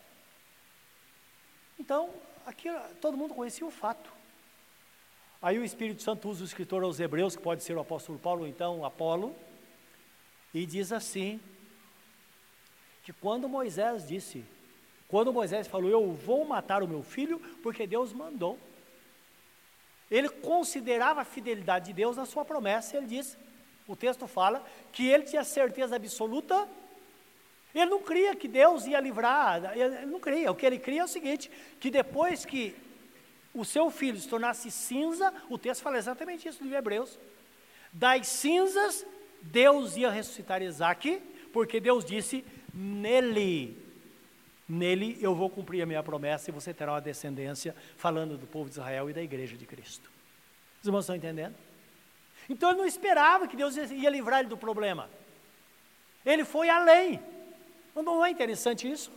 Então, 1.79 2.11
aqui 2.45 2.69
todo 3.01 3.17
mundo 3.17 3.35
conhecia 3.35 3.65
o 3.65 3.71
fato. 3.71 4.13
Aí 5.41 5.61
o 5.61 5.65
Espírito 5.65 6.03
Santo 6.03 6.29
usa 6.29 6.43
o 6.43 6.45
escritor 6.45 6.83
aos 6.83 6.99
Hebreus, 6.99 7.37
que 7.37 7.43
pode 7.43 7.63
ser 7.63 7.77
o 7.77 7.81
apóstolo 7.81 8.19
Paulo 8.19 8.41
ou 8.41 8.49
então 8.49 8.85
Apolo, 8.85 9.33
e 10.53 10.67
diz 10.67 10.91
assim: 10.91 11.41
que 13.03 13.13
quando 13.13 13.49
Moisés 13.49 14.07
disse, 14.07 14.45
quando 15.09 15.33
Moisés 15.33 15.67
falou, 15.67 15.91
eu 15.91 16.13
vou 16.13 16.45
matar 16.45 16.83
o 16.83 16.89
meu 16.89 17.03
filho, 17.03 17.39
porque 17.63 17.87
Deus 17.87 18.13
mandou. 18.13 18.59
Ele 20.11 20.29
considerava 20.29 21.23
a 21.23 21.25
fidelidade 21.25 21.87
de 21.87 21.93
Deus 21.93 22.17
na 22.17 22.27
sua 22.27 22.45
promessa, 22.45 22.97
ele 22.97 23.07
disse, 23.07 23.37
o 23.87 23.97
texto 23.97 24.27
fala, 24.27 24.65
que 24.93 25.07
ele 25.09 25.25
tinha 25.25 25.43
certeza 25.43 25.97
absoluta, 25.97 26.69
ele 27.75 27.91
não 27.91 28.03
cria 28.03 28.37
que 28.37 28.47
Deus 28.47 28.87
ia 28.87 29.01
livrar, 29.01 29.77
ele 29.77 30.07
não 30.07 30.21
cria, 30.21 30.51
o 30.51 30.55
que 30.55 30.67
ele 30.67 30.79
cria 30.79 31.01
é 31.01 31.05
o 31.05 31.09
seguinte, 31.09 31.51
que 31.81 31.91
depois 31.91 32.45
que 32.45 32.77
o 33.55 33.65
seu 33.65 33.91
filho 33.91 34.19
se 34.19 34.29
tornasse 34.29 34.71
cinza, 34.71 35.33
o 35.49 35.59
texto 35.59 35.83
fala 35.83 35.99
exatamente 35.99 36.47
isso 36.49 36.59
no 36.61 36.65
livro 36.65 36.77
de 36.77 36.79
Hebreus, 36.79 37.19
das 37.93 38.27
cinzas, 38.29 39.05
Deus 39.43 39.97
ia 39.97 40.11
ressuscitar 40.11 40.63
Isaac, 40.63 41.21
porque 41.53 41.81
Deus 41.81 42.05
disse, 42.05 42.45
Nele, 42.73 43.77
nele 44.69 45.19
eu 45.21 45.35
vou 45.35 45.51
cumprir 45.51 45.83
a 45.83 45.87
minha 45.87 46.03
promessa 46.03 46.51
e 46.51 46.53
você 46.53 46.73
terá 46.73 46.93
uma 46.93 47.01
descendência, 47.01 47.75
falando 47.97 48.37
do 48.37 48.47
povo 48.47 48.69
de 48.69 48.77
Israel 48.77 49.11
e 49.11 49.13
da 49.13 49.23
igreja 49.23 49.57
de 49.57 49.67
Cristo. 49.67 50.11
Os 50.81 50.87
irmãos 50.87 51.03
estão 51.03 51.17
entendendo? 51.17 51.55
Então 52.49 52.71
ele 52.71 52.79
não 52.79 52.87
esperava 52.87 53.47
que 53.47 53.57
Deus 53.57 53.77
ia 53.77 54.11
livrar 54.11 54.41
ele 54.41 54.49
do 54.49 54.57
problema. 54.57 55.09
Ele 56.25 56.45
foi 56.45 56.69
além. 56.69 57.21
Não 57.95 58.25
é 58.25 58.31
interessante 58.31 58.91
isso? 58.91 59.13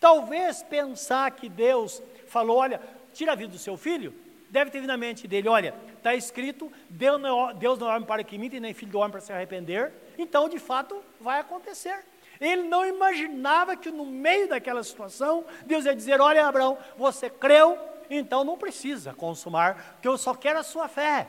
Talvez 0.00 0.62
pensar 0.62 1.30
que 1.30 1.48
Deus 1.48 2.02
falou: 2.28 2.58
olha, 2.58 2.80
tira 3.14 3.32
a 3.32 3.34
vida 3.34 3.52
do 3.52 3.58
seu 3.58 3.76
filho, 3.76 4.14
deve 4.50 4.70
ter 4.70 4.80
vindo 4.80 4.88
na 4.88 4.96
mente 4.96 5.26
dele: 5.26 5.48
olha, 5.48 5.74
está 5.96 6.14
escrito, 6.14 6.70
Deus 6.90 7.20
não, 7.20 7.50
é, 7.50 7.54
Deus 7.54 7.80
é 7.80 7.84
homem 7.84 8.06
para 8.06 8.22
que 8.22 8.36
minta, 8.36 8.58
nem 8.60 8.74
filho 8.74 8.92
do 8.92 8.98
homem 8.98 9.12
para 9.12 9.20
se 9.20 9.32
arrepender. 9.32 9.92
Então, 10.18 10.48
de 10.48 10.58
fato, 10.58 11.02
vai 11.20 11.40
acontecer. 11.40 12.04
Ele 12.40 12.62
não 12.62 12.84
imaginava 12.86 13.76
que 13.76 13.90
no 13.90 14.04
meio 14.04 14.48
daquela 14.48 14.82
situação, 14.82 15.44
Deus 15.66 15.84
ia 15.84 15.94
dizer: 15.94 16.20
Olha, 16.20 16.46
Abraão, 16.46 16.78
você 16.96 17.30
creu, 17.30 17.78
então 18.10 18.44
não 18.44 18.58
precisa 18.58 19.14
consumar, 19.14 19.94
porque 19.94 20.08
eu 20.08 20.18
só 20.18 20.34
quero 20.34 20.58
a 20.58 20.62
sua 20.62 20.88
fé. 20.88 21.28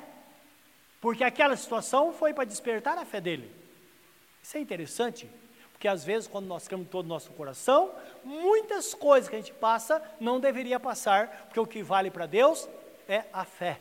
Porque 1.00 1.24
aquela 1.24 1.56
situação 1.56 2.12
foi 2.12 2.34
para 2.34 2.46
despertar 2.46 2.98
a 2.98 3.06
fé 3.06 3.22
dele. 3.22 3.52
Isso 4.42 4.58
é 4.58 4.60
interessante, 4.60 5.30
porque 5.72 5.88
às 5.88 6.04
vezes, 6.04 6.28
quando 6.28 6.48
nós 6.48 6.68
cremos 6.68 6.88
todo 6.90 7.06
o 7.06 7.10
nosso 7.10 7.32
coração, 7.32 7.92
muitas 8.24 8.94
coisas 8.94 9.30
que 9.30 9.36
a 9.36 9.40
gente 9.40 9.54
passa 9.54 10.02
não 10.20 10.40
deveria 10.40 10.80
passar, 10.80 11.46
porque 11.46 11.60
o 11.60 11.68
que 11.68 11.84
vale 11.84 12.10
para 12.10 12.26
Deus 12.26 12.68
é 13.08 13.26
a 13.32 13.46
fé. 13.46 13.80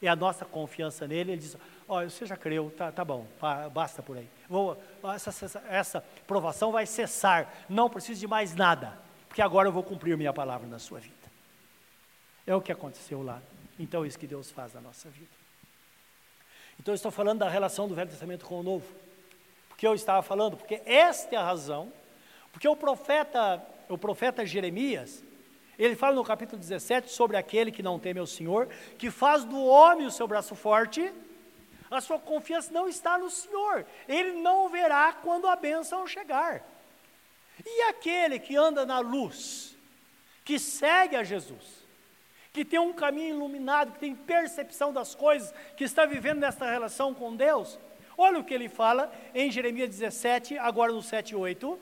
É 0.00 0.08
a 0.08 0.16
nossa 0.16 0.44
confiança 0.44 1.06
nele. 1.06 1.32
Ele 1.32 1.40
diz: 1.40 1.56
Olha, 1.94 2.08
você 2.08 2.24
já 2.24 2.38
creu, 2.38 2.72
tá, 2.74 2.90
tá 2.90 3.04
bom, 3.04 3.26
basta 3.70 4.02
por 4.02 4.16
aí. 4.16 4.26
Vou, 4.48 4.82
essa, 5.14 5.60
essa, 5.68 6.00
provação 6.26 6.72
vai 6.72 6.86
cessar, 6.86 7.52
não 7.68 7.90
preciso 7.90 8.18
de 8.18 8.26
mais 8.26 8.54
nada, 8.54 8.98
porque 9.28 9.42
agora 9.42 9.68
eu 9.68 9.72
vou 9.72 9.82
cumprir 9.82 10.16
minha 10.16 10.32
palavra 10.32 10.66
na 10.66 10.78
sua 10.78 11.00
vida. 11.00 11.14
É 12.46 12.56
o 12.56 12.62
que 12.62 12.72
aconteceu 12.72 13.22
lá. 13.22 13.42
Então 13.78 14.04
é 14.04 14.06
isso 14.08 14.18
que 14.18 14.26
Deus 14.26 14.50
faz 14.50 14.72
na 14.72 14.80
nossa 14.80 15.10
vida. 15.10 15.28
Então 16.80 16.92
eu 16.92 16.96
estou 16.96 17.10
falando 17.10 17.40
da 17.40 17.48
relação 17.50 17.86
do 17.86 17.94
Velho 17.94 18.08
Testamento 18.08 18.46
com 18.46 18.60
o 18.60 18.62
Novo. 18.62 18.86
Porque 19.68 19.86
eu 19.86 19.94
estava 19.94 20.22
falando, 20.22 20.56
porque 20.56 20.80
esta 20.86 21.34
é 21.34 21.38
a 21.38 21.44
razão, 21.44 21.92
porque 22.52 22.66
o 22.66 22.74
profeta, 22.74 23.62
o 23.90 23.98
profeta 23.98 24.46
Jeremias, 24.46 25.22
ele 25.78 25.94
fala 25.94 26.14
no 26.14 26.24
capítulo 26.24 26.58
17 26.58 27.10
sobre 27.10 27.36
aquele 27.36 27.70
que 27.70 27.82
não 27.82 27.98
teme 27.98 28.18
ao 28.18 28.26
Senhor, 28.26 28.70
que 28.96 29.10
faz 29.10 29.44
do 29.44 29.62
homem 29.62 30.06
o 30.06 30.10
seu 30.10 30.26
braço 30.26 30.54
forte, 30.54 31.12
a 31.96 32.00
sua 32.00 32.18
confiança 32.18 32.72
não 32.72 32.88
está 32.88 33.18
no 33.18 33.30
Senhor. 33.30 33.86
Ele 34.08 34.32
não 34.32 34.68
verá 34.68 35.12
quando 35.12 35.46
a 35.46 35.56
bênção 35.56 36.06
chegar. 36.06 36.64
E 37.64 37.82
aquele 37.82 38.38
que 38.38 38.56
anda 38.56 38.86
na 38.86 38.98
luz, 38.98 39.76
que 40.44 40.58
segue 40.58 41.16
a 41.16 41.22
Jesus, 41.22 41.82
que 42.52 42.64
tem 42.64 42.78
um 42.78 42.92
caminho 42.92 43.36
iluminado, 43.36 43.92
que 43.92 44.00
tem 44.00 44.14
percepção 44.14 44.92
das 44.92 45.14
coisas, 45.14 45.52
que 45.76 45.84
está 45.84 46.04
vivendo 46.06 46.40
nesta 46.40 46.70
relação 46.70 47.14
com 47.14 47.36
Deus, 47.36 47.78
olha 48.16 48.38
o 48.38 48.44
que 48.44 48.54
ele 48.54 48.68
fala 48.68 49.12
em 49.34 49.50
Jeremias 49.50 49.90
17, 49.90 50.58
agora 50.58 50.92
no 50.92 51.02
7 51.02 51.30
e 51.30 51.36
8, 51.36 51.78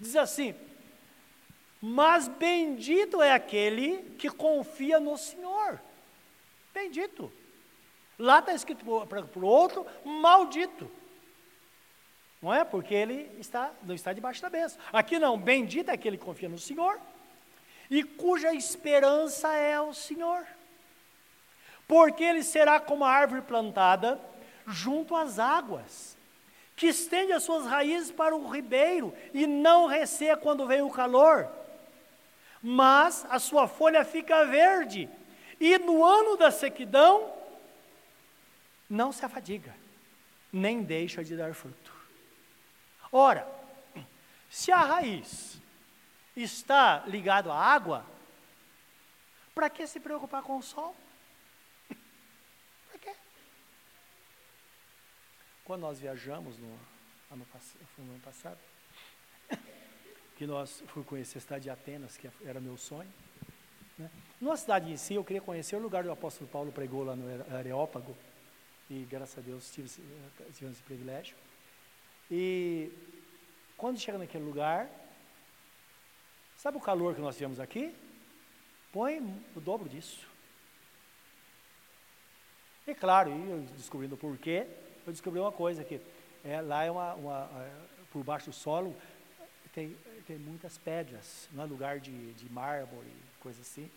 diz 0.00 0.16
assim: 0.16 0.54
Mas 1.80 2.28
bendito 2.28 3.20
é 3.20 3.32
aquele 3.32 4.14
que 4.18 4.30
confia 4.30 4.98
no 4.98 5.16
Senhor. 5.16 5.80
Bendito. 6.72 7.32
Lá 8.18 8.40
está 8.40 8.52
escrito 8.52 8.84
para 8.84 9.22
o 9.22 9.46
outro, 9.46 9.86
maldito. 10.04 10.90
Não 12.42 12.52
é? 12.52 12.64
Porque 12.64 12.94
ele 12.94 13.30
está, 13.38 13.70
não 13.82 13.94
está 13.94 14.12
debaixo 14.12 14.42
da 14.42 14.50
bênção. 14.50 14.80
Aqui 14.92 15.18
não, 15.18 15.38
bendito 15.38 15.90
é 15.90 15.94
aquele 15.94 16.16
que 16.16 16.24
confia 16.24 16.48
no 16.48 16.58
Senhor 16.58 17.00
e 17.90 18.02
cuja 18.02 18.52
esperança 18.52 19.52
é 19.54 19.80
o 19.80 19.94
Senhor. 19.94 20.46
Porque 21.86 22.22
ele 22.22 22.42
será 22.42 22.78
como 22.78 23.04
a 23.04 23.10
árvore 23.10 23.42
plantada 23.42 24.20
junto 24.66 25.16
às 25.16 25.38
águas, 25.38 26.16
que 26.76 26.86
estende 26.86 27.32
as 27.32 27.42
suas 27.42 27.66
raízes 27.66 28.10
para 28.10 28.36
o 28.36 28.50
ribeiro 28.50 29.14
e 29.32 29.46
não 29.46 29.86
receia 29.86 30.36
quando 30.36 30.66
vem 30.66 30.82
o 30.82 30.90
calor. 30.90 31.48
Mas 32.62 33.26
a 33.30 33.38
sua 33.38 33.66
folha 33.66 34.04
fica 34.04 34.44
verde, 34.44 35.08
e 35.58 35.78
no 35.78 36.04
ano 36.04 36.36
da 36.36 36.50
sequidão 36.50 37.37
não 38.88 39.12
se 39.12 39.24
afadiga, 39.24 39.74
nem 40.52 40.82
deixa 40.82 41.22
de 41.22 41.36
dar 41.36 41.54
fruto. 41.54 41.92
Ora, 43.12 43.46
se 44.48 44.72
a 44.72 44.82
raiz 44.82 45.60
está 46.34 47.04
ligada 47.06 47.52
à 47.52 47.56
água, 47.56 48.06
para 49.54 49.68
que 49.68 49.86
se 49.86 49.98
preocupar 49.98 50.42
com 50.42 50.56
o 50.56 50.62
sol? 50.62 50.94
Para 51.88 52.98
quê? 53.00 53.14
Quando 55.64 55.82
nós 55.82 55.98
viajamos 55.98 56.58
no 56.58 56.66
ano, 57.30 57.46
no 57.98 58.12
ano 58.12 58.20
passado, 58.20 58.58
que 60.36 60.46
nós 60.46 60.82
fui 60.88 61.02
conhecer 61.02 61.38
a 61.38 61.40
cidade 61.40 61.64
de 61.64 61.70
Atenas, 61.70 62.16
que 62.16 62.30
era 62.44 62.60
meu 62.60 62.76
sonho. 62.76 63.12
Né? 63.98 64.08
Numa 64.40 64.56
cidade 64.56 64.92
em 64.92 64.96
si, 64.96 65.14
eu 65.14 65.24
queria 65.24 65.42
conhecer 65.42 65.76
o 65.76 65.80
lugar 65.80 66.04
do 66.04 66.12
apóstolo 66.12 66.48
Paulo 66.48 66.70
pregou 66.70 67.04
lá 67.04 67.16
no 67.16 67.56
Areópago, 67.56 68.16
e 68.90 69.06
graças 69.10 69.38
a 69.38 69.40
Deus 69.40 69.70
tive, 69.70 69.88
tive 70.54 70.70
esse 70.70 70.82
privilégio. 70.82 71.36
E 72.30 72.90
quando 73.76 73.98
chega 73.98 74.18
naquele 74.18 74.44
lugar, 74.44 74.88
sabe 76.56 76.76
o 76.76 76.80
calor 76.80 77.14
que 77.14 77.20
nós 77.20 77.36
tivemos 77.36 77.60
aqui? 77.60 77.94
Põe 78.92 79.20
o 79.54 79.60
dobro 79.60 79.88
disso. 79.88 80.26
E 82.86 82.94
claro, 82.94 83.30
descobrindo 83.76 84.14
o 84.14 84.18
porquê, 84.18 84.66
eu 85.06 85.12
descobri 85.12 85.38
uma 85.38 85.52
coisa 85.52 85.84
que 85.84 86.00
é, 86.44 86.60
lá 86.60 86.84
é 86.84 86.90
uma, 86.90 87.14
uma 87.14 87.50
é, 87.62 88.04
por 88.10 88.24
baixo 88.24 88.50
do 88.50 88.56
solo 88.56 88.96
tem, 89.78 89.96
tem 90.26 90.38
muitas 90.38 90.76
pedras, 90.76 91.48
não 91.52 91.62
é 91.62 91.66
lugar 91.66 92.00
de, 92.00 92.32
de 92.34 92.50
mármore, 92.50 93.12
coisa 93.38 93.60
assim. 93.60 93.88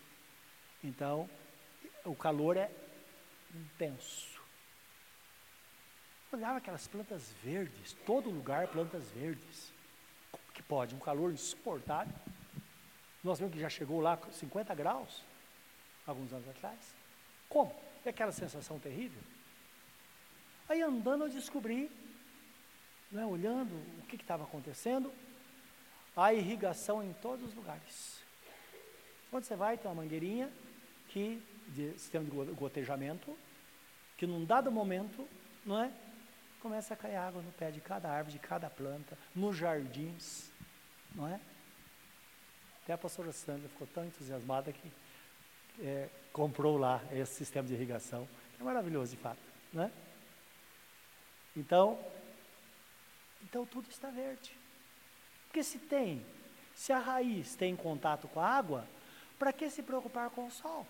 Então, 0.84 1.28
o 2.04 2.14
calor 2.14 2.56
é 2.56 2.70
intenso. 3.52 4.31
Olhava 6.32 6.56
aquelas 6.56 6.88
plantas 6.88 7.30
verdes, 7.44 7.94
todo 8.06 8.30
lugar 8.30 8.66
plantas 8.68 9.10
verdes. 9.10 9.70
Como 10.30 10.44
que 10.54 10.62
pode? 10.62 10.94
Um 10.94 10.98
calor 10.98 11.30
insuportável. 11.30 12.14
Nós 13.22 13.38
vemos 13.38 13.54
que 13.54 13.60
já 13.60 13.68
chegou 13.68 14.00
lá 14.00 14.18
50 14.32 14.74
graus, 14.74 15.22
alguns 16.06 16.32
anos 16.32 16.48
atrás. 16.48 16.78
Como? 17.50 17.74
E 18.02 18.08
aquela 18.08 18.32
sensação 18.32 18.78
terrível. 18.78 19.20
Aí 20.70 20.80
andando 20.80 21.24
eu 21.24 21.28
descobri, 21.28 21.90
né, 23.10 23.26
olhando 23.26 23.74
o 23.98 24.06
que 24.06 24.16
estava 24.16 24.44
acontecendo, 24.44 25.12
a 26.16 26.32
irrigação 26.32 27.02
em 27.02 27.12
todos 27.12 27.50
os 27.50 27.54
lugares. 27.54 28.22
Quando 29.30 29.44
você 29.44 29.54
vai, 29.54 29.76
tem 29.76 29.90
uma 29.90 30.02
mangueirinha 30.02 30.50
que, 31.08 31.42
de 31.68 31.92
sistema 31.98 32.24
de 32.24 32.30
gotejamento, 32.52 33.36
que 34.16 34.26
num 34.26 34.46
dado 34.46 34.72
momento, 34.72 35.28
não 35.64 35.78
é? 35.78 35.92
Começa 36.62 36.94
a 36.94 36.96
cair 36.96 37.16
água 37.16 37.42
no 37.42 37.50
pé 37.50 37.72
de 37.72 37.80
cada 37.80 38.08
árvore, 38.08 38.34
de 38.34 38.38
cada 38.38 38.70
planta, 38.70 39.18
nos 39.34 39.56
jardins, 39.56 40.48
não 41.12 41.26
é? 41.26 41.40
Até 42.84 42.92
a 42.92 42.98
pastora 42.98 43.32
Sandra 43.32 43.68
ficou 43.68 43.88
tão 43.88 44.04
entusiasmada 44.04 44.72
que 44.72 44.92
é, 45.80 46.08
comprou 46.32 46.78
lá 46.78 47.02
esse 47.10 47.34
sistema 47.34 47.66
de 47.66 47.74
irrigação. 47.74 48.28
É 48.60 48.62
maravilhoso, 48.62 49.16
de 49.16 49.20
fato, 49.20 49.40
né? 49.72 49.90
Então, 51.56 51.98
então 53.42 53.66
tudo 53.66 53.90
está 53.90 54.08
verde. 54.10 54.56
Porque 55.46 55.64
se 55.64 55.80
tem, 55.80 56.24
se 56.76 56.92
a 56.92 56.98
raiz 57.00 57.56
tem 57.56 57.74
contato 57.74 58.28
com 58.28 58.38
a 58.38 58.46
água, 58.46 58.86
para 59.36 59.52
que 59.52 59.68
se 59.68 59.82
preocupar 59.82 60.30
com 60.30 60.46
o 60.46 60.50
sol? 60.52 60.86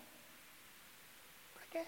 Para 1.55 1.65
quê? 1.71 1.87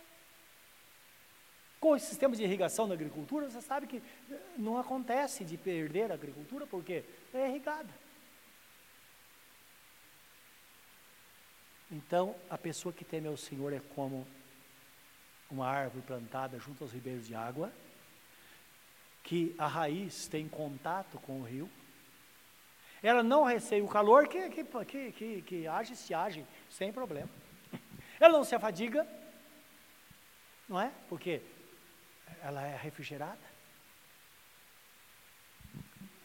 Com 1.86 1.92
os 1.92 2.02
sistemas 2.02 2.40
de 2.40 2.44
irrigação 2.44 2.88
na 2.88 2.96
agricultura, 2.96 3.48
você 3.48 3.62
sabe 3.62 3.86
que 3.86 4.02
eh, 4.32 4.40
não 4.58 4.80
acontece 4.80 5.46
de 5.46 5.56
perder 5.56 6.10
a 6.10 6.16
agricultura 6.16 6.66
porque 6.66 7.04
é 7.32 7.48
irrigada. 7.48 7.94
Então, 11.92 12.36
a 12.50 12.58
pessoa 12.58 12.92
que 12.92 13.06
teme 13.06 13.28
ao 13.28 13.38
Senhor 13.38 13.72
é 13.72 13.80
como 13.94 14.28
uma 15.52 15.68
árvore 15.68 16.04
plantada 16.08 16.58
junto 16.58 16.84
aos 16.84 16.92
ribeiros 16.92 17.28
de 17.28 17.36
água, 17.36 17.72
que 19.24 19.54
a 19.56 19.68
raiz 19.68 20.28
tem 20.28 20.50
contato 20.50 21.20
com 21.20 21.42
o 21.42 21.44
rio, 21.44 21.70
ela 23.04 23.22
não 23.22 23.44
receia 23.44 23.86
o 23.86 23.88
calor, 23.88 24.28
que, 24.28 24.50
que, 24.50 24.64
que, 24.64 25.12
que, 25.12 25.42
que 25.44 25.68
age, 25.68 25.96
se 25.96 26.16
age, 26.16 26.44
sem 26.68 26.92
problema. 26.92 27.30
Ela 28.20 28.34
não 28.34 28.44
se 28.44 28.56
afadiga, 28.56 29.08
não 30.68 30.82
é? 30.82 30.92
Porque 31.08 31.44
ela 32.41 32.61
é 32.65 32.76
refrigerada. 32.78 33.55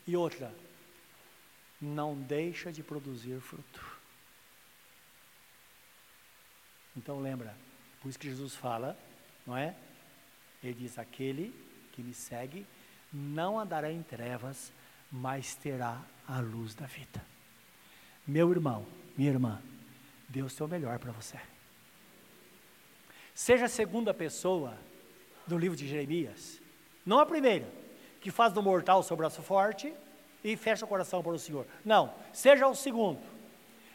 E 0.07 0.16
outra, 0.16 0.55
não 1.80 2.14
deixa 2.14 2.72
de 2.72 2.82
produzir 2.82 3.40
fruto. 3.40 3.98
Então 6.96 7.20
lembra, 7.20 7.57
por 8.01 8.09
isso 8.09 8.18
que 8.18 8.28
Jesus 8.28 8.55
fala, 8.55 8.98
não 9.46 9.57
é? 9.57 9.74
Ele 10.62 10.74
diz: 10.74 10.98
aquele 10.98 11.55
que 11.92 12.03
me 12.03 12.12
segue 12.12 12.66
não 13.12 13.59
andará 13.59 13.90
em 13.90 14.03
trevas, 14.03 14.72
mas 15.11 15.55
terá 15.55 16.03
a 16.26 16.40
luz 16.40 16.74
da 16.74 16.86
vida. 16.86 17.24
Meu 18.26 18.51
irmão, 18.51 18.86
minha 19.16 19.30
irmã, 19.30 19.62
Deus 20.28 20.55
tem 20.55 20.66
o 20.66 20.70
melhor 20.70 20.98
para 20.98 21.12
você. 21.12 21.40
Seja 23.34 23.64
a 23.64 23.68
segunda 23.68 24.12
pessoa 24.12 24.78
do 25.51 25.59
livro 25.59 25.76
de 25.76 25.86
Jeremias, 25.86 26.62
não 27.05 27.18
a 27.18 27.26
primeira, 27.26 27.66
que 28.20 28.30
faz 28.30 28.53
do 28.53 28.62
mortal 28.62 29.03
seu 29.03 29.16
braço 29.16 29.42
forte 29.42 29.92
e 30.44 30.57
fecha 30.57 30.84
o 30.84 30.88
coração 30.88 31.22
para 31.22 31.32
o 31.32 31.38
Senhor. 31.38 31.66
Não, 31.84 32.14
seja 32.32 32.68
o 32.68 32.74
segundo. 32.74 33.20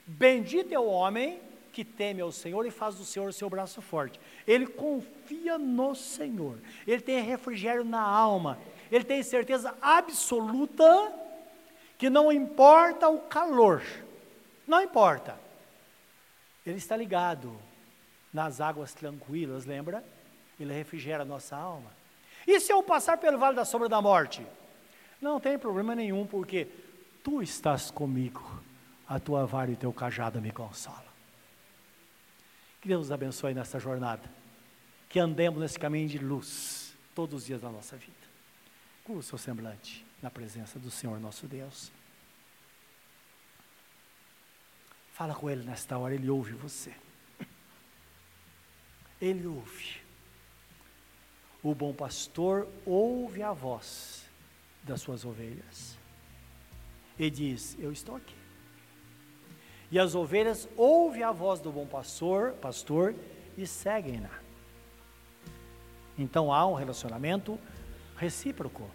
Bendito 0.06 0.74
é 0.74 0.80
o 0.80 0.86
homem 0.86 1.40
que 1.72 1.86
teme 1.86 2.22
ao 2.22 2.32
Senhor 2.32 2.66
e 2.66 2.72
faz 2.72 2.96
do 2.96 3.06
Senhor 3.06 3.34
seu 3.34 3.50
braço 3.50 3.82
forte. 3.82 4.20
Ele 4.46 4.68
confia 4.68 5.58
no 5.58 5.96
Senhor, 5.96 6.60
ele 6.86 7.02
tem 7.02 7.24
refrigério 7.24 7.86
na 7.86 8.02
alma, 8.02 8.60
ele 8.92 9.06
tem 9.06 9.24
certeza 9.24 9.74
absoluta 9.82 11.14
que 11.98 12.10
não 12.10 12.32
importa 12.32 13.08
o 13.08 13.20
calor, 13.20 13.82
não 14.68 14.82
importa. 14.82 15.40
Ele 16.66 16.78
está 16.78 16.98
ligado 16.98 17.58
nas 18.34 18.60
águas 18.60 18.94
tranquilas, 18.94 19.66
lembra? 19.66 20.04
Ele 20.60 20.74
refrigera 20.74 21.24
a 21.24 21.26
nossa 21.26 21.56
alma. 21.56 21.92
E 22.48 22.60
se 22.60 22.72
eu 22.72 22.82
passar 22.84 23.18
pelo 23.18 23.38
vale 23.38 23.56
da 23.56 23.66
sombra 23.66 23.90
da 23.90 24.02
morte? 24.02 24.46
Não 25.22 25.40
tem 25.40 25.58
problema 25.58 25.96
nenhum, 25.96 26.26
porque 26.26 26.68
tu 27.24 27.42
estás 27.42 27.90
comigo, 27.90 28.62
a 29.08 29.20
tua 29.20 29.46
vara 29.46 29.72
e 29.72 29.76
teu 29.76 29.92
cajado 29.92 30.42
me 30.42 30.52
consolam. 30.52 31.04
Que 32.80 32.88
Deus 32.88 33.02
nos 33.02 33.12
abençoe 33.12 33.54
nessa 33.54 33.80
jornada, 33.80 34.30
que 35.10 35.20
andemos 35.20 35.60
nesse 35.60 35.80
caminho 35.80 36.08
de 36.08 36.20
luz 36.20 36.96
todos 37.16 37.42
os 37.42 37.46
dias 37.46 37.62
da 37.62 37.70
nossa 37.70 37.98
vida. 37.98 38.14
Curva 39.04 39.22
o 39.22 39.24
seu 39.24 39.38
semblante 39.38 40.06
na 40.22 40.30
presença 40.30 40.78
do 40.78 40.92
Senhor 40.92 41.20
nosso 41.20 41.48
Deus. 41.48 41.92
Fala 45.14 45.34
com 45.34 45.50
Ele 45.50 45.64
nesta 45.64 45.98
hora, 45.98 46.14
Ele 46.14 46.30
ouve 46.30 46.54
você. 46.54 46.94
Ele 49.22 49.48
ouve. 49.48 50.05
O 51.66 51.74
bom 51.74 51.92
pastor 51.92 52.68
ouve 52.86 53.42
a 53.42 53.52
voz 53.52 54.24
das 54.84 55.02
suas 55.02 55.26
ovelhas 55.26 55.98
e 57.18 57.28
diz: 57.28 57.76
Eu 57.80 57.92
estou 57.92 58.16
aqui. 58.16 58.36
E 59.90 59.98
as 59.98 60.14
ovelhas 60.14 60.70
ouvem 60.78 61.24
a 61.24 61.32
voz 61.32 61.60
do 61.60 61.72
bom 61.72 61.88
pastor, 61.88 62.52
pastor 62.62 63.16
e 63.58 63.66
seguem-na. 63.66 64.30
Então 66.16 66.54
há 66.54 66.68
um 66.68 66.76
relacionamento 66.76 67.60
recíproco, 68.16 68.88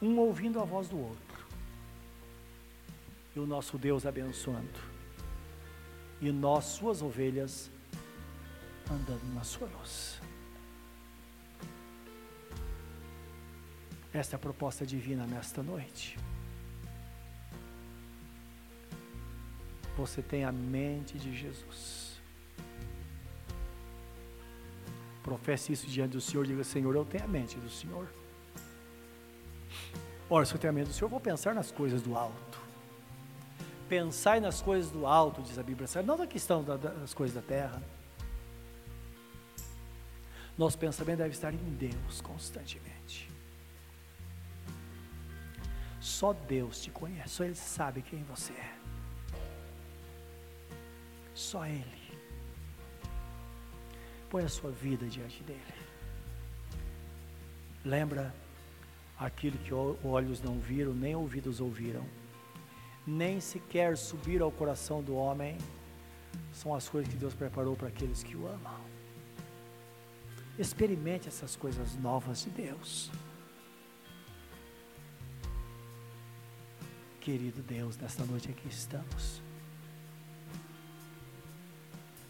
um 0.00 0.16
ouvindo 0.20 0.60
a 0.60 0.64
voz 0.64 0.86
do 0.86 0.96
outro. 0.96 1.44
E 3.34 3.40
o 3.40 3.46
nosso 3.46 3.76
Deus 3.76 4.06
abençoando. 4.06 4.78
E 6.20 6.30
nós, 6.30 6.66
suas 6.66 7.02
ovelhas, 7.02 7.68
andando 8.88 9.34
na 9.34 9.42
sua 9.42 9.66
luz. 9.66 10.22
Esta 14.14 14.36
é 14.36 14.38
a 14.38 14.38
proposta 14.38 14.86
divina 14.86 15.26
nesta 15.26 15.60
noite. 15.60 16.16
Você 19.96 20.22
tem 20.22 20.44
a 20.44 20.52
mente 20.52 21.18
de 21.18 21.36
Jesus. 21.36 22.22
Professe 25.20 25.72
isso 25.72 25.88
diante 25.88 26.12
do 26.12 26.20
Senhor, 26.20 26.46
diga: 26.46 26.62
Senhor, 26.62 26.94
eu 26.94 27.04
tenho 27.04 27.24
a 27.24 27.26
mente 27.26 27.58
do 27.58 27.68
Senhor. 27.68 28.06
Ora, 30.30 30.44
se 30.44 30.54
eu 30.54 30.60
tenho 30.60 30.72
a 30.72 30.74
mente 30.74 30.88
do 30.88 30.92
Senhor, 30.92 31.06
eu 31.06 31.10
vou 31.10 31.20
pensar 31.20 31.52
nas 31.52 31.72
coisas 31.72 32.00
do 32.00 32.16
alto. 32.16 32.62
Pensai 33.88 34.38
nas 34.38 34.62
coisas 34.62 34.92
do 34.92 35.06
alto, 35.06 35.42
diz 35.42 35.58
a 35.58 35.62
Bíblia, 35.62 35.88
não 36.04 36.16
na 36.16 36.26
questão 36.26 36.62
das 36.62 37.12
coisas 37.12 37.34
da 37.34 37.42
terra. 37.42 37.82
Nosso 40.56 40.78
pensamento 40.78 41.18
deve 41.18 41.30
estar 41.30 41.52
em 41.52 41.74
Deus 41.74 42.20
constantemente. 42.20 43.33
Só 46.14 46.32
Deus 46.32 46.80
te 46.80 46.92
conhece, 46.92 47.28
só 47.28 47.44
Ele 47.44 47.56
sabe 47.56 48.00
quem 48.00 48.22
você 48.22 48.52
é. 48.52 48.72
Só 51.34 51.66
Ele. 51.66 52.04
Põe 54.30 54.44
a 54.44 54.48
sua 54.48 54.70
vida 54.70 55.06
diante 55.06 55.42
dele. 55.42 55.74
Lembra 57.84 58.32
aquilo 59.18 59.58
que 59.58 59.74
olhos 59.74 60.40
não 60.40 60.60
viram, 60.60 60.94
nem 60.94 61.16
ouvidos 61.16 61.60
ouviram, 61.60 62.06
nem 63.04 63.40
sequer 63.40 63.96
subir 63.96 64.40
ao 64.40 64.52
coração 64.52 65.02
do 65.02 65.16
homem, 65.16 65.58
são 66.52 66.72
as 66.72 66.88
coisas 66.88 67.12
que 67.12 67.18
Deus 67.18 67.34
preparou 67.34 67.74
para 67.74 67.88
aqueles 67.88 68.22
que 68.22 68.36
o 68.36 68.46
amam. 68.46 68.80
Experimente 70.56 71.26
essas 71.26 71.56
coisas 71.56 71.96
novas 71.96 72.44
de 72.44 72.50
Deus. 72.50 73.10
Querido 77.24 77.62
Deus, 77.62 77.96
nesta 77.96 78.22
noite 78.22 78.50
aqui 78.50 78.68
estamos. 78.68 79.40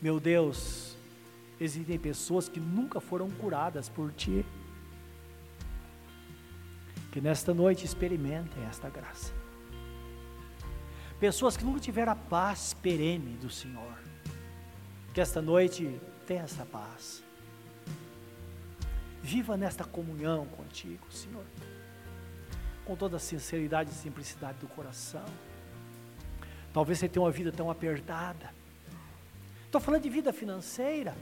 Meu 0.00 0.20
Deus, 0.20 0.96
existem 1.60 1.98
pessoas 1.98 2.48
que 2.48 2.60
nunca 2.60 3.00
foram 3.00 3.28
curadas 3.28 3.88
por 3.88 4.12
Ti. 4.12 4.46
Que 7.10 7.20
nesta 7.20 7.52
noite 7.52 7.84
experimentem 7.84 8.62
esta 8.66 8.88
graça. 8.88 9.32
Pessoas 11.18 11.56
que 11.56 11.64
nunca 11.64 11.80
tiveram 11.80 12.12
a 12.12 12.16
paz 12.16 12.72
perene 12.74 13.36
do 13.38 13.50
Senhor. 13.50 13.98
Que 15.12 15.20
esta 15.20 15.42
noite 15.42 16.00
tenha 16.24 16.42
essa 16.44 16.64
paz. 16.64 17.20
Viva 19.20 19.56
nesta 19.56 19.82
comunhão 19.82 20.46
contigo, 20.46 21.04
Senhor. 21.10 21.44
Com 22.84 22.96
toda 22.96 23.16
a 23.16 23.20
sinceridade 23.20 23.90
e 23.90 23.94
simplicidade 23.94 24.58
do 24.58 24.68
coração. 24.68 25.24
Talvez 26.72 26.98
você 26.98 27.08
tenha 27.08 27.22
uma 27.22 27.30
vida 27.30 27.52
tão 27.52 27.70
apertada. 27.70 28.52
Estou 29.64 29.80
falando 29.80 30.02
de 30.02 30.10
vida 30.10 30.32
financeira. 30.32 31.14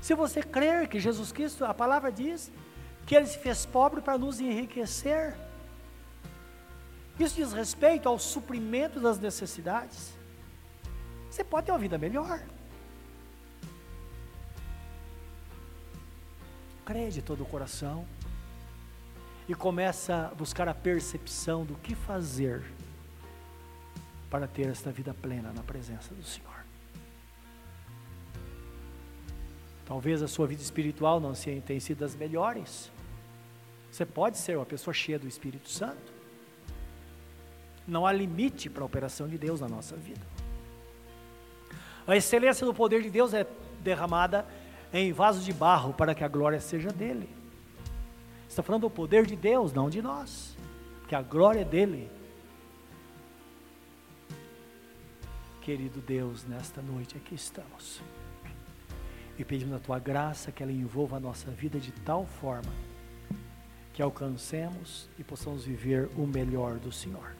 Se 0.00 0.14
você 0.14 0.42
crer 0.42 0.88
que 0.88 0.98
Jesus 0.98 1.30
Cristo, 1.32 1.64
a 1.64 1.74
palavra 1.74 2.10
diz, 2.10 2.50
que 3.06 3.14
Ele 3.14 3.26
se 3.26 3.38
fez 3.38 3.66
pobre 3.66 4.00
para 4.00 4.16
nos 4.16 4.40
enriquecer. 4.40 5.36
Isso 7.18 7.34
diz 7.34 7.52
respeito 7.52 8.08
ao 8.08 8.18
suprimento 8.18 9.00
das 9.00 9.18
necessidades. 9.18 10.12
Você 11.30 11.44
pode 11.44 11.66
ter 11.66 11.72
uma 11.72 11.78
vida 11.78 11.98
melhor. 11.98 12.40
Crê 16.84 17.10
de 17.10 17.20
todo 17.20 17.42
o 17.42 17.46
coração 17.46 18.06
e 19.50 19.54
começa 19.56 20.28
a 20.30 20.34
buscar 20.36 20.68
a 20.68 20.74
percepção 20.74 21.64
do 21.64 21.74
que 21.74 21.92
fazer 21.92 22.62
para 24.30 24.46
ter 24.46 24.68
esta 24.68 24.92
vida 24.92 25.12
plena 25.12 25.52
na 25.52 25.60
presença 25.60 26.14
do 26.14 26.22
Senhor. 26.22 26.64
Talvez 29.84 30.22
a 30.22 30.28
sua 30.28 30.46
vida 30.46 30.62
espiritual 30.62 31.18
não 31.18 31.32
tenha 31.32 31.80
sido 31.80 31.98
das 31.98 32.14
melhores. 32.14 32.92
Você 33.90 34.06
pode 34.06 34.38
ser 34.38 34.56
uma 34.56 34.64
pessoa 34.64 34.94
cheia 34.94 35.18
do 35.18 35.26
Espírito 35.26 35.68
Santo. 35.68 36.12
Não 37.88 38.06
há 38.06 38.12
limite 38.12 38.70
para 38.70 38.84
a 38.84 38.86
operação 38.86 39.26
de 39.26 39.36
Deus 39.36 39.60
na 39.60 39.68
nossa 39.68 39.96
vida. 39.96 40.24
A 42.06 42.16
excelência 42.16 42.64
do 42.64 42.72
poder 42.72 43.02
de 43.02 43.10
Deus 43.10 43.34
é 43.34 43.44
derramada 43.82 44.46
em 44.92 45.12
vasos 45.12 45.44
de 45.44 45.52
barro 45.52 45.92
para 45.92 46.14
que 46.14 46.22
a 46.22 46.28
glória 46.28 46.60
seja 46.60 46.92
dele. 46.92 47.39
Está 48.50 48.64
falando 48.64 48.82
do 48.82 48.90
poder 48.90 49.26
de 49.26 49.36
Deus, 49.36 49.72
não 49.72 49.88
de 49.88 50.02
nós, 50.02 50.56
que 51.06 51.14
a 51.14 51.22
glória 51.22 51.60
é 51.60 51.64
dele. 51.64 52.10
Querido 55.62 56.00
Deus, 56.00 56.44
nesta 56.44 56.82
noite 56.82 57.16
aqui 57.16 57.36
estamos 57.36 58.02
e 59.38 59.44
pedimos 59.44 59.74
a 59.74 59.78
tua 59.78 60.00
graça 60.00 60.50
que 60.50 60.64
ela 60.64 60.72
envolva 60.72 61.18
a 61.18 61.20
nossa 61.20 61.48
vida 61.52 61.78
de 61.78 61.92
tal 61.92 62.26
forma 62.26 62.72
que 63.94 64.02
alcancemos 64.02 65.08
e 65.16 65.22
possamos 65.22 65.64
viver 65.64 66.10
o 66.16 66.26
melhor 66.26 66.80
do 66.80 66.90
Senhor. 66.90 67.36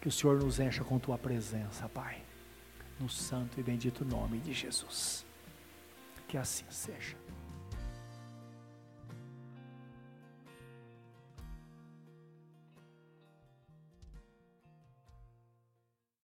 Que 0.00 0.08
o 0.08 0.12
Senhor 0.12 0.42
nos 0.42 0.58
encha 0.58 0.82
com 0.82 0.98
tua 0.98 1.18
presença, 1.18 1.86
Pai, 1.90 2.22
no 2.98 3.08
santo 3.08 3.60
e 3.60 3.62
bendito 3.62 4.02
nome 4.02 4.38
de 4.38 4.54
Jesus. 4.54 5.26
Que 6.26 6.38
assim 6.38 6.64
seja. 6.70 7.27